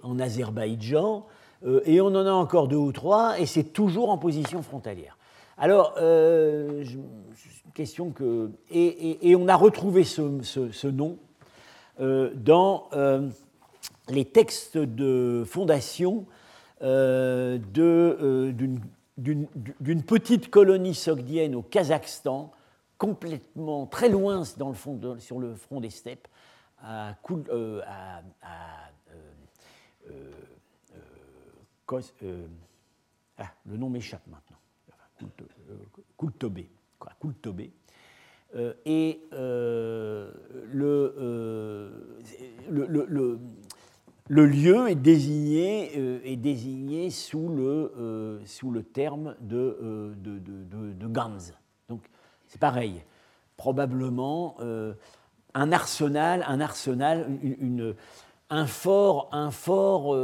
en 0.03 0.19
Azerbaïdjan. 0.19 1.25
et 1.85 2.01
on 2.01 2.07
en 2.07 2.25
a 2.25 2.31
encore 2.31 2.67
deux 2.67 2.77
ou 2.77 2.91
trois, 2.91 3.39
et 3.39 3.45
c'est 3.45 3.71
toujours 3.71 4.09
en 4.09 4.17
position 4.17 4.61
frontalière. 4.61 5.17
Alors, 5.57 5.95
une 5.97 7.07
question 7.73 8.11
que. 8.11 8.51
Et, 8.71 9.35
on 9.35 9.47
a 9.47 9.55
retrouvé 9.55 10.03
ce 10.03 10.87
nom 10.87 11.17
dans 11.99 12.89
les 14.09 14.25
textes 14.25 14.77
de 14.77 15.43
fondation 15.45 16.25
euh, 16.25 16.25
euh, 16.25 16.41
d'une 16.83 18.81
petite 20.05 20.49
colonie 20.49 20.95
sogdienne 20.95 21.55
au 21.55 21.61
Kazakhstan, 21.61 22.51
complètement 22.97 23.85
très 23.85 24.09
loin 24.09 24.43
sur 24.43 25.39
le 25.39 25.55
front 25.55 25.79
des 25.79 25.89
steppes, 25.89 26.27
à, 26.81 27.15
euh, 27.49 27.81
ah, 33.37 33.51
le 33.65 33.77
nom 33.77 33.89
m'échappe 33.89 34.27
maintenant, 34.27 34.57
Kultobé. 36.17 36.69
Kultobé. 37.19 37.71
et 38.85 39.21
le, 39.31 40.33
le, 42.69 43.39
le 44.29 44.45
lieu 44.45 44.89
est 44.89 44.95
désigné, 44.95 45.91
euh, 45.97 46.19
est 46.23 46.37
désigné 46.37 47.09
sous, 47.09 47.49
le, 47.49 47.93
euh, 47.97 48.39
sous 48.45 48.71
le 48.71 48.83
terme 48.83 49.35
de, 49.41 49.77
euh, 49.81 50.13
de, 50.17 50.39
de, 50.39 50.93
de, 50.93 51.07
Gans. 51.07 51.37
Donc 51.89 52.01
c'est 52.47 52.59
pareil. 52.59 53.03
Probablement 53.57 54.57
un 55.53 55.71
arsenal, 55.71 56.43
un 56.47 56.59
arsenal, 56.59 57.27
une, 57.43 57.93
un 58.55 58.67
fort, 58.67 59.29
un 59.31 59.51
fort 59.51 60.15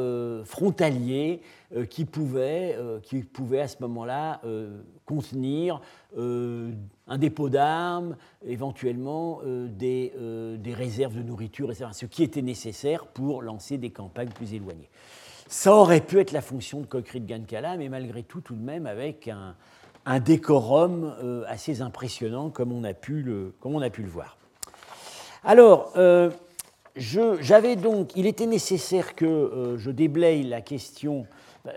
frontalier 0.46 1.42
qui, 1.90 2.06
pouvait, 2.06 2.78
qui 3.04 3.24
pouvait 3.24 3.62
à 3.62 3.68
ce 3.68 3.78
moment-là 3.82 4.42
contenir 5.06 5.82
un 7.10 7.18
dépôt 7.18 7.50
d'armes, 7.50 8.16
éventuellement 8.46 9.42
euh, 9.44 9.68
des, 9.68 10.14
euh, 10.18 10.58
réserves 10.68 11.16
de 11.16 11.24
nourriture, 11.24 11.72
etc., 11.72 11.88
ce 11.92 12.06
qui 12.06 12.24
était 12.24 12.44
nécessaire 12.44 13.08
pour 13.08 13.42
lancer 13.42 13.78
des 13.78 13.90
campagnes 13.90 14.30
plus 14.30 14.54
éloignées. 14.54 14.90
Ça 15.48 15.74
aurait 15.74 16.02
pu 16.02 16.20
être 16.20 16.32
la 16.32 16.42
fonction 16.42 16.80
de 16.80 16.86
Kokri 16.86 17.20
de 17.20 17.26
Gankala, 17.26 17.76
mais 17.78 17.90
malgré 17.90 18.22
tout, 18.22 18.42
tout 18.42 18.56
de 18.56 18.62
même, 18.62 18.86
avec 18.86 19.28
un, 19.28 19.56
un 20.06 20.20
décorum 20.20 21.16
euh, 21.24 21.44
assez 21.48 21.82
impressionnant, 21.82 22.52
comme 22.52 22.72
on, 22.72 22.84
a 22.84 22.94
pu 22.94 23.24
le, 23.24 23.56
comme 23.60 23.74
on 23.74 23.82
a 23.82 23.90
pu 23.90 24.04
le 24.04 24.10
voir. 24.10 24.38
Alors, 25.44 25.94
j'avais 27.00 27.76
donc, 27.76 28.12
il 28.16 28.26
était 28.26 28.46
nécessaire 28.46 29.16
que 29.16 29.76
je 29.78 29.92
déblaye 29.92 30.44
la 30.44 30.62
question 30.62 31.26
d'un 31.66 31.72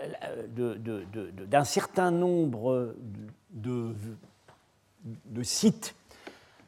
de, 0.75 1.05
de, 1.11 1.63
certain 1.63 2.11
nombre 2.11 2.95
de 3.51 3.93
de 5.03 5.43
sites 5.43 5.95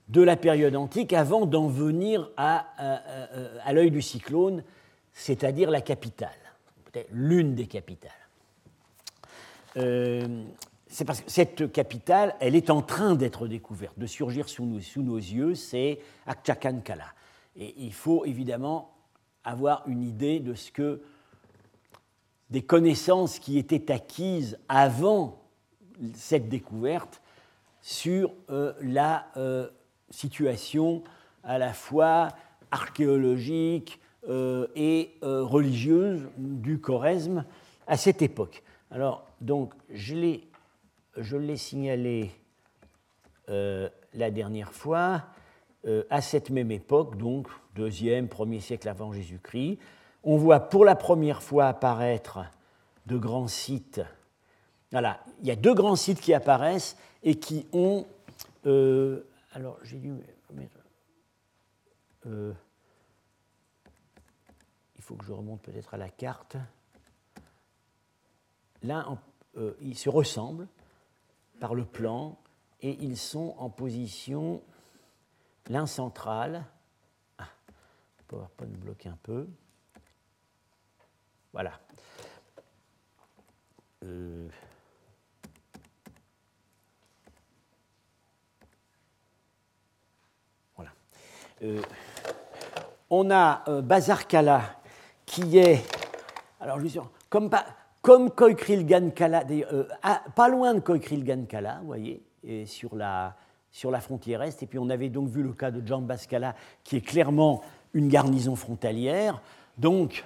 de 0.09 0.21
la 0.21 0.35
période 0.35 0.75
antique 0.75 1.13
avant 1.13 1.45
d'en 1.45 1.67
venir 1.67 2.29
à, 2.37 2.67
à, 3.63 3.73
l'œil 3.73 3.91
du 3.91 4.01
cyclone, 4.01 4.63
c'est-à-dire 5.13 5.71
la 5.71 5.81
capitale, 5.81 6.29
peut-être 6.85 7.09
l'une 7.11 7.55
des 7.55 7.65
capitales. 7.65 8.11
Euh, 9.77 10.43
c'est 10.87 11.05
parce 11.05 11.21
que 11.21 11.31
cette 11.31 11.71
capitale, 11.71 12.35
elle 12.39 12.55
est 12.55 12.69
en 12.69 12.81
train 12.81 13.15
d'être 13.15 13.47
découverte, 13.47 13.97
de 13.97 14.05
surgir 14.05 14.47
sous 14.47 14.65
nos, 14.65 14.79
sous 14.79 15.01
nos 15.01 15.17
yeux, 15.17 15.55
c'est 15.55 15.99
Akchakankala. 16.27 17.07
Et 17.55 17.73
il 17.77 17.93
faut 17.93 18.25
évidemment 18.25 18.95
avoir 19.43 19.87
une 19.87 20.03
idée 20.03 20.39
de 20.39 20.53
ce 20.53 20.71
que 20.71 21.01
des 22.49 22.61
connaissances 22.61 23.39
qui 23.39 23.57
étaient 23.57 23.91
acquises 23.91 24.57
avant 24.67 25.41
cette 26.13 26.49
découverte 26.49 27.21
sur 27.81 28.33
euh, 28.49 28.73
la 28.81 29.27
euh, 29.37 29.69
situation 30.09 31.03
à 31.43 31.57
la 31.57 31.73
fois 31.73 32.29
archéologique 32.71 33.99
euh, 34.27 34.67
et 34.75 35.11
religieuse 35.21 36.27
du 36.37 36.79
Choresme 36.79 37.45
à 37.87 37.97
cette 37.97 38.21
époque. 38.21 38.63
Alors, 38.89 39.27
donc, 39.41 39.73
je 39.91 40.15
l'ai 40.15 41.57
signalé 41.57 42.31
la 43.47 44.31
dernière 44.31 44.71
fois, 44.71 45.25
à 46.09 46.21
cette 46.21 46.49
même 46.49 46.71
époque, 46.71 47.17
donc 47.17 47.47
deuxième, 47.75 48.27
premier 48.27 48.59
siècle 48.59 48.89
avant 48.89 49.13
Jésus-Christ, 49.13 49.77
on 50.23 50.37
voit 50.37 50.59
pour 50.59 50.83
la 50.83 50.95
première 50.95 51.43
fois 51.43 51.67
apparaître 51.67 52.39
de 53.05 53.17
grands 53.17 53.47
sites. 53.47 54.01
Voilà, 54.91 55.19
il 55.41 55.47
y 55.47 55.51
a 55.51 55.55
deux 55.55 55.73
grands 55.73 55.95
sites 55.95 56.19
qui 56.19 56.33
apparaissent 56.33 56.97
et 57.23 57.35
qui 57.35 57.67
ont. 57.73 58.05
Euh, 58.65 59.27
alors, 59.53 59.77
j'ai 59.83 59.97
dû. 59.97 60.13
Euh, 62.27 62.53
il 64.95 65.03
faut 65.03 65.15
que 65.15 65.25
je 65.25 65.31
remonte 65.31 65.61
peut-être 65.61 65.93
à 65.93 65.97
la 65.97 66.09
carte. 66.09 66.57
Là, 68.81 69.05
euh, 69.57 69.73
ils 69.81 69.97
se 69.97 70.09
ressemblent 70.09 70.67
par 71.59 71.75
le 71.75 71.85
plan 71.85 72.37
et 72.81 72.97
ils 73.01 73.17
sont 73.17 73.55
en 73.59 73.69
position 73.69 74.61
l'un 75.69 75.85
central. 75.85 76.63
Ah, 77.37 77.47
PowerPoint 78.27 78.67
bloque 78.67 79.05
un 79.05 79.17
peu. 79.21 79.47
Voilà. 81.53 81.79
voilà. 90.75 90.91
on 93.09 93.31
a 93.31 93.81
Bazar 93.81 94.27
Kala 94.27 94.61
qui 95.25 95.57
est, 95.57 95.81
alors 96.59 96.79
je 96.79 96.99
comme, 97.29 97.49
comme 98.01 98.29
Koikrilgan-Kala, 98.31 99.45
pas 100.35 100.49
loin 100.49 100.73
de 100.75 100.79
Koikrilgan-Kala, 100.81 101.79
vous 101.79 101.87
voyez, 101.87 102.21
et 102.43 102.65
sur 102.65 102.95
la, 102.95 103.35
sur 103.75 103.91
la 103.91 103.99
frontière 103.99 104.41
est. 104.41 104.63
Et 104.63 104.67
puis 104.67 104.79
on 104.79 104.89
avait 104.89 105.09
donc 105.09 105.27
vu 105.27 105.43
le 105.43 105.51
cas 105.51 105.69
de 105.69 105.85
Jambaskala, 105.85 106.55
qui 106.85 106.95
est 106.95 107.01
clairement 107.01 107.61
une 107.93 108.07
garnison 108.07 108.55
frontalière. 108.55 109.41
Donc, 109.77 110.23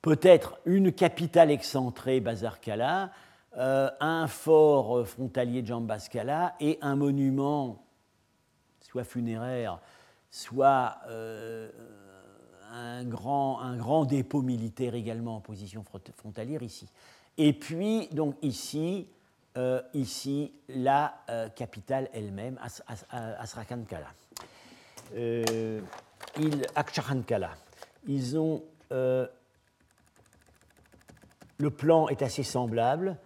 peut-être 0.00 0.58
une 0.64 0.90
capitale 0.90 1.50
excentrée, 1.50 2.18
Bazarkala, 2.20 3.10
euh, 3.58 3.90
un 4.00 4.26
fort 4.26 5.06
frontalier 5.06 5.60
de 5.60 5.66
et 6.58 6.78
un 6.80 6.96
monument, 6.96 7.84
soit 8.80 9.04
funéraire, 9.04 9.78
soit 10.30 10.96
euh, 11.10 11.68
un, 12.72 13.04
grand, 13.04 13.60
un 13.60 13.76
grand 13.76 14.06
dépôt 14.06 14.40
militaire 14.40 14.94
également 14.94 15.36
en 15.36 15.40
position 15.40 15.84
frontalière 16.16 16.62
ici. 16.62 16.88
Et 17.36 17.52
puis, 17.52 18.08
donc 18.12 18.34
ici, 18.40 19.08
euh, 19.56 19.80
ici 19.94 20.52
la 20.68 21.14
euh, 21.30 21.48
capitale 21.48 22.10
elle-même, 22.12 22.58
As, 22.62 22.82
Asrakankala. 23.38 24.08
Euh, 25.16 25.80
ils, 26.38 26.66
Ils 28.06 28.38
ont. 28.38 28.62
le 28.90 29.30
plan 31.70 32.08
est 32.08 32.20
assez 32.20 32.42
semblable. 32.42 33.16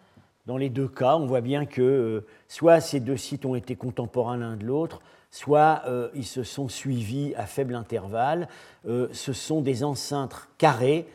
Dans 0.46 0.56
les 0.56 0.70
deux 0.70 0.86
cas, 0.86 1.16
on 1.16 1.26
voit 1.26 1.40
bien 1.40 1.66
que 1.66 2.24
soit 2.46 2.80
ces 2.80 3.00
deux 3.00 3.16
sites 3.16 3.44
ont 3.44 3.56
été 3.56 3.74
contemporains 3.74 4.36
l'un 4.36 4.56
de 4.56 4.64
l'autre, 4.64 5.00
soit 5.30 5.82
ils 6.14 6.26
se 6.26 6.44
sont 6.44 6.68
suivis 6.68 7.34
à 7.34 7.46
faible 7.46 7.74
intervalle. 7.74 8.48
ce 8.84 9.32
sont 9.32 9.62
des 9.62 9.82
enceintes 9.84 10.48
carrées 10.58 11.08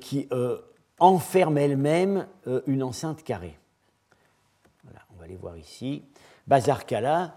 qui 0.00 0.28
enferment 0.98 1.58
elles-mêmes 1.58 2.26
une 2.66 2.82
enceinte 2.82 3.22
carrée 3.22 3.56
va 5.30 5.34
aller 5.34 5.36
voir 5.36 5.56
ici. 5.56 6.02
Bazar 6.46 6.86
Kala, 6.86 7.36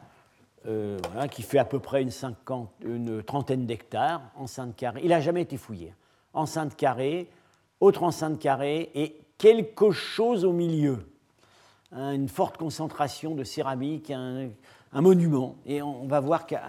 euh, 0.66 0.98
qui 1.32 1.44
fait 1.44 1.60
à 1.60 1.66
peu 1.66 1.80
près 1.80 2.02
une, 2.02 3.24
trentaine 3.24 3.66
d'hectares, 3.66 4.22
enceinte 4.36 4.76
carrée. 4.76 5.02
Il 5.04 5.10
n'a 5.10 5.20
jamais 5.20 5.41
été 5.41 5.58
fouillé. 5.58 5.94
Enceinte 6.34 6.76
carrée, 6.76 7.30
autre 7.80 8.04
enceinte 8.04 8.39
carrée 8.39 8.89
et 8.96 9.22
quelque 9.38 9.91
chose 9.91 10.46
au 10.46 10.54
milieu. 10.54 11.10
Hein, 11.91 12.14
une 12.14 12.30
forte 12.30 12.58
concentration 12.58 13.36
de 13.36 13.44
céramique, 13.44 14.10
un, 14.12 14.50
monument. 14.94 15.56
Et 15.66 15.82
on, 15.82 16.08
va 16.08 16.20
voir 16.20 16.46
qu'à 16.46 16.62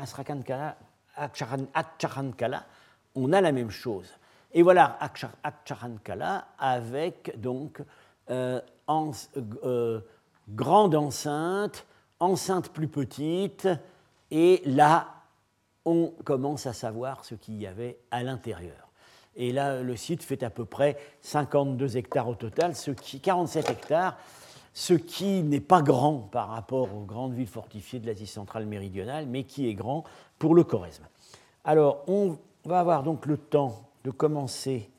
Kala, 0.44 0.76
Kala, 2.36 2.66
on 3.14 3.32
a 3.32 3.40
la 3.40 3.52
même 3.52 3.70
chose. 3.70 4.12
Et 4.52 4.62
voilà 4.62 4.98
Kala 6.04 6.46
avec 6.58 7.40
donc 7.40 7.82
euh, 8.30 8.60
euh, 8.88 10.00
grande 10.48 10.94
enceinte, 10.94 11.86
enceinte 12.20 12.70
plus 12.70 12.88
petite, 12.88 13.68
et 14.30 14.62
là, 14.64 15.08
on 15.84 16.12
commence 16.24 16.66
à 16.66 16.72
savoir 16.72 17.24
ce 17.24 17.34
qu'il 17.34 17.60
y 17.60 17.66
avait 17.66 17.98
à 18.10 18.22
l'intérieur. 18.22 18.88
Et 19.36 19.52
là, 19.52 19.82
le 19.82 19.96
site 19.96 20.22
fait 20.22 20.42
à 20.42 20.50
peu 20.50 20.64
près 20.64 20.96
52 21.22 21.96
hectares 21.96 22.28
au 22.28 22.34
total, 22.34 22.74
ce 22.74 22.90
qui, 22.92 23.20
47 23.20 23.70
hectares, 23.70 24.16
ce 24.72 24.94
qui 24.94 25.42
n'est 25.42 25.60
pas 25.60 25.82
grand 25.82 26.18
par 26.18 26.48
rapport 26.48 26.94
aux 26.94 27.04
grandes 27.04 27.34
villes 27.34 27.46
fortifiées 27.46 28.00
de 28.00 28.06
l'Asie 28.06 28.26
centrale 28.26 28.66
méridionale, 28.66 29.26
mais 29.26 29.44
qui 29.44 29.68
est 29.68 29.74
grand 29.74 30.04
pour 30.38 30.54
le 30.54 30.64
Choresme. 30.64 31.04
Alors, 31.64 32.02
on 32.08 32.38
va 32.64 32.80
avoir 32.80 33.02
donc 33.02 33.26
le 33.26 33.36
temps 33.36 33.88
de 34.04 34.10
commencer 34.10 34.90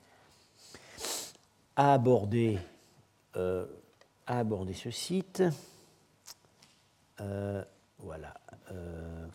à 1.75 1.93
aborder 1.93 2.57
euh, 3.35 3.65
aborder 4.27 4.73
ce 4.73 4.91
site. 4.91 5.43
Euh, 7.21 7.63
voilà. 7.99 8.33
Euh, 8.71 9.27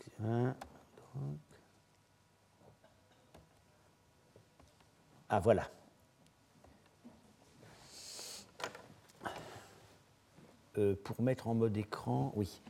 ah, 5.28 5.40
voilà. 5.40 5.70
Euh, 10.78 10.94
pour 11.02 11.20
mettre 11.22 11.48
en 11.48 11.54
mode 11.54 11.76
écran, 11.76 12.32
oui. 12.36 12.60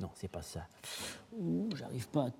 non, 0.00 0.10
c'est 0.14 0.28
pas 0.28 0.42
ça. 0.42 0.66
J'arrive 1.74 2.08
pas. 2.08 2.26
À... 2.26 2.30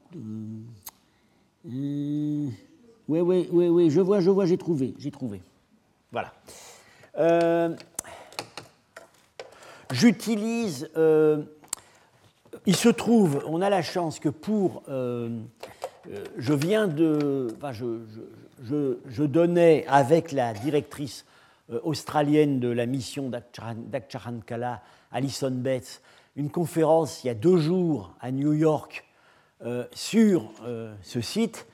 Oui, 3.06 3.20
oui, 3.20 3.48
oui, 3.52 3.68
oui, 3.68 3.90
je 3.90 4.00
vois, 4.00 4.20
je 4.20 4.30
vois, 4.30 4.46
j'ai 4.46 4.56
trouvé, 4.56 4.94
j'ai 4.98 5.10
trouvé. 5.10 5.42
Voilà. 6.10 6.32
Euh, 7.18 7.74
j'utilise. 9.92 10.88
Euh, 10.96 11.42
il 12.66 12.76
se 12.76 12.88
trouve, 12.88 13.42
on 13.46 13.60
a 13.60 13.68
la 13.68 13.82
chance 13.82 14.18
que 14.18 14.30
pour. 14.30 14.82
Euh, 14.88 15.38
je 16.38 16.54
viens 16.54 16.88
de. 16.88 17.48
Enfin, 17.56 17.72
je, 17.72 18.00
je, 18.62 18.96
je, 19.06 19.22
donnais 19.22 19.84
avec 19.86 20.32
la 20.32 20.54
directrice 20.54 21.26
australienne 21.82 22.58
de 22.58 22.68
la 22.68 22.86
mission 22.86 23.30
d'Akcharankala, 23.30 24.82
Alison 25.12 25.50
Betts, 25.50 26.00
une 26.36 26.50
conférence 26.50 27.22
il 27.22 27.26
y 27.26 27.30
a 27.30 27.34
deux 27.34 27.56
jours 27.56 28.14
à 28.20 28.30
New 28.30 28.52
York 28.52 29.04
sur 29.94 30.52
ce 31.02 31.20
site 31.22 31.66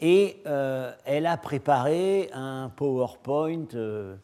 et 0.00 0.36
euh, 0.46 0.92
elle 1.04 1.26
a 1.26 1.36
préparé 1.36 2.30
un 2.32 2.70
PowerPoint 2.74 3.66
euh, 3.74 4.14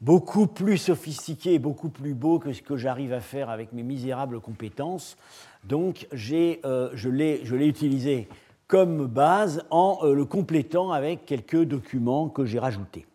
beaucoup 0.00 0.46
plus 0.46 0.78
sophistiqué, 0.78 1.58
beaucoup 1.58 1.88
plus 1.88 2.14
beau 2.14 2.38
que 2.38 2.52
ce 2.52 2.62
que 2.62 2.76
j'arrive 2.76 3.12
à 3.12 3.20
faire 3.20 3.50
avec 3.50 3.72
mes 3.72 3.82
misérables 3.82 4.40
compétences. 4.40 5.16
Donc 5.64 6.06
euh, 6.12 6.90
je 6.94 7.08
l'ai 7.08 7.66
utilisé 7.66 8.28
comme 8.66 9.06
base 9.06 9.64
en 9.70 10.00
le 10.04 10.24
complétant 10.24 10.90
avec 10.90 11.26
quelques 11.26 11.64
documents 11.64 12.28
que 12.28 12.44
j'ai 12.44 12.58
rajoutés. 12.58 13.06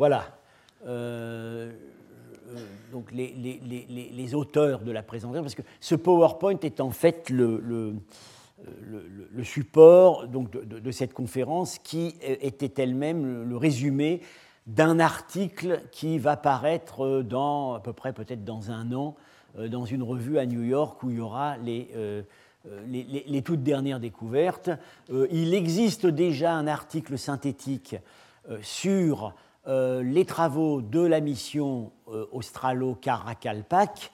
Voilà. 0.00 0.24
Euh, 0.86 1.70
donc 2.90 3.12
les, 3.12 4.34
auteurs 4.34 4.80
de 4.80 4.92
la 4.92 5.02
présentation, 5.02 5.42
parce 5.42 5.54
que 5.54 5.60
ce 5.78 5.94
PowerPoint 5.94 6.58
est 6.62 6.80
en 6.80 6.90
fait 6.90 7.28
le, 7.28 7.92
support 9.42 10.26
de, 10.26 10.90
cette 10.90 11.12
conférence 11.12 11.78
qui 11.80 12.14
était 12.22 12.82
elle-même 12.82 13.46
le 13.46 13.56
résumé 13.58 14.22
d'un 14.66 15.00
article 15.00 15.82
qui 15.92 16.18
va 16.18 16.38
paraître 16.38 17.20
dans 17.20 17.74
à 17.74 17.80
peu 17.80 17.92
près 17.92 18.14
peut-être 18.14 18.42
dans 18.42 18.70
un 18.70 18.94
an 18.94 19.16
euh, 19.58 19.68
dans 19.68 19.84
une 19.84 20.02
revue 20.02 20.38
à 20.38 20.46
New 20.46 20.62
York 20.62 21.02
où 21.02 21.10
il 21.10 21.18
y 21.18 21.20
aura 21.20 21.56
euh, 21.66 22.22
les 22.86 23.42
toutes 23.42 23.62
dernières 23.62 24.00
découvertes. 24.00 24.70
il 25.10 25.52
existe 25.52 26.06
déjà 26.06 26.54
un 26.54 26.66
article 26.66 27.18
synthétique 27.18 27.96
sur 28.62 29.34
euh, 29.66 30.02
les 30.02 30.24
travaux 30.24 30.80
de 30.80 31.00
la 31.00 31.20
mission 31.20 31.92
euh, 32.08 32.26
Australo-Karakalpak 32.32 34.10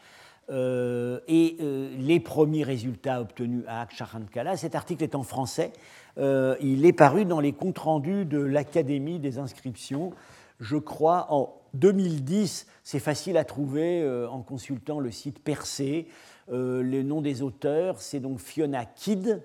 euh, 0.50 1.20
et 1.28 1.56
les 1.98 2.18
premiers 2.18 2.64
résultats 2.64 3.20
obtenus 3.20 3.64
à 3.68 3.82
Aksharankala. 3.82 4.56
Cet 4.56 4.74
article 4.74 5.04
est 5.04 5.14
en 5.14 5.22
français. 5.22 5.72
il 6.16 6.84
est 6.84 6.92
paru 6.92 7.24
dans 7.24 7.40
les 7.40 7.52
comptes 7.52 7.78
rendus 7.78 8.24
de 8.24 8.38
l'Académie 8.38 9.18
des 9.18 9.38
inscriptions, 9.38 10.12
je 10.60 10.76
crois, 10.76 11.26
en 11.30 11.54
2010. 11.74 12.66
C'est 12.82 13.00
facile 13.00 13.36
à 13.36 13.44
trouver 13.44 14.08
en 14.30 14.42
consultant 14.42 15.00
le 15.00 15.10
site 15.10 15.40
Percé. 15.40 16.06
le 16.48 17.02
nom 17.02 17.20
des 17.20 17.42
auteurs, 17.42 18.00
c'est 18.00 18.20
donc 18.20 18.38
Fiona 18.38 18.84
Kidd 18.84 19.42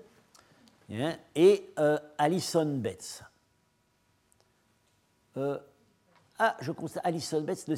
hein, 0.92 1.14
et 1.34 1.74
Alison 2.16 2.76
Betts. 2.76 3.24
Ah, 6.38 6.56
je 6.60 6.72
constate, 6.72 7.04
Alison 7.06 7.40
Betts 7.42 7.68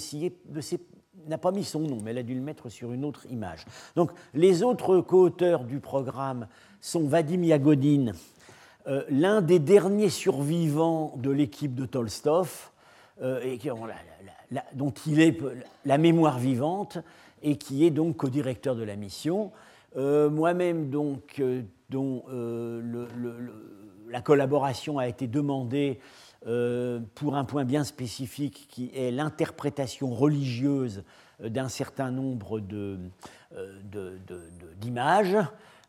n'a 1.26 1.38
pas 1.38 1.52
mis 1.52 1.64
son 1.64 1.80
nom, 1.80 1.98
mais 2.02 2.12
elle 2.12 2.18
a 2.18 2.22
dû 2.22 2.34
le 2.34 2.40
mettre 2.40 2.68
sur 2.68 2.92
une 2.92 3.04
autre 3.04 3.26
image. 3.30 3.64
Donc, 3.96 4.10
les 4.32 4.62
autres 4.62 5.00
co-auteurs 5.00 5.64
du 5.64 5.80
programme 5.80 6.48
sont 6.80 7.06
Vadim 7.06 7.42
Yagodin, 7.42 8.12
euh, 8.86 9.04
l'un 9.08 9.42
des 9.42 9.58
derniers 9.58 10.10
survivants 10.10 11.14
de 11.16 11.30
l'équipe 11.30 11.74
de 11.74 11.86
Tolstov, 11.86 12.70
et 13.22 13.60
dont 14.72 14.92
il 15.06 15.20
est 15.20 15.38
la 15.84 15.98
mémoire 15.98 16.40
vivante 16.40 16.98
et 17.42 17.56
qui 17.56 17.86
est 17.86 17.90
donc 17.90 18.16
co-directeur 18.16 18.74
de 18.74 18.82
la 18.82 18.96
mission. 18.96 19.52
Moi-même, 19.94 20.90
donc, 20.90 21.40
dont 21.90 22.24
la 24.08 24.20
collaboration 24.20 24.98
a 24.98 25.06
été 25.06 25.28
demandée 25.28 26.00
pour 27.14 27.36
un 27.36 27.44
point 27.44 27.64
bien 27.64 27.84
spécifique 27.84 28.66
qui 28.68 28.90
est 28.94 29.10
l'interprétation 29.10 30.10
religieuse 30.10 31.04
d'un 31.40 31.68
certain 31.68 32.10
nombre 32.10 32.60
d'images. 34.76 35.38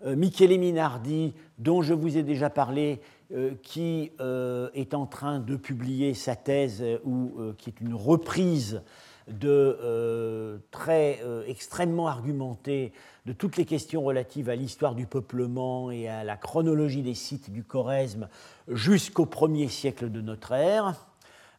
Euh, 0.04 0.16
Michele 0.16 0.60
Minardi, 0.60 1.34
dont 1.58 1.82
je 1.82 1.94
vous 1.94 2.18
ai 2.18 2.24
déjà 2.24 2.50
parlé, 2.50 3.00
euh, 3.34 3.52
qui 3.64 4.12
euh, 4.20 4.70
est 4.74 4.94
en 4.94 5.06
train 5.06 5.40
de 5.40 5.56
publier 5.56 6.14
sa 6.14 6.36
thèse, 6.36 6.84
ou 7.06 7.54
qui 7.58 7.70
est 7.70 7.82
une 7.82 7.94
reprise 7.94 8.82
de, 9.28 10.60
très 10.72 11.20
extrêmement 11.48 12.08
argumentée 12.08 12.94
de 13.26 13.34
toutes 13.34 13.58
les 13.58 13.66
questions 13.66 14.04
relatives 14.04 14.50
à 14.50 14.56
l'histoire 14.56 14.96
du 14.96 15.08
peuplement 15.08 15.90
et 15.90 16.08
à 16.08 16.24
la 16.24 16.38
chronologie 16.38 17.02
des 17.02 17.16
sites 17.16 17.52
du 17.52 17.64
Choresme 17.64 18.28
jusqu'au 18.68 19.26
premier 19.26 19.68
siècle 19.68 20.12
de 20.12 20.22
notre 20.22 20.52
ère. 20.52 20.96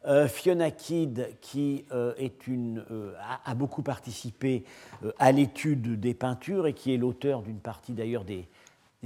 Euh, 0.07 0.29
Fiona 0.29 0.71
Kidd, 0.71 1.37
qui 1.41 1.85
euh, 1.91 2.15
euh, 2.49 3.13
a, 3.45 3.55
beaucoup 3.57 3.83
participé 3.83 4.65
à 5.19 5.33
l'étude 5.33 5.99
des 5.99 6.15
peintures 6.15 6.69
et 6.69 6.75
qui 6.75 6.95
est 6.95 6.97
l'auteur 6.97 7.43
d'une 7.43 7.59
partie 7.59 7.93
d'ailleurs 7.93 8.25
des, 8.25 8.49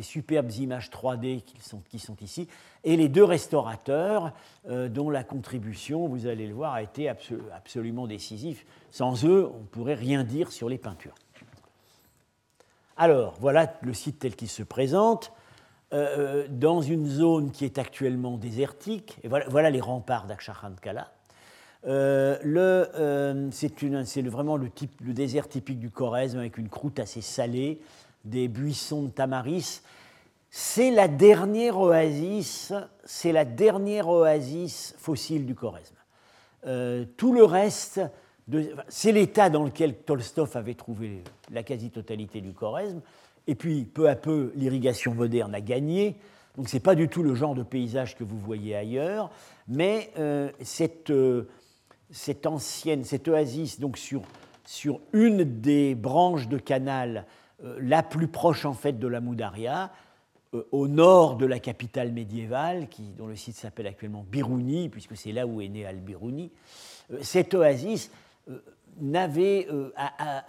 superbes 0.02 0.50
images 0.52 0.90
3D 0.90 1.42
qui 1.42 1.60
sont, 1.60 1.82
qui 1.90 1.98
sont, 1.98 2.16
ici, 2.22 2.48
et 2.84 2.96
les 2.96 3.08
deux 3.08 3.24
restaurateurs 3.24 4.32
dont 4.68 5.10
la 5.10 5.24
contribution, 5.24 6.06
vous 6.08 6.26
allez 6.26 6.46
le 6.46 6.54
voir, 6.54 6.74
a 6.74 6.82
été 6.82 7.08
absolument 7.08 8.06
décisive. 8.06 8.62
Sans 8.90 9.24
eux, 9.24 9.50
on 9.54 9.60
ne 9.60 9.66
pourrait 9.66 9.94
rien 9.94 10.24
dire 10.24 10.52
sur 10.52 10.68
les 10.68 10.78
peintures. 10.78 11.14
Alors, 12.96 13.34
voilà 13.40 13.72
le 13.82 13.92
site 13.92 14.18
tel 14.18 14.36
qu'il 14.36 14.48
se 14.48 14.62
présente. 14.62 15.32
Euh, 15.92 16.46
dans 16.48 16.82
une 16.82 17.04
zone 17.04 17.50
qui 17.50 17.64
est 17.64 17.76
actuellement 17.76 18.36
désertique. 18.36 19.18
Et 19.24 19.28
voilà, 19.28 19.70
les 19.70 19.80
remparts 19.80 20.28
d'Akshahankala. 20.28 21.10
Euh, 21.84 22.38
euh, 22.46 23.48
c'est 23.50 24.22
vraiment 24.22 24.56
le, 24.56 24.70
le 25.00 25.12
désert 25.12 25.48
typique 25.48 25.80
du 25.80 25.90
Khorezm 25.90 26.38
avec 26.38 26.58
une 26.58 26.68
croûte 26.68 27.00
assez 27.00 27.22
salée, 27.22 27.80
des 28.24 28.46
buissons 28.46 29.02
de 29.02 29.10
tamaris. 29.10 29.80
C'est 30.50 30.90
la 30.90 31.08
dernière 31.08 31.78
oasis, 31.78 32.72
c'est 33.04 33.32
la 33.32 33.44
dernière 33.44 34.08
oasis 34.08 34.94
fossile 34.98 35.46
du 35.46 35.54
Khorezm. 35.54 35.94
tout 37.16 37.32
le 37.32 37.44
reste, 37.44 38.00
c'est 38.88 39.12
l'état 39.12 39.48
dans 39.48 39.64
lequel 39.64 39.94
Tolstov 39.94 40.56
avait 40.56 40.74
trouvé 40.74 41.22
la 41.50 41.62
quasi-totalité 41.62 42.40
du 42.40 42.52
Khorezm. 42.52 43.00
Et 43.46 43.54
puis, 43.54 43.84
peu 43.84 44.08
à 44.08 44.16
peu, 44.16 44.52
l'irrigation 44.54 45.14
moderne 45.14 45.54
a 45.54 45.60
gagné. 45.60 46.16
Donc, 46.56 46.68
ce 46.68 46.76
n'est 46.76 46.80
pas 46.80 46.94
du 46.94 47.08
tout 47.08 47.22
le 47.22 47.34
genre 47.34 47.54
de 47.54 47.62
paysage 47.62 48.16
que 48.16 48.24
vous 48.24 48.38
voyez 48.38 48.74
ailleurs, 48.74 49.30
mais 49.68 50.10
euh, 50.18 50.50
cette, 50.60 51.10
euh, 51.10 51.48
cette, 52.10 52.46
ancienne, 52.46 53.04
cette 53.04 53.28
oasis, 53.28 53.80
donc 53.80 53.98
sur, 53.98 54.22
sur 54.66 55.00
une 55.12 55.60
des 55.60 55.94
branches 55.94 56.48
de 56.48 56.58
canal 56.58 57.26
euh, 57.64 57.78
la 57.80 58.02
plus 58.02 58.28
proche 58.28 58.66
en 58.66 58.74
fait 58.74 58.98
de 58.98 59.06
la 59.06 59.20
Moudaria, 59.20 59.90
au 60.72 60.88
nord 60.88 61.36
de 61.36 61.46
la 61.46 61.60
capitale 61.60 62.12
médiévale, 62.12 62.88
qui, 62.88 63.02
dont 63.16 63.26
le 63.26 63.36
site 63.36 63.56
s'appelle 63.56 63.86
actuellement 63.86 64.24
Biruni, 64.28 64.88
puisque 64.88 65.16
c'est 65.16 65.32
là 65.32 65.46
où 65.46 65.60
est 65.60 65.68
né 65.68 65.86
Al-Biruni, 65.86 66.50
cette 67.22 67.54
oasis 67.54 68.10
euh, 69.00 69.90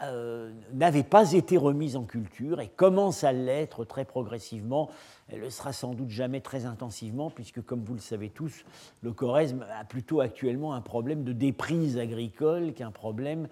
euh, 0.04 0.52
n'avait 0.74 1.04
pas 1.04 1.32
été 1.34 1.58
remise 1.58 1.96
en 1.96 2.04
culture 2.04 2.60
et 2.60 2.68
commence 2.68 3.24
à 3.24 3.32
l'être 3.32 3.86
très 3.86 4.04
progressivement. 4.04 4.90
Elle 5.30 5.42
ne 5.42 5.50
sera 5.50 5.72
sans 5.72 5.94
doute 5.94 6.10
jamais 6.10 6.42
très 6.42 6.66
intensivement, 6.66 7.30
puisque, 7.30 7.62
comme 7.62 7.84
vous 7.84 7.94
le 7.94 8.00
savez 8.00 8.30
tous, 8.30 8.66
le 9.04 9.14
Choresme 9.14 9.66
a 9.80 9.86
plutôt 9.86 10.20
actuellement 10.20 10.74
un 10.74 10.82
problème 10.82 11.24
de 11.24 11.32
déprise 11.32 11.98
agricole 11.98 12.74
qu'un 12.74 12.92
problème 12.92 13.48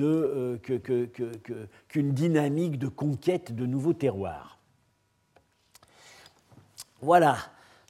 euh, 0.00 0.58
qu'une 1.88 2.12
dynamique 2.12 2.78
de 2.78 2.88
conquête 2.88 3.54
de 3.54 3.64
nouveaux 3.64 3.94
terroirs. 3.94 4.58
Voilà. 7.02 7.36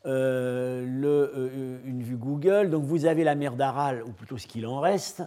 le, 0.05 1.81
une 1.85 2.03
vue 2.03 2.17
Google. 2.17 2.71
Donc 2.71 2.85
vous 2.85 3.07
avez 3.07 3.23
la 3.23 3.35
mer 3.35 3.55
d'Aral, 3.55 4.03
ou 4.03 4.11
plutôt 4.11 4.39
ce 4.39 4.47
qu'il 4.47 4.67
en 4.67 4.81
reste, 4.81 5.23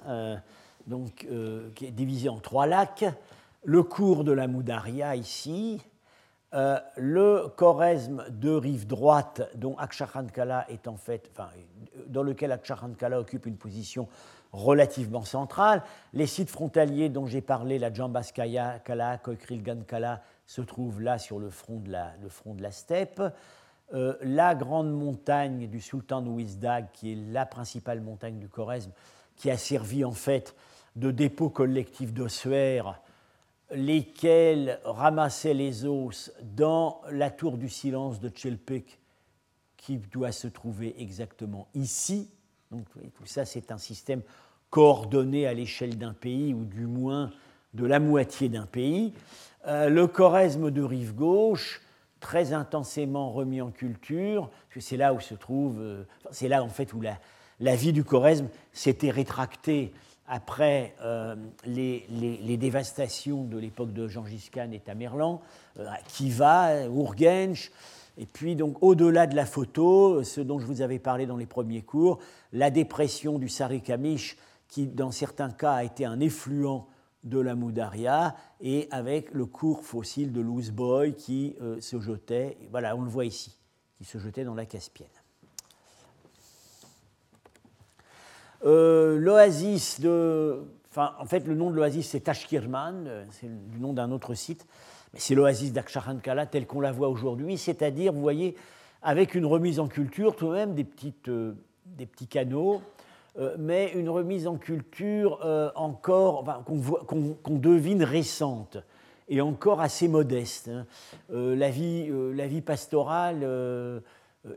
donc, 0.88 1.26
euh, 1.32 1.70
qui 1.74 1.86
est 1.86 1.92
divisé 1.92 2.30
en 2.30 2.40
trois 2.40 2.68
lacs, 2.68 3.06
le 3.64 3.84
cours 3.84 4.24
de 4.24 4.32
la 4.32 4.48
Moudaria 4.48 5.16
ici, 5.16 5.82
euh, 6.54 6.80
le 6.96 7.48
Choresme 7.58 8.24
de 8.30 8.52
rive 8.52 8.86
droite, 8.86 9.42
dont 9.56 9.76
Akshahankala 9.78 10.66
est 10.70 10.88
en 10.88 10.96
fait, 10.96 11.32
dans 12.08 12.24
lequel 12.24 12.52
Akshahankala 12.52 13.20
occupe 13.20 13.46
une 13.48 13.58
position 13.58 14.08
relativement 14.54 15.24
centrale. 15.24 15.82
Les 16.14 16.28
sites 16.28 16.50
frontaliers 16.50 17.10
dont 17.10 17.26
j'ai 17.26 17.42
parlé, 17.42 17.80
la 17.80 17.92
Jambaskaya 17.92 18.80
Kala, 18.80 19.18
Koikrilgan 19.18 19.82
Kala, 19.88 20.22
se 20.46 20.62
trouvent 20.62 21.02
là 21.02 21.18
sur 21.18 21.40
le 21.40 21.50
front 21.50 21.80
de 21.80 21.92
la, 21.92 22.12
le 22.22 22.30
front 22.30 22.54
de 22.54 22.62
la 22.62 22.72
steppe. 22.72 23.22
Euh, 23.94 24.16
la 24.22 24.56
grande 24.56 24.92
montagne 24.92 25.68
du 25.68 25.80
sultan 25.80 26.26
Ouizdag, 26.26 26.88
qui 26.92 27.12
est 27.12 27.32
la 27.32 27.46
principale 27.46 28.02
montagne 28.02 28.40
du 28.40 28.50
Choresme, 28.50 28.92
qui 29.36 29.52
a 29.52 29.58
servi 29.58 30.04
en 30.04 30.12
fait 30.12 30.56
de 30.96 31.12
dépôts 31.12 31.50
collectifs 31.50 32.12
d'ossuaires, 32.12 33.00
lesquels 33.72 34.80
ramassaient 34.86 35.54
les 35.54 35.86
os 35.86 36.32
dans 36.42 37.02
la 37.12 37.30
tour 37.30 37.58
du 37.58 37.70
silence 37.70 38.20
de 38.20 38.30
Tchelpek, 38.30 39.00
qui 39.78 39.98
doit 39.98 40.32
se 40.32 40.48
trouver 40.48 41.00
exactement 41.00 41.68
ici. 41.76 42.30
Donc, 42.72 42.88
tout 43.14 43.26
ça, 43.26 43.46
c'est 43.46 43.72
un 43.72 43.78
système 43.78 44.22
coordonné 44.72 45.46
à 45.46 45.54
l'échelle 45.54 45.98
d'un 45.98 46.14
pays, 46.14 46.54
ou 46.54 46.66
du 46.66 46.88
moins 46.88 47.32
de 47.76 47.86
la 47.86 48.00
moitié 48.00 48.50
d'un 48.50 48.66
pays. 48.66 49.14
Euh, 49.68 49.90
le 49.90 50.08
choresme 50.08 50.72
de 50.72 50.82
rive 50.82 51.14
gauche, 51.14 51.82
très 52.26 52.54
intensément 52.54 53.30
remis 53.30 53.62
en 53.62 53.70
culture, 53.70 54.50
c'est 54.80 54.98
là 54.98 55.14
où 55.14 55.20
se 55.20 55.36
trouve, 55.36 55.80
euh, 55.80 56.04
c'est 56.32 56.48
là 56.48 56.64
en 56.64 56.70
fait 56.70 56.92
où 56.92 57.00
la, 57.00 57.76
vie 57.76 57.94
du 57.94 58.04
choresme 58.04 58.48
s'était 58.74 59.12
rétractée 59.12 59.94
après 60.28 60.96
euh, 61.04 61.36
les, 61.68 62.58
dévastations 62.58 63.44
de 63.44 63.60
l'époque 63.60 63.94
de 63.94 64.08
Gengis 64.08 64.50
Khan 64.52 64.72
et 64.74 64.80
Tamerlan, 64.80 65.40
euh, 65.78 65.86
Kiva, 66.08 66.88
Urgench, 66.88 67.72
et 68.18 68.26
puis 68.26 68.56
donc 68.56 68.82
au-delà 68.82 69.28
de 69.28 69.36
la 69.36 69.46
photo, 69.46 70.24
ce 70.24 70.42
dont 70.42 70.58
je 70.58 70.66
vous 70.66 70.82
avais 70.82 70.98
parlé 70.98 71.28
dans 71.28 71.38
les 71.38 71.46
premiers 71.46 71.84
cours, 71.84 72.18
la 72.54 72.72
dépression 72.72 73.38
du 73.38 73.50
Sarikamish, 73.50 74.36
qui 74.68 74.88
dans 74.88 75.12
certains 75.12 75.52
cas 75.52 75.74
a 75.74 75.84
été 75.84 76.06
un 76.06 76.20
effluent 76.20 76.88
de 77.26 77.40
la 77.40 77.56
Moudaria, 77.56 78.36
et 78.62 78.88
avec 78.92 79.34
le 79.34 79.46
cours 79.46 79.84
fossile 79.84 80.32
de 80.32 80.42
Lousboy 80.42 81.16
qui 81.16 81.56
euh, 81.62 81.82
se 81.82 82.00
jetait, 82.00 82.58
voilà, 82.70 82.96
on 82.96 83.02
le 83.02 83.10
voit 83.10 83.26
ici, 83.26 83.58
qui 83.98 84.06
se 84.06 84.20
jetait 84.20 84.44
dans 84.44 84.54
la 84.54 84.66
Caspienne. 84.66 85.10
Euh, 88.64 89.18
l'oasis 89.18 90.00
de. 90.00 90.64
Enfin, 90.90 91.14
en 91.20 91.26
fait, 91.26 91.46
le 91.46 91.56
nom 91.56 91.72
de 91.72 91.76
l'oasis, 91.76 92.10
c'est 92.10 92.22
Tashkirman, 92.22 93.06
euh, 93.06 93.26
c'est 93.32 93.48
le 93.48 93.80
nom 93.80 93.92
d'un 93.92 94.12
autre 94.12 94.34
site, 94.34 94.66
mais 95.14 95.20
c'est 95.20 95.36
l'oasis 95.36 95.74
d'Akshahankala 95.74 96.46
telle 96.46 96.68
qu'on 96.68 96.80
la 96.80 96.92
voit 96.92 97.10
aujourd'hui, 97.10 97.58
c'est-à-dire, 97.58 98.14
vous 98.14 98.22
voyez, 98.22 98.56
avec 99.02 99.36
une 99.36 99.46
remise 99.46 99.80
en 99.80 99.88
culture, 99.88 100.36
tout 100.36 100.48
de 100.48 100.54
même, 100.54 100.74
des, 100.74 100.84
petites, 100.84 101.30
des 101.86 102.06
petits 102.06 102.28
canaux, 102.28 102.82
mais 103.58 103.92
une 103.94 104.10
remise 104.10 104.48
en 104.48 104.58
culture 104.58 105.46
encore, 105.76 106.64
qu'on 106.66 107.58
devine 107.58 108.04
récente 108.04 108.78
et 109.28 109.42
encore 109.42 109.82
assez 109.82 110.08
modeste. 110.08 110.70
Hein. 110.70 110.86
la, 111.30 111.70
vie, 111.70 112.10
la 112.34 112.48
vie 112.48 112.62
pastorale 112.62 113.44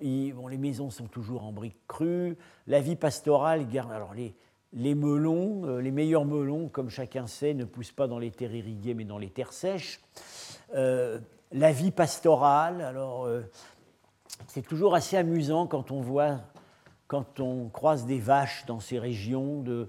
euh, 0.03 0.33
bon, 0.33 0.47
les 0.49 0.59
maisons 0.59 0.91
sont 0.91 1.07
toujours 1.07 1.45
en 1.45 1.53
briques 1.53 1.87
crues. 1.87 2.37
La 2.67 2.81
vie 2.81 2.97
pastorale. 2.97 3.67
Alors, 3.91 4.15
les, 4.15 4.35
les 4.73 4.95
melons, 4.95 5.65
euh, 5.65 5.81
les 5.81 5.91
meilleurs 5.91 6.25
melons, 6.25 6.69
comme 6.69 6.91
chacun 6.91 7.27
sait, 7.27 7.55
ne 7.55 7.65
poussent 7.65 7.93
pas 7.93 8.07
dans 8.07 8.19
les 8.19 8.31
terres 8.31 8.55
irriguées, 8.55 8.95
mais 8.95 9.05
dans 9.05 9.19
les 9.19 9.31
terres 9.31 9.53
sèches. 9.53 10.01
Euh, 10.75 11.19
la 11.53 11.73
vie 11.73 11.91
pastorale, 11.91 12.83
alors, 12.83 13.27
c'est 14.49 14.67
toujours 14.67 14.95
assez 14.95 15.17
amusant 15.17 15.67
quand 15.67 15.91
on 15.91 16.03
voit, 16.03 16.41
quand 17.09 17.41
on 17.41 17.69
croise 17.71 18.05
des 18.07 18.19
vaches 18.19 18.65
dans 18.67 18.81
ces 18.81 18.99
régions, 18.99 19.63
de, 19.63 19.89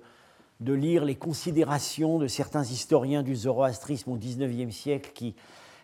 lire 0.61 1.05
les 1.05 1.15
considérations 1.15 2.17
de 2.17 2.27
certains 2.27 2.63
historiens 2.63 3.23
du 3.23 3.35
zoroastrisme 3.35 4.11
au 4.11 4.15
XIXe 4.15 4.75
siècle 4.75 5.11
qui 5.13 5.35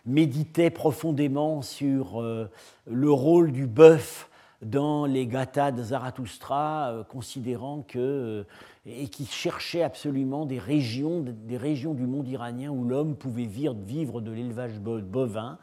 méditait 0.06 0.70
profondément 0.70 1.62
sur 1.62 2.22
euh, 2.22 2.50
le 2.86 3.10
rôle 3.10 3.52
du 3.52 3.66
bœuf 3.66 4.30
dans 4.62 5.04
les 5.04 5.26
Gathas 5.26 5.72
de 5.72 5.82
Zarathustra, 5.82 7.04
considérant 7.10 7.84
que. 7.86 8.46
et 8.86 9.08
qui 9.08 9.26
cherchait 9.26 9.82
absolument 9.82 10.46
des 10.46 10.58
régions, 10.58 11.22
des 11.22 11.58
régions 11.58 11.92
du 11.92 12.06
monde 12.06 12.26
iranien 12.26 12.70
où 12.70 12.84
l'homme 12.84 13.16
pouvait 13.16 13.44
vivre 13.44 14.22
de 14.22 14.30
l'élevage 14.32 14.80
bovin. 14.80 15.58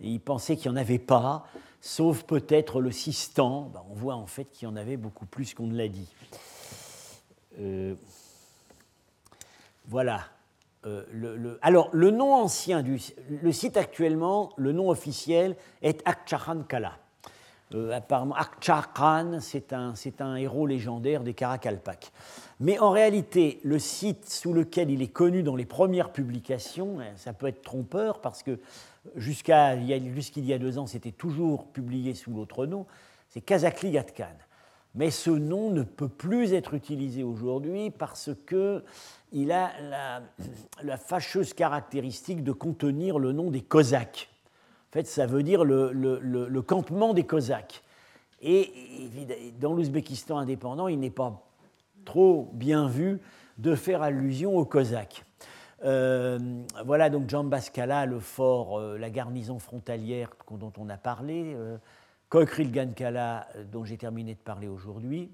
Et 0.00 0.08
il 0.08 0.20
pensait 0.20 0.56
qu'il 0.56 0.70
n'y 0.70 0.78
en 0.78 0.80
avait 0.80 0.98
pas, 0.98 1.44
sauf 1.80 2.24
peut-être 2.24 2.80
le 2.80 2.90
Sistan. 2.90 3.70
Ben, 3.72 3.82
on 3.90 3.94
voit 3.94 4.14
en 4.14 4.26
fait 4.26 4.44
qu'il 4.44 4.68
y 4.68 4.70
en 4.70 4.76
avait 4.76 4.96
beaucoup 4.96 5.26
plus 5.26 5.54
qu'on 5.54 5.66
ne 5.66 5.76
l'a 5.76 5.88
dit. 5.88 6.08
voilà. 9.86 10.20
Euh, 10.86 11.58
alors, 11.60 11.90
le 11.92 12.10
nom 12.10 12.34
ancien 12.34 12.82
du 12.82 13.00
le 13.28 13.52
site 13.52 13.76
actuellement, 13.76 14.50
le 14.56 14.72
nom 14.72 14.90
officiel 14.90 15.56
est 15.82 16.02
Akcharan 16.04 16.62
Kala. 16.62 16.98
Euh, 17.74 17.92
apparemment, 17.92 18.34
Akcharan, 18.34 19.40
c'est 19.40 19.72
un, 19.72 19.92
un, 20.20 20.36
héros 20.36 20.66
légendaire 20.66 21.22
des 21.22 21.34
Karakalpak. 21.34 22.12
Mais 22.60 22.78
en 22.78 22.90
réalité, 22.90 23.60
le 23.62 23.78
site 23.78 24.28
sous 24.28 24.54
lequel 24.54 24.90
il 24.90 25.02
est 25.02 25.12
connu 25.12 25.42
dans 25.42 25.54
les 25.54 25.66
premières 25.66 26.10
publications, 26.10 27.00
hein, 27.00 27.12
ça 27.16 27.32
peut 27.32 27.46
être 27.46 27.62
trompeur 27.62 28.20
parce 28.20 28.42
que 28.42 28.58
jusqu'à 29.16 29.78
jusqu'il 30.14 30.44
y 30.44 30.52
a 30.52 30.58
deux 30.58 30.78
ans, 30.78 30.86
c'était 30.86 31.12
toujours 31.12 31.66
publié 31.66 32.14
sous 32.14 32.32
l'autre 32.32 32.66
nom, 32.66 32.86
c'est 33.28 33.40
Kazakli 33.40 33.92
Gatkan. 33.92 34.36
Mais 34.94 35.10
ce 35.10 35.30
nom 35.30 35.70
ne 35.70 35.82
peut 35.82 36.08
plus 36.08 36.54
être 36.54 36.74
utilisé 36.74 37.22
aujourd'hui 37.22 37.90
parce 37.90 38.30
qu'il 38.48 39.52
a 39.52 39.70
la, 40.82 40.96
fâcheuse 40.96 41.52
caractéristique 41.52 42.42
de 42.42 42.52
contenir 42.52 43.18
le 43.18 43.32
nom 43.32 43.50
des 43.50 43.60
Cosaques. 43.60 44.28
En 44.90 44.92
fait, 44.92 45.06
ça 45.06 45.26
veut 45.26 45.42
dire 45.42 45.64
le, 45.64 46.60
campement 46.62 47.14
des 47.14 47.24
Cosaques. 47.24 47.82
Et 48.40 48.72
dans 49.60 49.74
l'Ouzbékistan 49.74 50.38
indépendant, 50.38 50.88
il 50.88 50.98
n'est 50.98 51.10
pas 51.10 51.44
trop 52.04 52.48
bien 52.54 52.88
vu 52.88 53.20
de 53.58 53.74
faire 53.74 54.02
allusion 54.02 54.56
aux 54.56 54.64
Cosaques. 54.64 55.24
Euh, 55.84 56.38
voilà 56.84 57.08
donc 57.10 57.28
Jambaskala, 57.28 58.06
le 58.06 58.18
fort, 58.18 58.78
euh, 58.78 58.98
la 58.98 59.10
garnison 59.10 59.58
frontalière 59.58 60.30
dont 60.50 60.72
on 60.76 60.88
a 60.88 60.96
parlé. 60.96 61.54
Euh, 61.54 61.76
Gankala, 62.30 63.48
euh, 63.56 63.64
dont 63.64 63.84
j'ai 63.84 63.96
terminé 63.96 64.34
de 64.34 64.40
parler 64.40 64.68
aujourd'hui, 64.68 65.30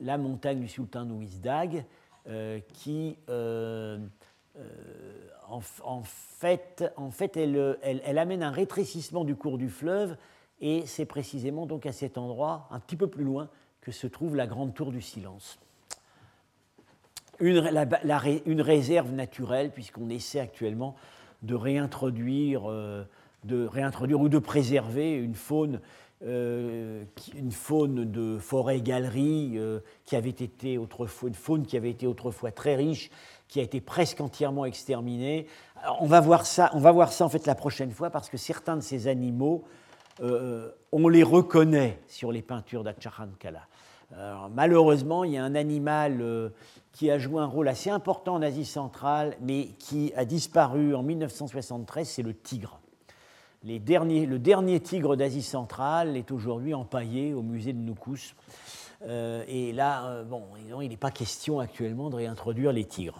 la 0.00 0.18
montagne 0.18 0.60
du 0.60 0.68
sultan 0.68 1.08
Ouizdag, 1.10 1.84
qui 2.72 3.16
en, 5.48 6.02
fait, 6.02 6.82
elle, 7.36 8.18
amène 8.18 8.42
un 8.42 8.50
rétrécissement 8.50 9.22
du 9.22 9.36
cours 9.36 9.58
du 9.58 9.68
fleuve, 9.68 10.16
et 10.60 10.84
c'est 10.86 11.06
précisément 11.06 11.66
donc 11.66 11.86
à 11.86 11.92
cet 11.92 12.18
endroit, 12.18 12.66
un 12.70 12.80
petit 12.80 12.96
peu 12.96 13.06
plus 13.06 13.22
loin, 13.22 13.48
que 13.80 13.92
se 13.92 14.08
trouve 14.08 14.34
la 14.34 14.48
grande 14.48 14.74
tour 14.74 14.90
du 14.90 15.00
silence. 15.00 15.60
Une, 17.40 18.60
réserve 18.60 19.12
naturelle, 19.12 19.70
puisqu'on 19.70 20.10
essaie 20.10 20.40
actuellement 20.40 20.94
de 21.42 21.54
réintroduire 21.54 22.68
de 23.44 23.66
réintroduire 23.66 24.20
ou 24.20 24.28
de 24.28 24.38
préserver 24.38 25.14
une 25.14 25.34
faune, 25.34 25.80
euh, 26.24 27.04
une 27.34 27.52
faune 27.52 28.10
de 28.10 28.38
forêt-galerie 28.38 29.54
euh, 29.56 29.80
qui 30.04 30.16
avait 30.16 30.28
été 30.28 30.78
autrefois, 30.78 31.28
une 31.28 31.34
faune 31.34 31.66
qui 31.66 31.76
avait 31.76 31.90
été 31.90 32.06
autrefois 32.06 32.52
très 32.52 32.76
riche, 32.76 33.10
qui 33.48 33.60
a 33.60 33.62
été 33.62 33.80
presque 33.80 34.20
entièrement 34.20 34.64
exterminée. 34.64 35.46
on 36.00 36.06
va 36.06 36.20
voir 36.20 36.46
ça, 36.46 36.70
on 36.74 36.80
va 36.80 36.92
voir 36.92 37.12
ça 37.12 37.24
en 37.24 37.28
fait 37.28 37.46
la 37.46 37.54
prochaine 37.54 37.90
fois 37.90 38.10
parce 38.10 38.28
que 38.28 38.36
certains 38.36 38.76
de 38.76 38.82
ces 38.82 39.08
animaux, 39.08 39.64
euh, 40.20 40.70
on 40.92 41.08
les 41.08 41.22
reconnaît 41.22 41.98
sur 42.06 42.30
les 42.30 42.42
peintures 42.42 42.84
d'Acharan 42.84 43.28
Kala. 43.38 43.62
Malheureusement, 44.50 45.24
il 45.24 45.32
y 45.32 45.36
a 45.36 45.44
un 45.44 45.54
animal 45.54 46.52
qui 46.92 47.10
a 47.10 47.18
joué 47.18 47.40
un 47.40 47.46
rôle 47.46 47.68
assez 47.68 47.90
important 47.90 48.34
en 48.34 48.42
Asie 48.42 48.64
centrale, 48.64 49.36
mais 49.40 49.68
qui 49.78 50.12
a 50.16 50.24
disparu 50.24 50.94
en 50.94 51.02
1973, 51.02 52.08
c'est 52.08 52.22
le 52.22 52.34
tigre 52.34 52.80
le 53.62 54.38
dernier 54.38 54.80
tigre 54.80 55.16
d'Asie 55.16 55.42
centrale 55.42 56.16
est 56.16 56.30
aujourd'hui 56.30 56.74
empaillé 56.74 57.34
au 57.34 57.42
musée 57.42 57.72
de 57.72 57.78
Noukous. 57.78 58.34
Euh, 59.02 59.44
et 59.48 59.72
là, 59.72 60.06
euh, 60.06 60.24
bon, 60.24 60.44
il 60.80 60.88
n'est 60.88 60.96
pas 60.96 61.10
question 61.10 61.60
actuellement 61.60 62.10
de 62.10 62.16
réintroduire 62.16 62.72
les 62.72 62.84
tigres. 62.84 63.18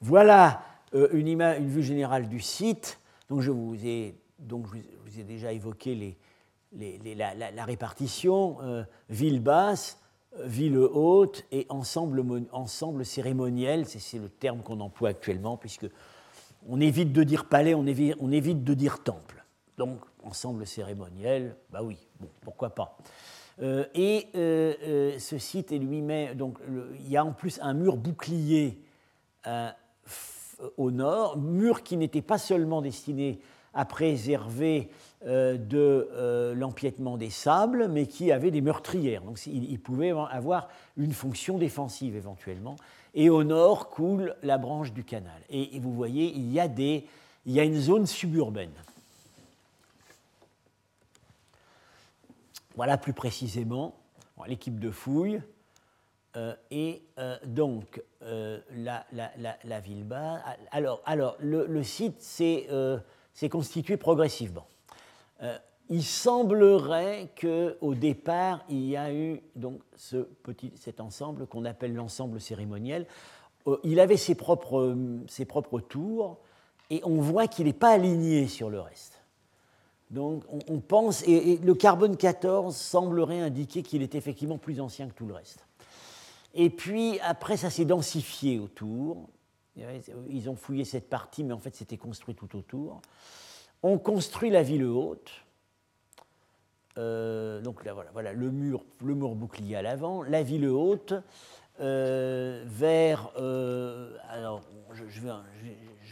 Voilà 0.00 0.62
euh, 0.94 1.08
une, 1.12 1.66
vue 1.66 1.82
générale 1.82 2.28
du 2.28 2.40
site. 2.40 2.98
Donc 3.28 3.40
je 3.40 3.50
vous 3.50 3.74
ai 3.86 4.14
déjà 5.26 5.52
évoqué 5.52 5.94
les, 5.94 6.16
la, 6.72 7.64
répartition 7.64 8.58
ville 9.08 9.42
basse, 9.42 9.98
ville 10.44 10.76
haute 10.78 11.44
et 11.52 11.66
ensemble, 11.68 12.24
ensemble 12.52 13.04
cérémoniel. 13.04 13.86
C'est 13.86 14.18
le 14.18 14.28
terme 14.28 14.62
qu'on 14.62 14.80
emploie 14.80 15.10
actuellement 15.10 15.56
puisque 15.56 15.86
on 16.68 16.80
évite 16.80 17.12
de 17.12 17.22
dire 17.22 17.48
palais, 17.48 17.74
on 17.74 17.86
évite, 17.86 18.16
on 18.20 18.32
évite 18.32 18.64
de 18.64 18.74
dire 18.74 19.02
temple. 19.02 19.44
Donc, 19.78 20.00
ensemble 20.24 20.66
cérémoniel, 20.66 21.56
bah 21.70 21.80
oui, 21.82 21.98
bon, 22.18 22.28
pourquoi 22.40 22.70
pas. 22.70 22.96
Euh, 23.62 23.84
et 23.94 24.28
euh, 24.34 24.74
euh, 24.82 25.18
ce 25.18 25.38
site 25.38 25.72
est 25.72 25.78
lui-même, 25.78 26.34
donc 26.34 26.58
il 26.98 27.08
y 27.08 27.16
a 27.16 27.24
en 27.24 27.32
plus 27.32 27.58
un 27.62 27.72
mur 27.74 27.96
bouclier 27.96 28.78
au 30.76 30.90
nord, 30.90 31.38
mur 31.38 31.82
qui 31.82 31.96
n'était 31.96 32.22
pas 32.22 32.38
seulement 32.38 32.82
destiné 32.82 33.38
à 33.72 33.84
préserver 33.84 34.90
de 35.26 36.54
l'empiètement 36.54 37.16
des 37.16 37.30
sables, 37.30 37.88
mais 37.88 38.06
qui 38.06 38.32
avait 38.32 38.50
des 38.50 38.60
meurtrières. 38.60 39.22
Donc 39.22 39.44
il 39.46 39.78
pouvait 39.80 40.10
avoir 40.10 40.68
une 40.96 41.12
fonction 41.12 41.58
défensive 41.58 42.16
éventuellement 42.16 42.76
et 43.16 43.30
au 43.30 43.42
nord 43.42 43.88
coule 43.88 44.36
la 44.42 44.58
branche 44.58 44.92
du 44.92 45.02
canal. 45.02 45.40
Et, 45.48 45.80
vous 45.80 45.92
voyez, 45.92 46.32
il 46.32 46.52
y, 46.52 46.60
a 46.60 46.68
des, 46.68 47.06
il 47.46 47.52
y 47.52 47.58
a 47.58 47.64
une 47.64 47.80
zone 47.80 48.06
suburbaine. 48.06 48.70
Voilà 52.76 52.98
plus 52.98 53.14
précisément 53.14 53.96
l'équipe 54.46 54.78
de 54.78 54.90
fouille. 54.90 55.40
Euh, 56.36 56.54
et 56.70 57.02
euh, 57.18 57.38
donc, 57.46 58.02
euh, 58.20 58.60
la, 58.74 59.80
ville. 59.80 60.06
Alors, 60.70 61.00
alors 61.06 61.36
le, 61.40 61.66
le 61.66 61.82
site 61.82 62.20
s'est 62.20 62.68
constitué 63.50 63.96
progressivement 63.96 64.66
il 65.88 66.02
semblerait 66.02 67.30
qu'au 67.40 67.94
départ, 67.94 68.64
il 68.68 68.86
y 68.86 68.96
a 68.96 69.12
eu 69.12 69.40
donc 69.54 69.80
cet 70.76 71.00
ensemble 71.00 71.46
qu'on 71.46 71.64
appelle 71.64 71.94
l'ensemble 71.94 72.40
cérémoniel. 72.40 73.06
Euh, 73.66 73.78
il 73.84 74.00
avait 74.00 74.16
ses 74.16 74.34
propres, 74.34 74.96
ses 75.28 75.44
propres 75.44 75.80
tours 75.80 76.38
et 76.90 77.00
on 77.04 77.20
voit 77.20 77.46
qu'il 77.46 77.66
n'est 77.66 77.72
pas 77.72 77.90
aligné 77.90 78.48
sur 78.48 78.70
le 78.70 78.80
reste. 78.80 79.22
Donc 80.10 80.44
on, 80.68 80.78
pense, 80.78 81.26
et, 81.26 81.58
le 81.58 81.74
carbone 81.74 82.16
14 82.16 82.76
semblerait 82.76 83.40
indiquer 83.40 83.82
qu'il 83.82 84.02
est 84.02 84.14
effectivement 84.14 84.58
plus 84.58 84.80
ancien 84.80 85.08
que 85.08 85.14
tout 85.14 85.26
le 85.26 85.34
reste. 85.34 85.66
Et 86.54 86.70
puis 86.70 87.18
après, 87.20 87.56
ça 87.56 87.70
s'est 87.70 87.84
densifié 87.84 88.58
autour. 88.58 89.28
Ils 90.30 90.48
ont 90.48 90.54
fouillé 90.54 90.84
cette 90.84 91.10
partie, 91.10 91.44
mais 91.44 91.52
en 91.52 91.58
fait, 91.58 91.74
c'était 91.74 91.98
construit 91.98 92.34
tout 92.34 92.56
autour. 92.56 93.02
On 93.82 93.98
construit 93.98 94.50
la 94.50 94.62
ville 94.62 94.84
haute 94.84 95.46
euh, 96.98 97.60
donc 97.60 97.84
là, 97.84 97.92
voilà, 97.92 98.10
voilà, 98.12 98.32
le, 98.32 98.50
mur, 98.50 98.84
le 99.04 99.14
mur 99.14 99.34
bouclier 99.34 99.76
à 99.76 99.82
l'avant, 99.82 100.22
la 100.22 100.42
ville 100.42 100.66
haute, 100.68 101.14
euh, 101.80 102.62
vers. 102.66 103.30
Euh, 103.38 104.16
alors, 104.30 104.62
je, 104.92 105.20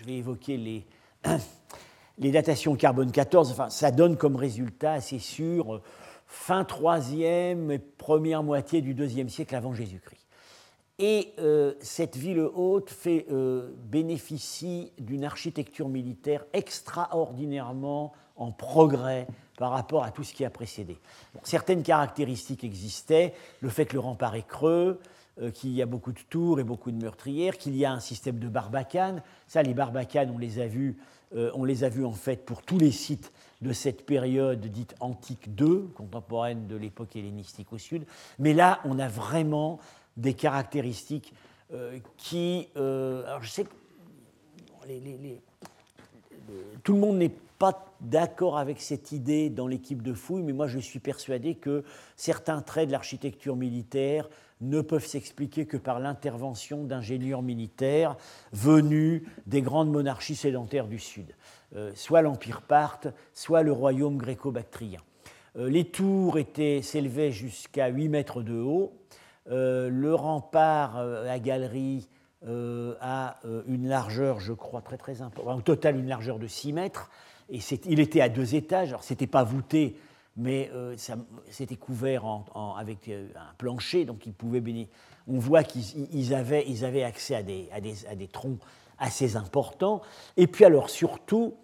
vais, 0.05 0.13
évoquer 0.13 0.59
les, 0.59 0.87
datations 2.31 2.77
carbone 2.77 3.11
14. 3.11 3.51
Enfin, 3.51 3.71
ça 3.71 3.91
donne 3.91 4.17
comme 4.17 4.37
résultat, 4.37 5.01
c'est 5.01 5.19
sûr, 5.19 5.81
fin 6.27 6.65
3e 6.65 7.71
et 7.71 7.79
première 7.79 8.43
moitié 8.43 8.83
du 8.83 8.95
2e 8.95 9.29
siècle 9.29 9.57
avant 9.57 9.73
Jésus-Christ. 9.73 10.24
Et 10.99 11.35
cette 11.81 12.17
ville 12.17 12.39
haute 12.41 12.91
fait, 12.91 13.27
bénéficie 13.91 14.93
d'une 14.99 15.25
architecture 15.25 15.89
militaire 15.89 16.45
extraordinairement 16.53 18.13
en 18.37 18.53
progrès 18.53 19.27
par 19.57 19.71
rapport 19.71 20.05
à 20.05 20.11
tout 20.11 20.25
ce 20.25 20.35
qui 20.35 20.45
a 20.45 20.51
précédé. 20.51 20.99
certaines 21.43 21.83
caractéristiques 21.83 22.65
existaient, 22.65 23.35
le 23.61 23.69
fait 23.69 23.87
que 23.87 23.95
le 23.95 24.01
rempart 24.01 24.35
est 24.35 24.47
creux, 24.47 25.01
euh, 25.41 25.51
qu'il 25.51 25.71
y 25.71 25.83
a 25.83 25.87
beaucoup 25.87 26.13
de 26.13 26.21
tours 26.31 26.61
et 26.61 26.65
beaucoup 26.65 26.93
de 26.93 27.01
meurtrières, 27.01 27.59
qu'il 27.59 27.77
y 27.77 27.85
a 27.85 27.93
un 27.93 27.99
système 27.99 28.39
de 28.39 28.49
barbacanes. 28.49 29.21
Ça, 29.49 29.63
les 29.63 29.75
barbacanes, 29.75 30.31
on 30.33 30.39
les 30.39 30.61
a 30.61 30.67
vus, 30.67 30.97
euh, 31.35 31.51
on 31.55 31.65
les 31.65 31.83
a 31.83 31.89
vus 31.89 32.05
en 32.05 32.13
fait 32.13 32.45
pour 32.45 32.63
tous 32.63 32.79
les 32.79 32.93
sites 32.93 33.33
de 33.61 33.73
cette 33.73 34.07
période 34.07 34.61
dite 34.61 34.95
antique 35.01 35.55
2, 35.55 35.91
contemporaine 35.97 36.69
de 36.69 36.77
l'époque 36.77 37.17
hellénistique 37.17 37.73
au 37.73 37.79
sud. 37.79 38.07
Mais 38.39 38.53
là, 38.53 38.81
on 38.85 38.99
a 39.01 39.09
vraiment 39.09 39.81
des 40.17 40.35
caractéristiques 40.35 41.35
euh, 41.73 41.99
qui... 42.17 42.69
alors 42.77 43.43
je 43.43 43.49
sais 43.49 43.65
que 43.65 43.71
tout 46.83 46.93
le 46.93 47.01
monde 47.01 47.19
n'est 47.19 47.33
pas 47.59 47.87
d'accord 48.01 48.59
avec 48.59 48.81
cette 48.81 49.13
idée 49.13 49.49
dans 49.49 49.67
l'équipe 49.67 50.03
de 50.03 50.13
fouille, 50.13 50.43
mais 50.43 50.53
moi 50.53 50.67
je 50.67 50.79
suis 50.79 50.99
persuadé 50.99 51.55
que 51.55 51.85
certains 52.17 52.61
traits 52.61 52.89
de 52.89 52.93
l'architecture 52.93 53.57
militaire 53.57 54.29
ne 54.61 54.81
peuvent 54.81 55.07
s'expliquer 55.07 55.67
que 55.67 55.77
par 55.77 56.01
l'intervention 56.01 56.85
d'ingénieurs 56.85 57.43
militaires 57.43 58.17
venus 58.53 59.23
des 59.47 59.63
grandes 59.63 59.91
monarchies 59.91 60.37
sédentaires 60.37 60.87
du 60.87 60.99
Sud, 60.99 61.35
euh, 61.77 61.93
soit 61.95 62.23
l'Empire 62.23 62.63
parthe, 62.63 63.09
soit 63.33 63.63
le 63.63 63.73
royaume 63.73 64.17
gréco-bactrien. 64.17 65.01
Euh, 65.57 65.69
les 65.69 65.85
tours 65.85 66.39
s'élevaient 66.83 67.33
jusqu'à 67.33 67.89
8 67.89 68.09
mètres 68.09 68.43
de 68.43 68.59
haut. 68.59 68.93
Euh, 69.51 69.89
le 69.89 70.15
rempart 70.15 70.99
à 70.99 71.39
galerie 71.39 72.09
a 73.01 73.37
une 73.67 73.89
largeur, 73.89 74.39
je 74.39 74.53
crois, 74.53 74.83
très 74.83 74.99
très 74.99 75.23
importante, 75.23 75.59
au 75.59 75.63
total 75.63 75.97
une 75.97 76.09
largeur 76.09 76.39
de 76.39 76.47
6 76.47 76.75
mètres. 76.75 77.11
Et 77.51 77.59
il 77.87 78.01
était 78.01 78.21
à 78.21 78.29
deux 78.29 78.55
étages, 78.55 78.89
alors 78.89 79.03
c'était 79.03 79.27
pas 79.27 79.45
voûté, 79.45 79.97
mais 80.37 80.71
euh, 80.75 80.97
c'était 81.51 81.77
couvert 81.77 82.25
avec 82.79 83.09
euh, 83.09 83.29
un 83.37 83.55
plancher, 83.59 84.05
donc 84.05 84.27
ils 84.27 84.33
pouvaient 84.33 84.63
On 85.29 85.39
voit 85.39 85.63
qu'ils 85.63 86.35
avaient, 86.35 86.65
avaient, 86.83 87.03
accès 87.05 87.35
à 87.35 87.43
des, 87.43 87.69
à, 87.73 88.27
troncs 88.33 88.59
assez 88.99 89.37
importants. 89.37 90.01
Et 90.37 90.47
puis 90.47 90.65
alors 90.65 90.91
surtout, 90.91 91.55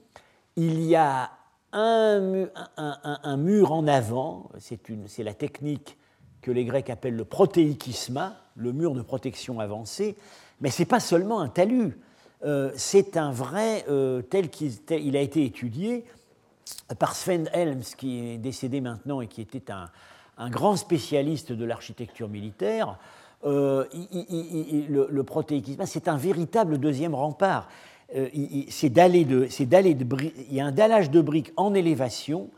il 0.56 0.82
y 0.82 0.96
a 0.96 1.30
un 1.72 3.36
mur 3.36 3.72
en 3.72 3.86
avant, 3.86 4.50
c'est 4.58 5.22
la 5.22 5.34
technique 5.34 5.96
que 6.42 6.50
les 6.50 6.64
Grecs 6.64 6.90
appellent 6.90 7.16
le 7.16 7.24
protéikisma, 7.24 8.36
le 8.56 8.72
mur 8.72 8.94
de 8.94 9.02
protection 9.02 9.60
avancé, 9.60 10.16
mais 10.60 10.70
ce 10.70 10.82
n'est 10.82 10.86
pas 10.86 11.00
seulement 11.00 11.40
un 11.40 11.48
talus. 11.48 11.98
Euh, 12.44 12.70
c'est 12.74 13.16
un 13.16 13.30
vrai, 13.30 13.84
euh, 13.88 14.22
tel 14.22 14.48
qu'il 14.48 15.16
a 15.16 15.20
été 15.20 15.44
étudié 15.44 16.04
par 16.98 17.14
Sven 17.14 17.50
Helms, 17.52 17.82
qui 17.96 18.18
est 18.18 18.38
décédé 18.38 18.80
maintenant 18.80 19.20
et 19.20 19.26
qui 19.26 19.40
était 19.42 19.70
un, 19.70 19.90
grand 20.48 20.76
spécialiste 20.76 21.52
de 21.52 21.64
l'architecture 21.66 22.28
militaire. 22.28 22.98
Euh, 23.44 23.84
le, 23.92 25.08
le 25.10 25.24
c'est 25.84 26.08
un 26.08 26.16
véritable 26.16 26.78
deuxième 26.78 27.14
rempart. 27.14 27.68
de, 29.24 29.46
il 30.48 30.54
y 30.54 30.60
a 30.60 30.64
un 30.64 30.72
dallage 30.72 31.10
de 31.10 31.20
briques 31.20 31.52
en 31.56 31.74
élévation. 31.74 32.48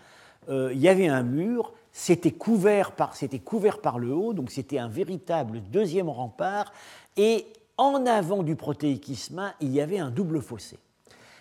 il 0.49 0.79
y 0.79 0.89
avait 0.89 1.09
un 1.09 1.25
mur, 1.25 1.73
c'était 1.93 2.33
couvert 2.33 2.93
par, 2.93 3.15
couvert 3.45 3.81
par 3.81 3.99
le 3.99 4.15
haut, 4.15 4.33
donc 4.33 4.51
c'était 4.51 4.79
un 4.79 4.89
véritable 4.89 5.61
deuxième 5.71 6.09
rempart. 6.09 6.73
Et 7.17 7.47
en 7.77 8.07
avant 8.07 8.43
du 8.43 8.57
protéikisme, 8.57 9.53
il 9.61 9.73
y 9.73 9.81
avait 9.81 9.99
un 9.99 10.11
double 10.11 10.41
fossé. 10.41 10.79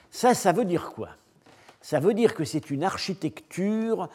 Ça, 0.10 0.34
ça 0.34 0.52
veut 0.52 0.66
dire 0.66 0.92
quoi? 0.92 1.10
Ça 1.80 2.00
veut 2.00 2.14
dire 2.14 2.36
que 2.36 2.44
c'est 2.44 2.70
une 2.70 2.84
architecture 2.84 4.10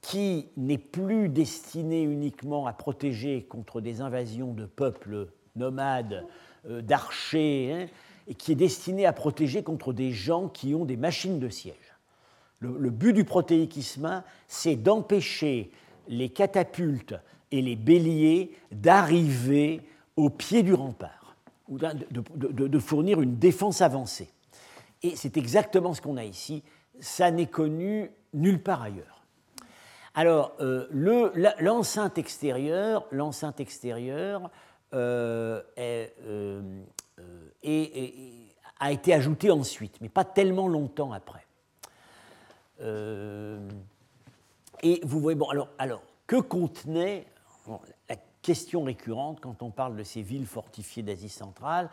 qui 0.00 0.48
n'est 0.56 0.78
plus 0.78 1.28
destinée 1.28 2.02
uniquement 2.02 2.66
à 2.66 2.72
protéger 2.72 3.42
contre 3.44 3.80
des 3.80 4.00
invasions 4.00 4.52
de 4.52 4.66
peuples 4.66 5.28
nomades, 5.56 6.26
euh, 6.66 6.82
d'archers, 6.82 7.72
hein, 7.72 7.86
et 8.26 8.34
qui 8.34 8.52
est 8.52 8.56
destinée 8.56 9.06
à 9.06 9.12
protéger 9.12 9.62
contre 9.62 9.92
des 9.92 10.12
gens 10.12 10.48
qui 10.48 10.74
ont 10.74 10.84
des 10.84 10.96
machines 10.96 11.38
de 11.38 11.48
siège. 11.48 11.93
Le, 12.64 12.90
but 12.90 13.12
du 13.12 13.24
protéikisme, 13.24 14.22
c'est 14.48 14.76
d'empêcher 14.76 15.70
les 16.08 16.28
catapultes 16.28 17.14
et 17.50 17.62
les 17.62 17.76
béliers 17.76 18.52
d'arriver 18.72 19.82
au 20.16 20.30
pied 20.30 20.62
du 20.62 20.74
rempart 20.74 21.24
de, 21.68 22.78
fournir 22.78 23.20
une 23.20 23.36
défense 23.36 23.80
avancée. 23.80 24.28
Et 25.02 25.16
c'est 25.16 25.36
exactement 25.36 25.94
ce 25.94 26.00
qu'on 26.00 26.16
a 26.16 26.24
ici. 26.24 26.62
Ça 27.00 27.30
n'est 27.30 27.46
connu 27.46 28.10
nulle 28.32 28.62
part 28.62 28.82
ailleurs. 28.82 29.22
Alors, 30.14 30.52
euh, 30.60 30.86
l'enceinte 31.60 32.18
extérieure, 32.18 33.06
l'enceinte 33.10 33.60
extérieure 33.60 34.50
euh, 34.92 35.60
euh, 35.78 36.62
a 38.78 38.92
été 38.92 39.12
ajoutée 39.12 39.50
ensuite, 39.50 40.00
mais 40.00 40.08
pas 40.08 40.24
tellement 40.24 40.68
longtemps 40.68 41.12
après. 41.12 41.43
Et 42.80 43.60
vous 45.02 45.20
voyez, 45.20 45.38
bon, 45.38 45.48
alors, 45.48 45.68
alors 45.78 46.02
que 46.26 46.36
contenait 46.36 47.26
question 48.44 48.84
récurrente 48.84 49.40
quand 49.40 49.62
on 49.62 49.70
parle 49.70 49.96
de 49.96 50.04
ces 50.04 50.22
villes 50.22 50.46
fortifiées 50.46 51.02
d'Asie 51.02 51.30
centrale? 51.30 51.90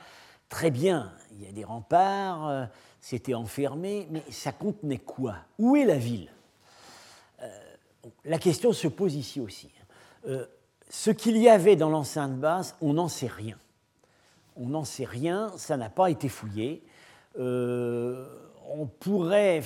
Très 0.50 0.70
bien, 0.70 1.14
il 1.32 1.44
y 1.44 1.48
a 1.48 1.52
des 1.54 1.64
remparts, 1.64 2.48
euh, 2.50 2.66
c'était 3.00 3.34
enfermé, 3.34 4.08
mais 4.12 4.22
ça 4.30 4.52
contenait 4.52 5.00
quoi? 5.00 5.38
Où 5.58 5.78
est 5.78 5.86
la 5.86 5.98
ville? 5.98 6.30
Euh, 7.42 7.48
La 8.26 8.38
question 8.38 8.74
se 8.74 8.90
pose 8.90 9.16
ici 9.16 9.40
aussi. 9.40 9.72
Euh, 10.28 10.46
ce 10.90 11.10
qu'il 11.10 11.38
y 11.38 11.48
avait 11.48 11.78
dans 11.78 11.90
l'enceinte 11.90 12.38
basse, 12.38 12.76
on 12.82 12.94
n'en 12.94 13.08
sait 13.08 13.28
rien. 13.28 13.58
On 14.58 14.68
n'en 14.68 14.84
sait 14.84 15.06
rien, 15.06 15.54
ça 15.56 15.78
n'a 15.78 15.90
pas 15.90 16.12
été 16.12 16.28
fouillé. 16.28 16.84
on 17.38 18.88
pourrait 19.00 19.64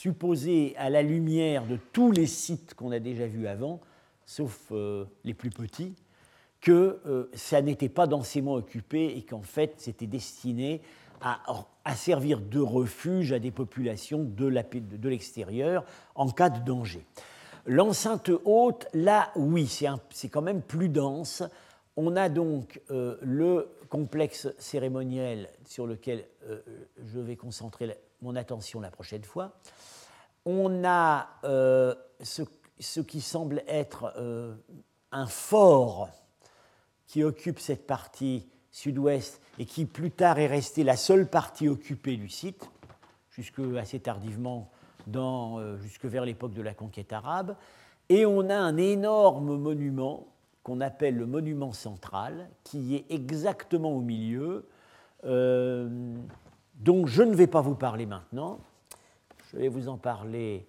supposer, 0.00 0.74
à 0.76 0.90
la 0.90 1.02
lumière 1.02 1.66
de 1.66 1.78
tous 1.92 2.12
les 2.12 2.26
sites 2.26 2.74
qu'on 2.74 2.92
a 2.92 2.98
déjà 2.98 3.26
vus 3.26 3.46
avant, 3.46 3.80
sauf 4.24 4.72
les 5.24 5.34
plus 5.34 5.50
petits, 5.50 5.94
que 6.60 7.00
euh, 7.06 7.30
ça 7.34 7.62
n'était 7.62 7.88
pas 7.88 8.06
densément 8.06 8.54
occupé 8.54 9.16
et 9.16 9.22
qu'en 9.22 9.42
fait 9.42 9.74
c'était 9.78 10.06
destiné 10.06 10.80
à, 11.20 11.40
servir 11.96 12.40
de 12.40 12.60
refuge 12.60 13.32
à 13.32 13.40
des 13.40 13.50
populations 13.50 14.22
de 14.22 15.08
l'extérieur 15.08 15.84
en 16.14 16.28
cas 16.28 16.48
de 16.48 16.64
danger. 16.64 17.04
L'enceinte 17.66 18.30
haute, 18.44 18.86
là, 18.94 19.32
oui, 19.34 19.66
c'est 20.10 20.28
quand 20.28 20.42
même 20.42 20.62
plus 20.62 20.88
dense. 20.88 21.42
On 21.96 22.14
a 22.14 22.28
donc 22.28 22.80
euh, 22.92 23.16
le 23.20 23.68
complexe 23.88 24.46
cérémoniel 24.58 25.48
sur 25.64 25.88
lequel 25.88 26.24
euh, 26.46 26.60
je 27.04 27.18
vais 27.18 27.34
concentrer 27.34 27.96
mon 28.22 28.36
attention 28.36 28.80
la 28.80 28.90
prochaine 28.90 29.24
fois. 29.24 29.52
On 30.44 30.84
a 30.84 31.28
ce, 31.42 32.42
ce, 32.80 33.00
qui 33.00 33.20
semble 33.20 33.62
être 33.66 34.14
un 35.12 35.26
fort 35.26 36.08
qui 37.06 37.24
occupe 37.24 37.58
cette 37.58 37.86
partie 37.86 38.48
sud-ouest 38.70 39.40
et 39.58 39.66
qui 39.66 39.84
plus 39.84 40.10
tard 40.10 40.38
est 40.38 40.46
restée 40.46 40.84
la 40.84 40.96
seule 40.96 41.28
partie 41.28 41.68
occupée 41.68 42.16
du 42.16 42.28
site, 42.28 42.70
jusque 43.30 43.60
assez 43.76 44.00
tardivement, 44.00 44.70
euh, 45.16 45.78
jusque 45.78 46.04
vers 46.04 46.24
l'époque 46.24 46.52
de 46.52 46.62
la 46.62 46.74
conquête 46.74 47.12
arabe. 47.12 47.56
Et 48.08 48.26
on 48.26 48.50
a 48.50 48.56
un 48.56 48.76
énorme 48.76 49.56
monument 49.56 50.26
qu'on 50.62 50.80
appelle 50.80 51.16
le 51.16 51.26
monument 51.26 51.72
central, 51.72 52.48
qui 52.62 52.96
est 52.96 53.06
exactement 53.10 53.90
au 53.92 54.00
milieu, 54.00 54.68
euh, 55.24 56.14
dont 56.78 57.06
je 57.06 57.22
ne 57.22 57.34
vais 57.34 57.46
pas 57.46 57.60
vous 57.60 57.74
parler 57.74 58.06
maintenant. 58.06 58.58
Je 59.52 59.58
vais 59.58 59.68
vous 59.68 59.88
en 59.88 59.96
parler 59.96 60.66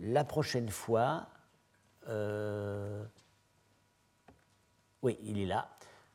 la 0.00 0.24
prochaine 0.24 0.68
fois. 0.68 1.26
Euh, 2.08 3.04
oui, 5.02 5.18
il 5.24 5.38
est 5.38 5.46
là. 5.46 5.68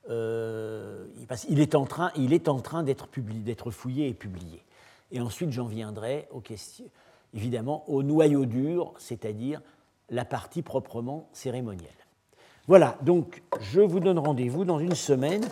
Euh, 0.10 1.06
il 1.50 1.60
est 1.60 1.76
en 1.76 1.86
train, 1.86 2.12
il 2.16 2.34
est 2.34 2.48
en 2.48 2.60
train 2.60 2.84
d'être, 2.84 3.08
d'être 3.18 3.72
fouillé 3.72 4.08
et 4.08 4.14
publié. 4.14 4.64
Et 5.12 5.20
ensuite, 5.20 5.52
j'en 5.52 5.68
viendrai 5.68 6.28
évidemment 7.34 7.90
au 7.90 8.04
noyau 8.04 8.46
dur, 8.46 8.94
c'est-à-dire 8.98 9.62
la 10.10 10.26
partie 10.26 10.62
proprement 10.62 11.30
cérémonielle. 11.34 11.90
Voilà, 12.68 12.98
donc 13.02 13.42
je 13.60 13.82
vous 13.82 14.00
donne 14.00 14.20
rendez-vous 14.20 14.66
dans 14.66 14.80
une 14.80 14.96
semaine 14.96 15.46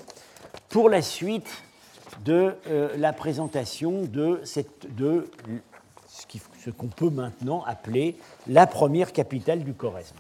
pour 0.70 0.90
la 0.90 1.02
suite 1.02 1.65
de 2.24 2.56
euh, 2.68 2.96
la 2.98 3.14
présentation 3.14 4.04
de, 4.04 4.42
ce 4.44 4.62
qu'on 6.70 6.88
peut 6.88 7.10
maintenant 7.10 7.64
appeler 7.64 8.18
la 8.48 8.68
première 8.68 9.14
capitale 9.14 9.64
du 9.64 9.74
Choresme. 9.74 10.18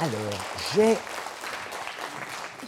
Alors, 0.00 0.32
j'ai... 0.74 0.96